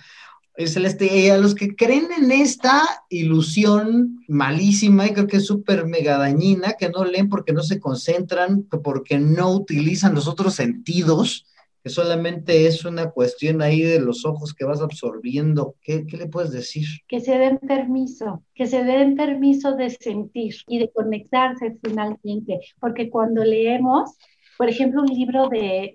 Celeste, 0.68 1.30
a 1.30 1.38
los 1.38 1.54
que 1.54 1.74
creen 1.74 2.08
en 2.16 2.30
esta 2.32 2.82
ilusión 3.08 4.22
malísima 4.28 5.06
y 5.06 5.12
creo 5.12 5.26
que 5.26 5.38
es 5.38 5.46
súper 5.46 5.86
mega 5.86 6.18
dañina, 6.18 6.74
que 6.78 6.88
no 6.88 7.04
leen 7.04 7.28
porque 7.28 7.52
no 7.52 7.62
se 7.62 7.80
concentran, 7.80 8.64
porque 8.64 9.18
no 9.18 9.52
utilizan 9.52 10.14
los 10.14 10.28
otros 10.28 10.54
sentidos, 10.54 11.46
que 11.82 11.88
solamente 11.88 12.66
es 12.66 12.84
una 12.84 13.10
cuestión 13.10 13.62
ahí 13.62 13.80
de 13.80 14.00
los 14.00 14.24
ojos 14.26 14.52
que 14.52 14.64
vas 14.64 14.82
absorbiendo. 14.82 15.76
¿Qué, 15.82 16.04
le 16.10 16.26
puedes 16.26 16.50
decir? 16.50 16.84
Que 17.08 17.20
se 17.20 17.38
den 17.38 17.58
permiso, 17.58 18.42
que 18.54 18.66
se 18.66 18.84
den 18.84 19.16
permiso 19.16 19.76
de 19.76 19.90
sentir 19.90 20.54
y 20.68 20.78
de 20.78 20.90
conectarse 20.90 21.78
finalmente, 21.82 22.60
porque 22.80 23.08
cuando 23.08 23.44
leemos, 23.44 24.10
por 24.58 24.68
ejemplo, 24.68 25.02
un 25.02 25.08
libro 25.08 25.48
de, 25.48 25.92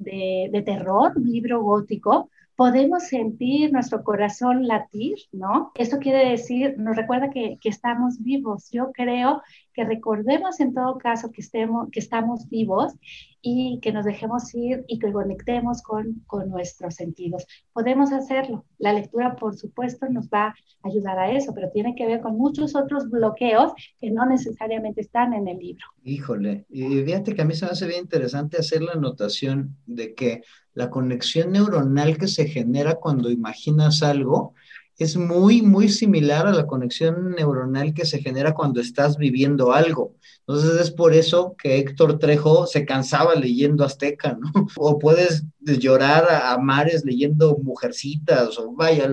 de 0.52 0.62
terror, 0.64 1.12
un 1.16 1.30
libro 1.30 1.62
gótico, 1.62 2.32
podemos 2.56 3.04
sentir 3.04 3.72
nuestro 3.72 4.04
corazón 4.04 4.68
latir, 4.68 5.16
¿no? 5.32 5.72
Eso 5.76 5.98
quiere 6.00 6.30
decir, 6.30 6.76
nos 6.78 6.96
recuerda 6.96 7.30
que, 7.30 7.58
que, 7.60 7.70
estamos 7.70 8.22
vivos. 8.22 8.70
Yo 8.72 8.92
creo 8.94 9.42
que 9.76 9.84
recordemos 9.84 10.60
en 10.62 10.74
todo 10.74 10.98
caso 10.98 11.32
que, 11.32 11.42
estemos, 11.42 11.90
que 11.92 12.00
estamos 12.00 12.50
vivos 12.50 12.94
y 13.42 13.80
que 13.82 13.92
nos 13.92 14.06
dejemos 14.06 14.56
ir 14.56 14.86
y 14.88 14.98
que 14.98 15.12
conectemos 15.12 15.84
con, 15.84 16.24
con 16.26 16.50
nuestros 16.50 16.96
sentidos. 16.96 17.46
Podemos 17.74 18.12
hacerlo. 18.12 18.66
La 18.80 18.94
lectura, 18.94 19.36
por 19.36 19.56
supuesto, 19.56 20.08
nos 20.10 20.30
va 20.30 20.48
a 20.48 20.56
ayudar 20.84 21.20
a 21.20 21.32
eso, 21.32 21.54
pero 21.54 21.70
tiene 21.72 21.94
que 21.94 22.08
ver 22.08 22.22
con 22.22 22.38
muchos 22.38 22.76
otros 22.76 23.10
bloqueos 23.10 23.74
que 24.00 24.10
no 24.10 24.26
necesariamente 24.26 25.02
están 25.02 25.34
en 25.34 25.48
el 25.48 25.60
libro. 25.60 25.86
Híjole, 26.04 26.66
y 26.70 27.04
fíjate 27.04 27.36
que 27.36 27.42
a 27.42 27.46
mí 27.46 27.54
se 27.54 27.66
me 27.66 27.72
hace 27.72 27.86
bien 27.86 28.04
interesante 28.04 28.58
hacer 28.58 28.82
la 28.82 28.94
anotación 28.94 29.76
de 29.86 30.16
que 30.16 30.42
la 30.74 30.90
conexión 30.90 31.52
neuronal 31.52 32.18
que 32.18 32.28
se 32.28 32.48
genera 32.48 32.96
cuando 32.96 33.30
imaginas 33.30 34.02
algo 34.02 34.54
es 34.98 35.18
muy, 35.18 35.62
muy 35.62 35.90
similar 35.90 36.48
a 36.48 36.54
la 36.54 36.66
conexión 36.66 37.32
neuronal 37.32 37.94
que 37.94 38.06
se 38.06 38.20
genera 38.20 38.54
cuando 38.54 38.80
estás 38.80 39.18
viviendo 39.18 39.74
algo. 39.74 40.16
Entonces 40.48 40.80
es 40.80 40.92
por 40.92 41.14
eso 41.14 41.56
que 41.58 41.78
Héctor 41.78 42.20
Trejo 42.20 42.66
se 42.68 42.86
cansaba 42.86 43.36
leyendo 43.36 43.84
Azteca, 43.84 44.38
¿no? 44.40 44.52
O 44.78 45.00
puedes 45.00 45.44
llorar 45.60 46.28
a, 46.30 46.58
mares 46.58 47.04
leyendo 47.04 47.58
Mujercitas, 47.58 48.58
o 48.58 48.74
vaya, 48.74 49.10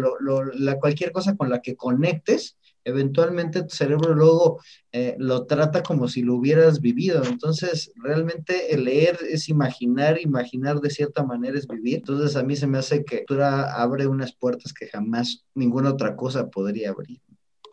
la, 0.54 0.78
cualquier 0.78 1.10
cosa 1.12 1.36
con 1.36 1.50
la 1.50 1.60
que 1.60 1.76
conectes 1.76 2.56
eventualmente 2.84 3.62
tu 3.62 3.74
cerebro 3.74 4.14
luego 4.14 4.60
eh, 4.92 5.16
lo 5.18 5.46
trata 5.46 5.82
como 5.82 6.08
si 6.08 6.22
lo 6.22 6.34
hubieras 6.36 6.80
vivido. 6.80 7.22
Entonces, 7.24 7.92
realmente 7.96 8.74
el 8.74 8.84
leer 8.84 9.18
es 9.28 9.48
imaginar, 9.48 10.20
imaginar 10.20 10.80
de 10.80 10.90
cierta 10.90 11.24
manera 11.24 11.58
es 11.58 11.66
vivir. 11.66 11.96
Entonces, 11.96 12.36
a 12.36 12.42
mí 12.42 12.56
se 12.56 12.66
me 12.66 12.78
hace 12.78 13.04
que 13.04 13.16
lectura 13.16 13.74
abre 13.74 14.06
unas 14.06 14.34
puertas 14.34 14.72
que 14.72 14.88
jamás 14.88 15.44
ninguna 15.54 15.90
otra 15.90 16.16
cosa 16.16 16.48
podría 16.48 16.90
abrir. 16.90 17.20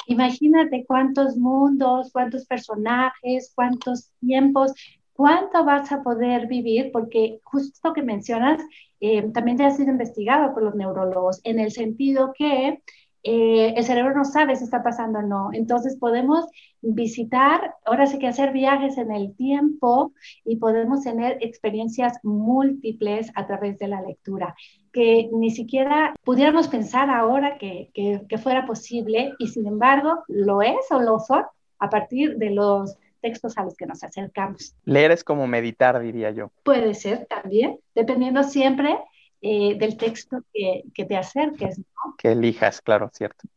Imagínate 0.07 0.85
cuántos 0.87 1.37
mundos, 1.37 2.09
cuántos 2.11 2.45
personajes, 2.45 3.51
cuántos 3.53 4.11
tiempos, 4.19 4.73
cuánto 5.13 5.65
vas 5.65 5.91
a 5.91 6.01
poder 6.01 6.47
vivir, 6.47 6.91
porque 6.91 7.39
justo 7.43 7.93
que 7.93 8.01
mencionas, 8.01 8.61
eh, 9.01 9.29
también 9.33 9.57
ya 9.57 9.67
ha 9.67 9.71
sido 9.71 9.91
investigado 9.91 10.53
por 10.53 10.63
los 10.63 10.75
neurólogos, 10.75 11.41
en 11.43 11.59
el 11.59 11.71
sentido 11.71 12.33
que 12.35 12.81
eh, 13.23 13.73
el 13.75 13.83
cerebro 13.83 14.15
no 14.15 14.25
sabe 14.25 14.55
si 14.55 14.63
está 14.63 14.83
pasando 14.83 15.19
o 15.19 15.21
no. 15.23 15.49
Entonces 15.53 15.97
podemos 15.97 16.45
visitar, 16.81 17.75
ahora 17.85 18.07
sí 18.07 18.19
que 18.19 18.27
hacer 18.27 18.51
viajes 18.51 18.97
en 18.97 19.11
el 19.11 19.35
tiempo 19.35 20.13
y 20.45 20.57
podemos 20.57 21.03
tener 21.03 21.37
experiencias 21.41 22.19
múltiples 22.23 23.31
a 23.35 23.45
través 23.47 23.77
de 23.79 23.87
la 23.87 24.01
lectura, 24.01 24.55
que 24.93 25.29
ni 25.33 25.51
siquiera 25.51 26.13
pudiéramos 26.23 26.67
pensar 26.67 27.09
ahora 27.09 27.57
que, 27.57 27.91
que 27.93 28.37
fuera 28.37 28.65
posible 28.65 29.33
y 29.39 29.47
sin 29.47 29.67
embargo 29.67 30.23
lo 30.27 30.61
es 30.61 30.89
o 30.91 30.99
lo 30.99 31.19
son 31.19 31.43
a 31.79 31.89
partir 31.89 32.37
de 32.37 32.51
los 32.51 32.97
textos 33.21 33.57
a 33.57 33.63
los 33.63 33.75
que 33.75 33.85
nos 33.85 34.03
acercamos. 34.03 34.75
Leer 34.85 35.11
es 35.11 35.23
como 35.23 35.47
meditar, 35.47 35.99
diría 35.99 36.31
yo. 36.31 36.51
Puede 36.63 36.93
ser 36.93 37.25
también, 37.25 37.77
dependiendo 37.95 38.43
siempre 38.43 38.97
eh, 39.41 39.75
del 39.77 39.97
texto 39.97 40.43
que, 40.53 40.83
que, 40.93 41.05
te 41.05 41.15
acerques, 41.15 41.79
¿no? 41.79 42.15
Que 42.17 42.31
elijas, 42.31 42.81
claro, 42.81 43.09
cierto. 43.13 43.47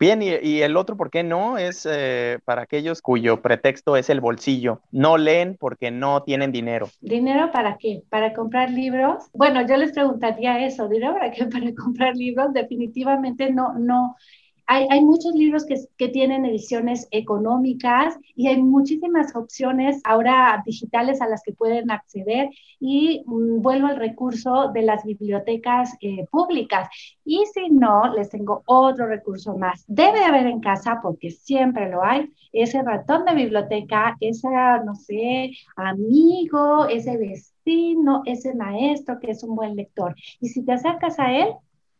Bien, 0.00 0.22
y, 0.22 0.62
el 0.62 0.76
otro, 0.76 0.96
¿por 0.96 1.10
qué 1.10 1.24
no? 1.24 1.58
Es 1.58 1.84
eh, 1.90 2.38
para 2.44 2.62
aquellos 2.62 3.02
cuyo 3.02 3.42
pretexto 3.42 3.96
es 3.96 4.08
el 4.10 4.20
bolsillo. 4.20 4.80
No 4.92 5.18
leen 5.18 5.56
porque 5.58 5.90
no 5.90 6.22
tienen 6.22 6.52
dinero. 6.52 6.88
¿Dinero 7.00 7.50
para 7.50 7.78
qué? 7.78 8.04
¿Para 8.08 8.32
comprar 8.32 8.70
libros? 8.70 9.24
Bueno, 9.32 9.66
yo 9.66 9.76
les 9.76 9.90
preguntaría 9.90 10.64
eso, 10.64 10.88
¿dinero 10.88 11.14
para 11.14 11.32
qué? 11.32 11.46
Para 11.52 11.74
comprar 11.74 12.14
libros, 12.14 12.52
definitivamente 12.52 13.50
no, 13.50 13.72
no, 13.76 14.14
hay, 14.70 15.02
muchos 15.02 15.34
libros 15.34 15.64
que, 15.64 16.08
tienen 16.08 16.44
ediciones 16.44 17.08
económicas 17.10 18.18
y 18.36 18.48
hay 18.48 18.60
muchísimas 18.62 19.34
opciones 19.34 20.00
ahora 20.04 20.62
digitales 20.64 21.22
a 21.22 21.28
las 21.28 21.42
que 21.42 21.52
pueden 21.52 21.90
acceder 21.90 22.50
y 22.78 23.22
mm, 23.26 23.62
vuelvo 23.62 23.86
al 23.86 23.96
recurso 23.96 24.70
de 24.72 24.82
las 24.82 25.04
bibliotecas 25.04 25.94
eh, 26.00 26.26
públicas. 26.30 26.88
Y 27.24 27.44
si 27.52 27.70
no, 27.70 28.14
les 28.14 28.28
tengo 28.28 28.62
otro 28.66 29.06
recurso 29.06 29.56
más. 29.56 29.84
Debe 29.86 30.24
haber 30.24 30.46
en 30.46 30.60
casa, 30.60 31.00
porque 31.02 31.30
siempre 31.30 31.90
lo 31.90 32.04
hay, 32.04 32.30
ese 32.52 32.82
ratón 32.82 33.24
de 33.24 33.34
biblioteca, 33.34 34.16
ese, 34.20 34.48
no 34.84 34.94
sé, 34.94 35.52
amigo, 35.76 36.86
ese 36.88 37.16
vecino, 37.16 38.22
ese 38.26 38.54
maestro 38.54 39.18
que 39.18 39.30
es 39.30 39.42
un 39.42 39.56
buen 39.56 39.76
lector. 39.76 40.14
Y 40.40 40.48
si 40.48 40.62
te 40.62 40.72
acercas 40.72 41.18
a 41.18 41.32
él, 41.32 41.54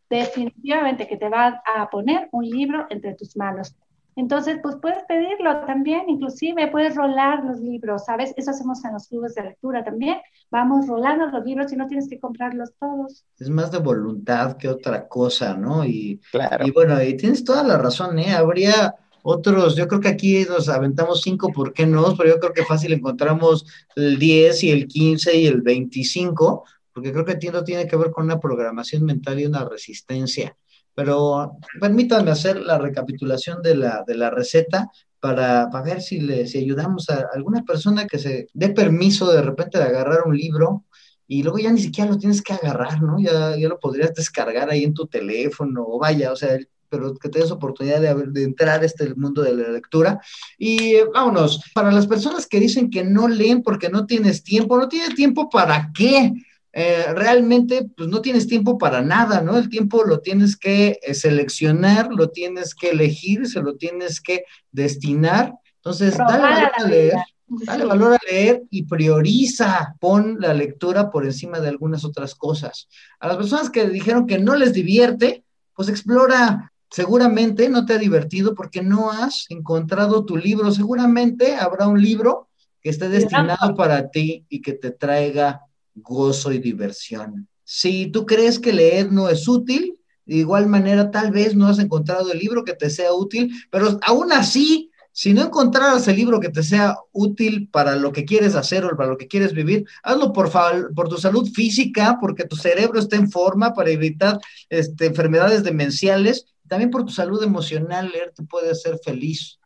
definitivamente 0.09 1.07
que 1.07 1.17
te 1.17 1.29
va 1.29 1.61
a 1.65 1.89
poner 1.89 2.29
un 2.31 2.45
libro 2.45 2.87
entre 2.89 3.15
tus 3.15 3.37
manos. 3.37 3.75
Entonces, 4.15 4.59
pues 4.61 4.75
puedes 4.81 5.03
pedirlo 5.07 5.61
también, 5.65 6.09
inclusive 6.09 6.67
puedes 6.67 6.93
rolar 6.95 7.43
los 7.45 7.61
libros, 7.61 8.03
¿sabes? 8.05 8.33
Eso 8.35 8.51
hacemos 8.51 8.83
en 8.83 8.93
los 8.93 9.07
clubes 9.07 9.33
de 9.35 9.43
lectura 9.43 9.81
también. 9.83 10.17
Vamos 10.51 10.87
rolando 10.87 11.27
los 11.27 11.45
libros 11.45 11.71
y 11.71 11.77
no 11.77 11.87
tienes 11.87 12.09
que 12.09 12.19
comprarlos 12.19 12.71
todos. 12.77 13.23
Es 13.39 13.49
más 13.49 13.71
de 13.71 13.77
voluntad 13.77 14.57
que 14.57 14.67
otra 14.67 15.07
cosa, 15.07 15.55
¿no? 15.55 15.85
Y, 15.85 16.19
claro. 16.31 16.67
y 16.67 16.71
bueno, 16.71 17.01
y 17.01 17.15
tienes 17.15 17.45
toda 17.45 17.63
la 17.63 17.77
razón, 17.77 18.19
¿eh? 18.19 18.33
Habría 18.33 18.93
otros, 19.23 19.75
yo 19.75 19.87
creo 19.87 20.01
que 20.01 20.07
aquí 20.09 20.45
nos 20.49 20.69
aventamos 20.69 21.21
cinco, 21.21 21.51
¿por 21.53 21.71
qué 21.71 21.85
no? 21.85 22.15
Pero 22.17 22.29
yo 22.29 22.39
creo 22.39 22.53
que 22.53 22.65
fácil 22.65 22.93
encontramos 22.93 23.65
el 23.95 24.19
10 24.19 24.63
y 24.63 24.71
el 24.71 24.87
15 24.87 25.37
y 25.37 25.47
el 25.47 25.61
25, 25.61 26.65
porque 26.99 27.13
creo 27.13 27.23
que 27.23 27.31
entiendo 27.31 27.63
tiene 27.63 27.87
que 27.87 27.95
ver 27.95 28.11
con 28.11 28.25
una 28.25 28.41
programación 28.41 29.05
mental 29.05 29.39
y 29.39 29.45
una 29.45 29.63
resistencia. 29.63 30.53
Pero 30.93 31.53
permítanme 31.79 32.31
hacer 32.31 32.59
la 32.59 32.77
recapitulación 32.77 33.61
de 33.61 33.75
la, 33.75 34.03
de 34.05 34.15
la 34.15 34.29
receta 34.29 34.91
para, 35.17 35.69
para 35.69 35.85
ver 35.85 36.01
si, 36.01 36.19
le, 36.19 36.45
si 36.45 36.57
ayudamos 36.57 37.09
a 37.09 37.29
alguna 37.33 37.63
persona 37.63 38.05
que 38.05 38.19
se 38.19 38.49
dé 38.53 38.69
permiso 38.71 39.31
de 39.31 39.41
repente 39.41 39.77
de 39.77 39.85
agarrar 39.85 40.23
un 40.25 40.35
libro 40.35 40.83
y 41.25 41.41
luego 41.41 41.59
ya 41.59 41.71
ni 41.71 41.79
siquiera 41.79 42.11
lo 42.11 42.17
tienes 42.17 42.41
que 42.41 42.51
agarrar, 42.51 43.01
¿no? 43.01 43.17
Ya, 43.17 43.55
ya 43.55 43.69
lo 43.69 43.79
podrías 43.79 44.13
descargar 44.13 44.69
ahí 44.69 44.83
en 44.83 44.93
tu 44.93 45.07
teléfono 45.07 45.85
o 45.87 45.99
vaya, 45.99 46.33
o 46.33 46.35
sea, 46.35 46.57
pero 46.89 47.13
que 47.13 47.29
tengas 47.29 47.51
oportunidad 47.51 48.01
de, 48.01 48.13
de, 48.31 48.43
entrar 48.43 48.81
a 48.81 48.85
este 48.85 49.15
mundo 49.15 49.41
de 49.41 49.55
la 49.55 49.69
lectura. 49.69 50.19
Y 50.57 50.95
vámonos, 51.13 51.61
para 51.73 51.93
las 51.93 52.07
personas 52.07 52.45
que 52.45 52.59
dicen 52.59 52.89
que 52.89 53.05
no 53.05 53.29
leen 53.29 53.63
porque 53.63 53.87
no 53.87 54.05
tienes 54.05 54.43
tiempo, 54.43 54.77
no 54.77 54.89
tienes 54.89 55.15
tiempo 55.15 55.47
para 55.49 55.91
qué? 55.95 56.33
Eh, 56.81 57.13
realmente 57.13 57.89
pues 57.97 58.07
no 58.07 58.21
tienes 58.21 58.47
tiempo 58.47 58.77
para 58.77 59.01
nada, 59.01 59.41
¿no? 59.41 59.57
El 59.57 59.67
tiempo 59.67 60.05
lo 60.05 60.21
tienes 60.21 60.55
que 60.55 60.97
eh, 61.01 61.13
seleccionar, 61.13 62.07
lo 62.09 62.29
tienes 62.29 62.73
que 62.73 62.91
elegir, 62.91 63.47
se 63.47 63.61
lo 63.61 63.75
tienes 63.75 64.21
que 64.21 64.45
destinar. 64.71 65.55
Entonces, 65.75 66.15
dale 66.17 66.41
valor 66.41 66.71
a 66.77 66.83
leer, 66.87 67.13
dale 67.47 67.83
valor 67.83 68.13
a 68.13 68.31
leer 68.31 68.63
y 68.69 68.83
prioriza, 68.83 69.93
pon 69.99 70.37
la 70.39 70.53
lectura 70.53 71.11
por 71.11 71.25
encima 71.25 71.59
de 71.59 71.67
algunas 71.67 72.05
otras 72.05 72.33
cosas. 72.33 72.87
A 73.19 73.27
las 73.27 73.35
personas 73.35 73.69
que 73.69 73.89
dijeron 73.89 74.25
que 74.25 74.39
no 74.39 74.55
les 74.55 74.71
divierte, 74.71 75.43
pues 75.75 75.89
explora 75.89 76.71
seguramente 76.89 77.67
no 77.67 77.85
te 77.85 77.95
ha 77.95 77.97
divertido 77.97 78.55
porque 78.55 78.81
no 78.81 79.11
has 79.11 79.47
encontrado 79.49 80.23
tu 80.23 80.37
libro. 80.37 80.71
Seguramente 80.71 81.57
habrá 81.57 81.89
un 81.89 82.01
libro 82.01 82.47
que 82.81 82.89
esté 82.89 83.09
destinado 83.09 83.75
para 83.75 84.09
ti 84.11 84.45
y 84.47 84.61
que 84.61 84.71
te 84.71 84.91
traiga 84.91 85.65
gozo 86.01 86.51
y 86.51 86.59
diversión. 86.59 87.47
Si 87.63 88.07
tú 88.07 88.25
crees 88.25 88.59
que 88.59 88.73
leer 88.73 89.11
no 89.11 89.29
es 89.29 89.47
útil, 89.47 89.95
de 90.25 90.35
igual 90.35 90.67
manera 90.67 91.11
tal 91.11 91.31
vez 91.31 91.55
no 91.55 91.67
has 91.67 91.79
encontrado 91.79 92.31
el 92.31 92.39
libro 92.39 92.63
que 92.63 92.73
te 92.73 92.89
sea 92.89 93.13
útil, 93.13 93.51
pero 93.71 93.99
aún 94.03 94.31
así, 94.31 94.91
si 95.11 95.33
no 95.33 95.43
encontraras 95.43 96.07
el 96.07 96.15
libro 96.15 96.39
que 96.39 96.49
te 96.49 96.63
sea 96.63 96.95
útil 97.11 97.67
para 97.71 97.95
lo 97.95 98.11
que 98.11 98.25
quieres 98.25 98.55
hacer 98.55 98.85
o 98.85 98.95
para 98.95 99.09
lo 99.09 99.17
que 99.17 99.27
quieres 99.27 99.53
vivir, 99.53 99.85
hazlo 100.03 100.31
por, 100.33 100.51
por 100.95 101.09
tu 101.09 101.17
salud 101.17 101.49
física, 101.51 102.17
porque 102.21 102.45
tu 102.45 102.55
cerebro 102.55 102.99
está 102.99 103.15
en 103.15 103.29
forma 103.29 103.73
para 103.73 103.89
evitar 103.89 104.39
este, 104.69 105.07
enfermedades 105.07 105.63
demenciales, 105.63 106.45
también 106.67 106.91
por 106.91 107.05
tu 107.05 107.11
salud 107.11 107.43
emocional, 107.43 108.09
leer 108.11 108.31
te 108.35 108.43
puede 108.43 108.71
hacer 108.71 108.99
feliz. 109.03 109.58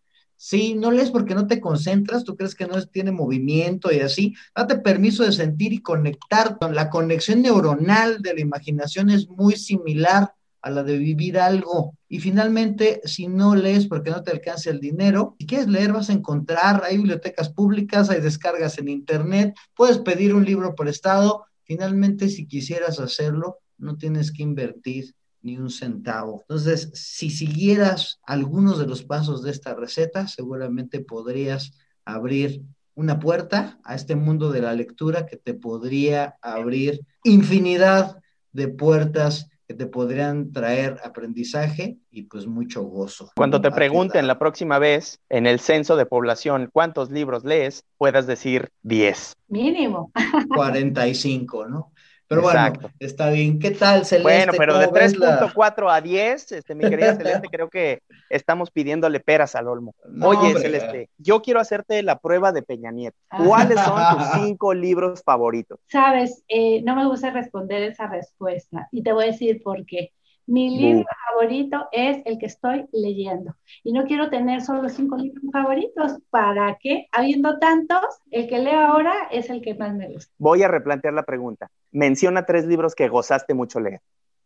Sí, 0.46 0.74
no 0.74 0.91
lees 0.91 1.10
porque 1.10 1.36
no 1.36 1.48
te 1.48 1.62
concentras, 1.62 2.26
tú 2.26 2.36
crees 2.36 2.54
que 2.54 2.68
no 2.68 2.86
tiene 2.88 3.14
movimiento 3.14 3.94
y 3.94 4.02
así. 4.02 4.36
Date 4.54 4.78
permiso 4.80 5.24
de 5.24 5.32
sentir 5.32 5.72
y 5.72 5.82
conectar. 5.82 6.58
La 6.70 6.89
conexión 6.89 7.41
neuronal 7.41 8.22
de 8.22 8.34
la 8.34 8.41
imaginación 8.41 9.10
es 9.10 9.30
muy 9.30 9.56
similar 9.56 10.34
a 10.62 10.70
la 10.70 10.84
de 10.84 10.98
vivir 10.98 11.39
algo. 11.39 11.98
Y 12.10 12.20
finalmente, 12.20 13.00
si 13.06 13.30
no 13.30 13.56
lees 13.56 13.88
porque 13.88 14.12
no 14.12 14.22
te 14.22 14.32
alcanza 14.32 14.70
el 14.70 14.82
dinero, 14.82 15.38
si 15.39 15.46
quieres 15.46 15.70
leer 15.70 15.94
vas 15.94 16.10
a 16.10 16.14
encontrar, 16.14 16.84
hay 16.84 16.98
bibliotecas 16.98 17.48
públicas, 17.48 18.10
hay 18.10 18.20
descargas 18.20 18.78
en 18.80 18.89
internet, 18.89 19.56
puedes 19.74 20.00
pedir 20.00 20.36
un 20.36 20.44
libro 20.44 20.76
prestado. 20.76 21.46
Finalmente, 21.64 22.28
si 22.28 22.48
quisieras 22.48 23.00
hacerlo, 23.00 23.60
no 23.78 23.96
tienes 23.96 24.30
que 24.30 24.44
invertir 24.44 25.16
ni 25.44 25.58
un 25.58 25.70
centavo. 25.70 26.41
Entonces, 26.41 26.89
si 26.94 27.30
siguieras 27.30 28.20
algunos 28.24 28.80
de 28.80 28.88
los 28.88 29.04
pasos 29.04 29.44
de 29.44 29.52
esta 29.52 29.76
receta, 29.76 30.28
seguramente 30.28 31.00
podrías 31.02 31.74
abrir 32.06 32.64
una 32.96 33.20
puerta 33.20 33.80
a 33.84 33.96
este 33.96 34.16
mundo 34.16 34.52
de 34.52 34.62
la 34.62 34.74
lectura 34.74 35.26
que 35.26 35.38
te 35.38 35.54
podría 35.54 36.38
abrir 36.41 37.02
infinidad 37.24 38.18
de 38.52 38.68
puertas 38.68 39.50
que 39.68 39.74
te 39.74 39.86
podrían 39.86 40.52
traer 40.52 41.00
aprendizaje 41.04 41.98
y 42.12 42.24
pues 42.24 42.46
mucho 42.48 42.84
gozo. 42.84 43.32
Cuando 43.36 43.62
te 43.62 43.72
pregunten 43.72 44.28
la 44.28 44.38
próxima 44.38 44.78
vez 44.78 45.20
en 45.30 45.48
el 45.48 45.60
censo 45.60 45.96
de 45.96 46.06
población 46.06 46.70
cuántos 46.72 47.12
libros 47.12 47.46
lees, 47.46 47.86
puedas 47.98 48.28
decir 48.28 48.70
10. 48.84 49.38
Mínimo. 49.48 50.12
45, 50.54 51.68
¿no? 51.68 51.93
Pero 52.28 52.41
bueno, 52.41 52.74
está 52.99 53.30
bien. 53.30 53.59
¿Qué 53.59 53.71
tal, 53.71 54.05
Celeste? 54.05 54.24
Bueno, 54.24 54.53
pero 54.57 54.78
de 54.78 54.88
3.4 54.88 55.91
a 55.91 56.01
10, 56.01 56.51
este, 56.51 56.76
mi 56.76 56.89
querida 56.89 57.15
Celeste, 57.15 57.47
creo 57.49 57.69
que 57.69 58.01
estamos 58.30 58.71
pidiéndole 58.71 59.19
peras 59.19 59.55
al 59.55 59.67
olmo. 59.67 59.93
Oye, 60.21 60.53
Celeste, 60.57 61.09
yo 61.17 61.41
quiero 61.41 61.59
hacerte 61.59 62.01
la 62.03 62.19
prueba 62.19 62.51
de 62.51 62.61
Peña 62.61 62.91
Nieto. 62.91 63.17
¿Cuáles 63.30 63.80
son 63.80 64.01
tus 64.17 64.28
cinco 64.41 64.74
libros 64.74 65.21
favoritos? 65.24 65.80
Sabes, 65.88 66.43
eh, 66.47 66.82
no 66.84 66.95
me 66.95 67.05
gusta 67.05 67.32
responder 67.32 67.84
esa 67.84 68.07
respuesta 68.07 68.88
y 68.91 69.03
te 69.03 69.13
voy 69.13 69.26
a 69.26 69.28
decir 69.28 69.61
por 69.61 69.86
qué. 69.86 70.11
Mi 70.46 70.78
libro 70.78 71.06
favorito 71.30 71.88
es 71.91 72.22
el 72.26 72.38
que 72.38 72.48
estoy 72.48 72.86
leyendo. 72.91 73.56
Y 73.84 73.94
no 73.94 74.04
quiero 74.06 74.30
tener 74.30 74.62
solo 74.62 74.89
cinco 74.89 75.16
libros 75.16 75.44
favoritos. 75.52 76.20
¿Para 76.30 76.78
qué? 76.82 77.08
Habiendo 77.12 77.60
tantos, 77.60 78.04
el 78.30 78.48
que 78.48 78.60
leo 78.60 78.80
ahora 78.80 79.14
es 79.32 79.50
el 79.50 79.62
que 79.62 79.74
más 79.76 79.94
me 79.96 80.10
gusta. 80.10 80.34
Voy 80.38 80.64
a 80.64 80.68
replantear 80.68 81.14
la 81.14 81.24
pregunta. 81.24 81.70
Menciona 81.91 82.46
tres 82.46 82.66
libros 82.66 82.94
que 82.94 83.08
gozaste 83.08 83.54
mucho 83.54 83.80
leer. 83.80 84.02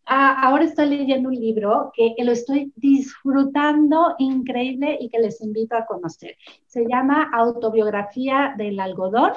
Ah, 0.09 0.47
ahora 0.47 0.63
estoy 0.63 0.87
leyendo 0.87 1.27
un 1.27 1.35
libro 1.35 1.91
que 1.93 2.15
lo 2.23 2.31
estoy 2.31 2.71
disfrutando 2.77 4.15
increíble 4.19 4.97
y 5.01 5.09
que 5.09 5.19
les 5.19 5.41
invito 5.41 5.75
a 5.75 5.85
conocer. 5.85 6.37
Se 6.65 6.85
llama 6.87 7.29
Autobiografía 7.33 8.53
del 8.57 8.79
algodón 8.79 9.33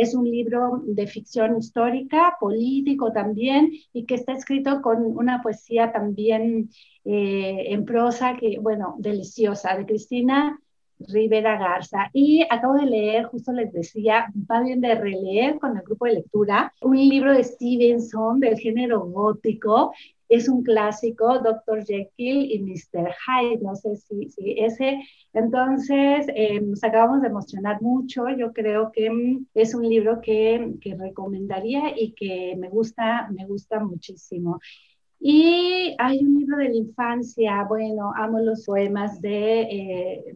es 0.00 0.14
un 0.14 0.30
libro 0.30 0.82
de 0.84 1.06
ficción 1.06 1.58
histórica, 1.58 2.36
político 2.40 3.12
también, 3.12 3.70
y 3.92 4.06
que 4.06 4.14
está 4.14 4.32
escrito 4.32 4.80
con 4.82 5.04
una 5.04 5.42
poesía 5.42 5.92
también 5.92 6.70
eh, 7.04 7.66
en 7.68 7.84
prosa, 7.84 8.36
que, 8.36 8.58
bueno, 8.58 8.96
deliciosa, 8.98 9.76
de 9.76 9.86
Cristina 9.86 10.58
Rivera 10.98 11.58
Garza. 11.58 12.10
Y 12.12 12.46
acabo 12.48 12.74
de 12.74 12.86
leer, 12.86 13.24
justo 13.24 13.52
les 13.52 13.72
decía, 13.72 14.32
va 14.50 14.62
bien 14.62 14.80
de 14.80 14.94
releer 14.94 15.58
con 15.58 15.76
el 15.76 15.82
grupo 15.82 16.06
de 16.06 16.14
lectura, 16.14 16.72
un 16.82 16.96
libro 16.96 17.32
de 17.32 17.44
Stevenson 17.44 18.40
del 18.40 18.58
género 18.58 19.00
gótico 19.00 19.92
es 20.30 20.48
un 20.48 20.62
clásico, 20.62 21.40
Dr. 21.40 21.84
Jekyll 21.84 22.50
y 22.52 22.60
Mr. 22.60 23.12
Hyde, 23.26 23.60
no 23.62 23.74
sé 23.76 23.96
si, 23.96 24.30
ese. 24.58 25.02
Entonces, 25.34 26.26
eh, 26.34 26.60
nos 26.60 26.82
acabamos 26.84 27.20
de 27.20 27.28
emocionar 27.28 27.82
mucho, 27.82 28.28
yo 28.30 28.52
creo 28.52 28.90
que 28.92 29.10
mm, 29.10 29.46
es 29.54 29.74
un 29.74 29.88
libro 29.88 30.20
que, 30.20 30.74
que 30.80 30.94
recomendaría 30.94 31.92
y 31.96 32.12
que 32.14 32.54
me 32.58 32.68
gusta, 32.68 33.28
me 33.32 33.44
gusta 33.46 33.80
muchísimo. 33.80 34.60
Y 35.22 35.94
hay 35.98 36.24
un 36.24 36.38
libro 36.38 36.56
de 36.56 36.70
la 36.70 36.76
infancia, 36.76 37.64
bueno, 37.68 38.10
amo 38.16 38.38
los 38.38 38.64
poemas 38.64 39.20
de 39.20 39.60
eh, 39.60 40.34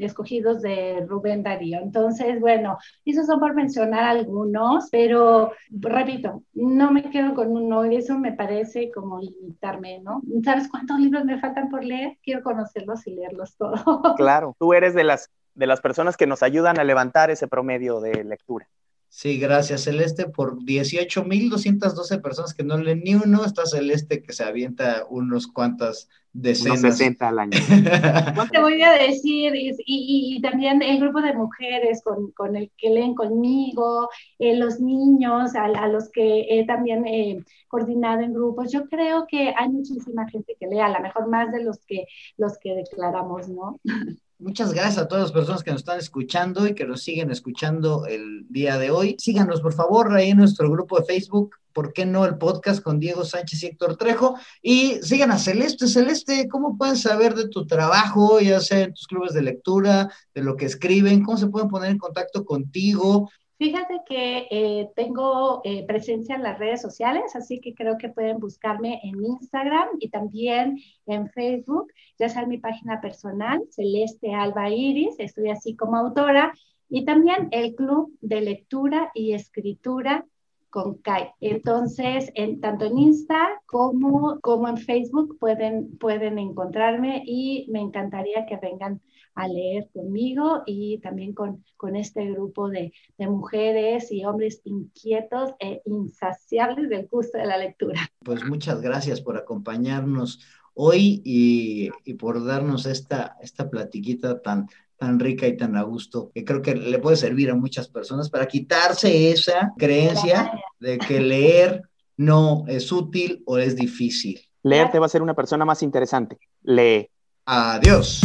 escogidos 0.00 0.60
de 0.60 1.06
Rubén 1.08 1.44
Darío. 1.44 1.78
Entonces, 1.78 2.40
bueno, 2.40 2.78
esos 3.04 3.26
son 3.26 3.38
por 3.38 3.54
mencionar 3.54 4.02
algunos, 4.02 4.88
pero 4.90 5.52
repito, 5.70 6.42
no 6.52 6.90
me 6.90 7.08
quedo 7.10 7.32
con 7.34 7.48
uno 7.52 7.84
eso 7.84 8.18
me 8.18 8.32
parece 8.32 8.90
como 8.90 9.20
limitarme, 9.20 10.00
¿no? 10.00 10.20
¿Sabes 10.44 10.68
cuántos 10.68 10.98
libros 10.98 11.24
me 11.24 11.38
faltan 11.38 11.68
por 11.68 11.84
leer? 11.84 12.18
Quiero 12.22 12.42
conocerlos 12.42 13.06
y 13.06 13.14
leerlos 13.14 13.56
todos. 13.56 13.80
Claro, 14.16 14.56
tú 14.58 14.72
eres 14.72 14.94
de 14.94 15.04
las, 15.04 15.30
de 15.54 15.66
las 15.66 15.80
personas 15.80 16.16
que 16.16 16.26
nos 16.26 16.42
ayudan 16.42 16.80
a 16.80 16.84
levantar 16.84 17.30
ese 17.30 17.46
promedio 17.46 18.00
de 18.00 18.24
lectura. 18.24 18.68
Sí, 19.10 19.38
gracias 19.38 19.84
Celeste. 19.84 20.28
Por 20.28 20.58
18.212 20.58 22.20
personas 22.20 22.54
que 22.54 22.62
no 22.62 22.76
leen 22.76 23.00
ni 23.00 23.14
uno, 23.14 23.44
está 23.44 23.66
Celeste 23.66 24.22
que 24.22 24.32
se 24.32 24.44
avienta 24.44 25.06
unos 25.08 25.46
cuantas 25.46 26.08
decenas. 26.32 26.80
Unos 26.80 26.96
60 26.98 27.28
al 27.28 27.38
año. 27.38 27.58
Te 28.52 28.60
voy 28.60 28.82
a 28.82 28.92
decir, 28.92 29.54
y, 29.54 29.74
y, 29.86 30.40
también 30.42 30.82
el 30.82 31.00
grupo 31.00 31.20
de 31.22 31.32
mujeres 31.32 32.02
con, 32.04 32.30
con 32.32 32.54
el 32.54 32.70
que 32.76 32.90
leen 32.90 33.14
conmigo, 33.14 34.08
eh, 34.38 34.56
los 34.56 34.78
niños 34.78 35.54
a, 35.56 35.64
a, 35.64 35.88
los 35.88 36.10
que 36.10 36.46
he 36.48 36.66
también 36.66 37.06
eh, 37.06 37.42
coordinado 37.68 38.20
en 38.20 38.34
grupos. 38.34 38.70
Yo 38.70 38.88
creo 38.88 39.26
que 39.26 39.54
hay 39.56 39.68
muchísima 39.70 40.28
gente 40.28 40.54
que 40.60 40.66
lee, 40.66 40.80
a 40.80 40.90
lo 40.90 41.00
mejor 41.00 41.28
más 41.28 41.50
de 41.50 41.64
los 41.64 41.78
que, 41.86 42.04
los 42.36 42.58
que 42.58 42.74
declaramos, 42.74 43.48
¿no? 43.48 43.80
Muchas 44.40 44.72
gracias 44.72 44.98
a 44.98 45.08
todas 45.08 45.24
las 45.24 45.32
personas 45.32 45.64
que 45.64 45.72
nos 45.72 45.80
están 45.80 45.98
escuchando 45.98 46.64
y 46.68 46.72
que 46.72 46.86
nos 46.86 47.02
siguen 47.02 47.32
escuchando 47.32 48.06
el 48.06 48.46
día 48.48 48.78
de 48.78 48.92
hoy. 48.92 49.16
Síganos, 49.18 49.60
por 49.60 49.72
favor, 49.72 50.14
ahí 50.14 50.30
en 50.30 50.36
nuestro 50.36 50.70
grupo 50.70 51.00
de 51.00 51.06
Facebook, 51.06 51.56
¿por 51.72 51.92
qué 51.92 52.06
no 52.06 52.24
el 52.24 52.38
podcast 52.38 52.80
con 52.80 53.00
Diego 53.00 53.24
Sánchez 53.24 53.64
y 53.64 53.66
Héctor 53.66 53.96
Trejo? 53.96 54.38
Y 54.62 55.00
sigan 55.02 55.32
a 55.32 55.38
Celeste. 55.38 55.88
Celeste, 55.88 56.46
¿cómo 56.48 56.78
pueden 56.78 56.96
saber 56.96 57.34
de 57.34 57.48
tu 57.48 57.66
trabajo, 57.66 58.38
ya 58.38 58.60
sea 58.60 58.82
en 58.82 58.94
tus 58.94 59.08
clubes 59.08 59.32
de 59.32 59.42
lectura, 59.42 60.08
de 60.32 60.42
lo 60.42 60.54
que 60.54 60.66
escriben? 60.66 61.24
¿Cómo 61.24 61.36
se 61.36 61.48
pueden 61.48 61.68
poner 61.68 61.90
en 61.90 61.98
contacto 61.98 62.44
contigo? 62.44 63.28
Fíjate 63.58 64.02
que 64.06 64.46
eh, 64.52 64.88
tengo 64.94 65.62
eh, 65.64 65.84
presencia 65.84 66.36
en 66.36 66.44
las 66.44 66.60
redes 66.60 66.80
sociales, 66.80 67.34
así 67.34 67.60
que 67.60 67.74
creo 67.74 67.98
que 67.98 68.08
pueden 68.08 68.38
buscarme 68.38 69.00
en 69.02 69.24
Instagram 69.24 69.88
y 69.98 70.10
también 70.10 70.78
en 71.06 71.28
Facebook, 71.30 71.92
ya 72.20 72.28
sea 72.28 72.42
en 72.42 72.50
mi 72.50 72.58
página 72.58 73.00
personal, 73.00 73.60
Celeste 73.70 74.32
Alba 74.32 74.70
Iris, 74.70 75.16
estoy 75.18 75.50
así 75.50 75.74
como 75.74 75.96
autora, 75.96 76.52
y 76.88 77.04
también 77.04 77.48
el 77.50 77.74
Club 77.74 78.16
de 78.20 78.42
Lectura 78.42 79.10
y 79.12 79.32
Escritura 79.32 80.24
con 80.70 80.98
Kai. 80.98 81.30
Entonces, 81.40 82.30
en, 82.34 82.60
tanto 82.60 82.84
en 82.84 82.96
Insta 82.96 83.60
como, 83.66 84.38
como 84.40 84.68
en 84.68 84.76
Facebook 84.76 85.36
pueden, 85.40 85.98
pueden 85.98 86.38
encontrarme 86.38 87.24
y 87.26 87.66
me 87.70 87.80
encantaría 87.80 88.46
que 88.46 88.56
vengan 88.56 89.00
a 89.38 89.46
leer 89.46 89.88
conmigo 89.94 90.64
y 90.66 90.98
también 90.98 91.32
con, 91.32 91.64
con 91.76 91.94
este 91.94 92.24
grupo 92.32 92.68
de, 92.68 92.92
de, 93.16 93.28
mujeres 93.28 94.10
y 94.10 94.24
hombres 94.24 94.60
inquietos 94.64 95.52
e 95.60 95.80
insaciables 95.84 96.88
del 96.88 97.06
gusto 97.06 97.38
de 97.38 97.46
la 97.46 97.56
lectura. 97.56 98.00
Pues 98.24 98.44
muchas 98.44 98.80
gracias 98.80 99.20
por 99.20 99.36
acompañarnos 99.36 100.40
hoy 100.74 101.22
y, 101.24 101.88
y 102.04 102.14
por 102.14 102.44
darnos 102.44 102.84
esta, 102.86 103.36
esta 103.40 103.70
platiquita 103.70 104.42
tan, 104.42 104.66
tan 104.96 105.20
rica 105.20 105.46
y 105.46 105.56
tan 105.56 105.76
a 105.76 105.82
gusto, 105.82 106.32
que 106.34 106.44
creo 106.44 106.60
que 106.60 106.74
le 106.74 106.98
puede 106.98 107.16
servir 107.16 107.50
a 107.50 107.54
muchas 107.54 107.86
personas 107.86 108.28
para 108.28 108.46
quitarse 108.46 109.30
esa 109.30 109.72
creencia 109.78 110.50
de 110.80 110.98
que 110.98 111.20
leer 111.20 111.82
no 112.16 112.64
es 112.66 112.90
útil 112.90 113.44
o 113.46 113.58
es 113.58 113.76
difícil. 113.76 114.40
Leer 114.64 114.90
te 114.90 114.98
va 114.98 115.06
a 115.06 115.08
ser 115.08 115.22
una 115.22 115.34
persona 115.34 115.64
más 115.64 115.84
interesante. 115.84 116.38
Lee. 116.62 117.08
Adiós. 117.46 118.20